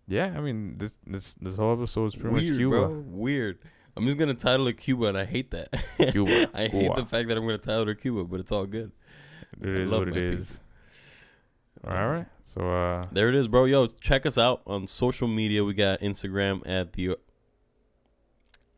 yeah, 0.07 0.33
I 0.35 0.41
mean 0.41 0.77
this 0.77 0.93
this 1.07 1.35
this 1.35 1.55
whole 1.57 1.73
episode 1.73 2.07
is 2.07 2.15
pretty 2.15 2.33
Weird, 2.35 2.49
much 2.49 2.57
Cuba. 2.57 2.79
bro. 2.87 3.03
Weird. 3.07 3.59
I'm 3.95 4.05
just 4.05 4.17
gonna 4.17 4.33
title 4.33 4.67
it 4.67 4.77
Cuba, 4.77 5.05
and 5.07 5.17
I 5.17 5.25
hate 5.25 5.51
that. 5.51 5.69
Cuba. 6.11 6.49
I 6.53 6.61
hate 6.67 6.71
Cuba. 6.71 6.95
the 7.01 7.05
fact 7.05 7.27
that 7.29 7.37
I'm 7.37 7.45
gonna 7.45 7.57
title 7.59 7.87
it 7.89 8.01
Cuba, 8.01 8.23
but 8.23 8.39
it's 8.39 8.51
all 8.51 8.65
good. 8.65 8.91
It 9.61 9.67
I 9.67 9.81
is 9.83 9.89
love 9.91 9.99
what 9.99 10.07
it 10.09 10.15
my 10.15 10.19
is. 10.39 10.59
All 11.87 12.07
right. 12.09 12.25
So 12.43 12.61
uh, 12.61 13.01
There 13.11 13.29
it 13.29 13.35
is, 13.35 13.47
bro. 13.47 13.65
Yo, 13.65 13.87
check 13.87 14.25
us 14.25 14.37
out 14.37 14.61
on 14.65 14.87
social 14.87 15.27
media. 15.27 15.63
We 15.63 15.73
got 15.73 15.99
Instagram 16.01 16.61
at 16.67 16.93
the. 16.93 17.17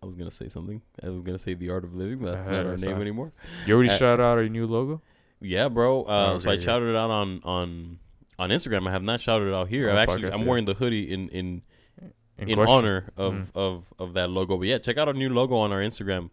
I 0.01 0.05
was 0.05 0.15
gonna 0.15 0.31
say 0.31 0.49
something. 0.49 0.81
I 1.03 1.09
was 1.09 1.23
gonna 1.23 1.39
say 1.39 1.53
the 1.55 1.69
art 1.69 1.83
of 1.83 1.95
living, 1.95 2.19
but 2.19 2.31
that's 2.33 2.47
not 2.47 2.65
our 2.65 2.77
name 2.77 3.01
anymore. 3.01 3.31
you 3.65 3.73
already 3.75 3.89
Uh, 3.89 3.97
shouted 3.97 4.21
out 4.23 4.37
our 4.37 4.47
new 4.47 4.67
logo. 4.67 5.01
Yeah, 5.41 5.67
bro. 5.67 6.03
Uh, 6.03 6.31
Oh, 6.33 6.37
so 6.37 6.51
I 6.51 6.57
shouted 6.59 6.89
it 6.89 6.95
out 6.95 7.09
on 7.11 7.41
on 7.43 7.99
on 8.37 8.49
Instagram. 8.49 8.87
I 8.87 8.91
have 8.91 9.03
not 9.03 9.19
shouted 9.21 9.47
it 9.47 9.53
out 9.53 9.67
here. 9.67 9.89
I've 9.89 9.97
actually 9.97 10.31
I'm 10.31 10.45
wearing 10.45 10.65
the 10.65 10.73
hoodie 10.75 11.11
in 11.11 11.29
in 11.29 11.61
in, 12.37 12.53
question. 12.55 12.67
honor 12.67 13.09
of, 13.17 13.33
Mm. 13.33 13.47
of 13.55 13.85
of 13.97 14.13
that 14.13 14.29
logo. 14.29 14.57
But 14.57 14.67
yeah, 14.67 14.77
check 14.77 14.97
out 14.97 15.07
our 15.07 15.13
new 15.13 15.29
logo 15.29 15.55
on 15.55 15.71
our 15.71 15.79
Instagram. 15.79 16.29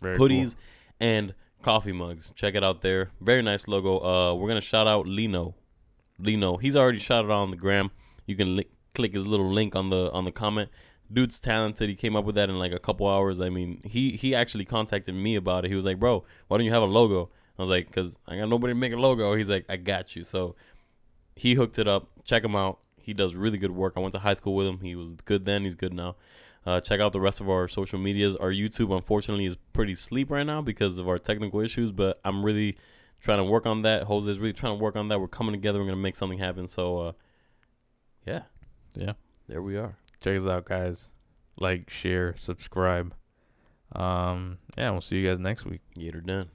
Very 0.00 0.16
cool. 0.16 0.28
hoodies 0.28 0.54
and 1.00 1.34
coffee 1.62 1.92
mugs. 1.92 2.32
Check 2.36 2.54
it 2.54 2.62
out 2.62 2.82
there. 2.82 3.10
Very 3.20 3.42
nice 3.42 3.66
logo. 3.66 3.98
Uh, 3.98 4.34
we're 4.34 4.48
gonna 4.48 4.60
shout 4.60 4.86
out 4.86 5.06
Lino. 5.06 5.54
Lino. 6.22 6.56
He's 6.56 6.76
already 6.76 6.98
shot 6.98 7.24
it 7.24 7.30
on 7.30 7.50
the 7.50 7.56
gram. 7.56 7.90
You 8.26 8.36
can 8.36 8.56
li- 8.56 8.68
click 8.94 9.14
his 9.14 9.26
little 9.26 9.50
link 9.50 9.74
on 9.74 9.90
the 9.90 10.10
on 10.12 10.24
the 10.24 10.32
comment. 10.32 10.70
Dude's 11.12 11.38
talented. 11.38 11.88
He 11.88 11.94
came 11.94 12.16
up 12.16 12.24
with 12.24 12.36
that 12.36 12.48
in 12.48 12.58
like 12.58 12.72
a 12.72 12.78
couple 12.78 13.06
hours. 13.08 13.40
I 13.40 13.50
mean, 13.50 13.80
he 13.84 14.12
he 14.12 14.34
actually 14.34 14.64
contacted 14.64 15.14
me 15.14 15.36
about 15.36 15.64
it. 15.64 15.68
He 15.68 15.74
was 15.74 15.84
like, 15.84 15.98
"Bro, 15.98 16.24
why 16.48 16.56
don't 16.56 16.64
you 16.66 16.72
have 16.72 16.82
a 16.82 16.86
logo?" 16.86 17.30
I 17.58 17.62
was 17.62 17.70
like, 17.70 17.90
"Cause 17.92 18.16
I 18.26 18.36
got 18.36 18.48
nobody 18.48 18.72
to 18.72 18.78
make 18.78 18.92
a 18.92 18.96
logo." 18.96 19.34
He's 19.34 19.48
like, 19.48 19.66
"I 19.68 19.76
got 19.76 20.16
you." 20.16 20.24
So 20.24 20.54
he 21.36 21.54
hooked 21.54 21.78
it 21.78 21.88
up. 21.88 22.08
Check 22.24 22.44
him 22.44 22.56
out. 22.56 22.78
He 22.96 23.12
does 23.12 23.34
really 23.34 23.58
good 23.58 23.72
work. 23.72 23.94
I 23.96 24.00
went 24.00 24.12
to 24.12 24.20
high 24.20 24.34
school 24.34 24.54
with 24.54 24.66
him. 24.66 24.80
He 24.80 24.94
was 24.94 25.12
good 25.12 25.44
then. 25.44 25.64
He's 25.64 25.74
good 25.74 25.92
now. 25.92 26.16
Uh, 26.64 26.80
check 26.80 27.00
out 27.00 27.12
the 27.12 27.20
rest 27.20 27.40
of 27.40 27.50
our 27.50 27.66
social 27.66 27.98
medias. 27.98 28.36
Our 28.36 28.50
YouTube, 28.50 28.94
unfortunately, 28.96 29.46
is 29.46 29.56
pretty 29.72 29.96
sleep 29.96 30.30
right 30.30 30.46
now 30.46 30.62
because 30.62 30.98
of 30.98 31.08
our 31.08 31.18
technical 31.18 31.60
issues, 31.60 31.90
but 31.90 32.20
I'm 32.24 32.44
really 32.44 32.76
trying 33.22 33.38
to 33.38 33.44
work 33.44 33.66
on 33.66 33.82
that. 33.82 34.04
Jose's 34.04 34.38
really 34.38 34.52
trying 34.52 34.76
to 34.76 34.82
work 34.82 34.96
on 34.96 35.08
that. 35.08 35.20
We're 35.20 35.28
coming 35.28 35.52
together. 35.52 35.78
We're 35.78 35.86
going 35.86 35.96
to 35.96 36.02
make 36.02 36.16
something 36.16 36.38
happen. 36.38 36.66
So, 36.66 36.98
uh, 36.98 37.12
yeah. 38.26 38.42
Yeah. 38.94 39.12
There 39.48 39.62
we 39.62 39.76
are. 39.76 39.96
Check 40.20 40.38
us 40.38 40.46
out, 40.46 40.64
guys. 40.64 41.08
Like, 41.58 41.88
share, 41.88 42.34
subscribe. 42.36 43.14
Um, 43.94 44.58
yeah, 44.76 44.90
we'll 44.90 45.00
see 45.00 45.18
you 45.18 45.28
guys 45.28 45.38
next 45.38 45.64
week. 45.64 45.80
Get 45.94 46.14
her 46.14 46.20
done. 46.20 46.48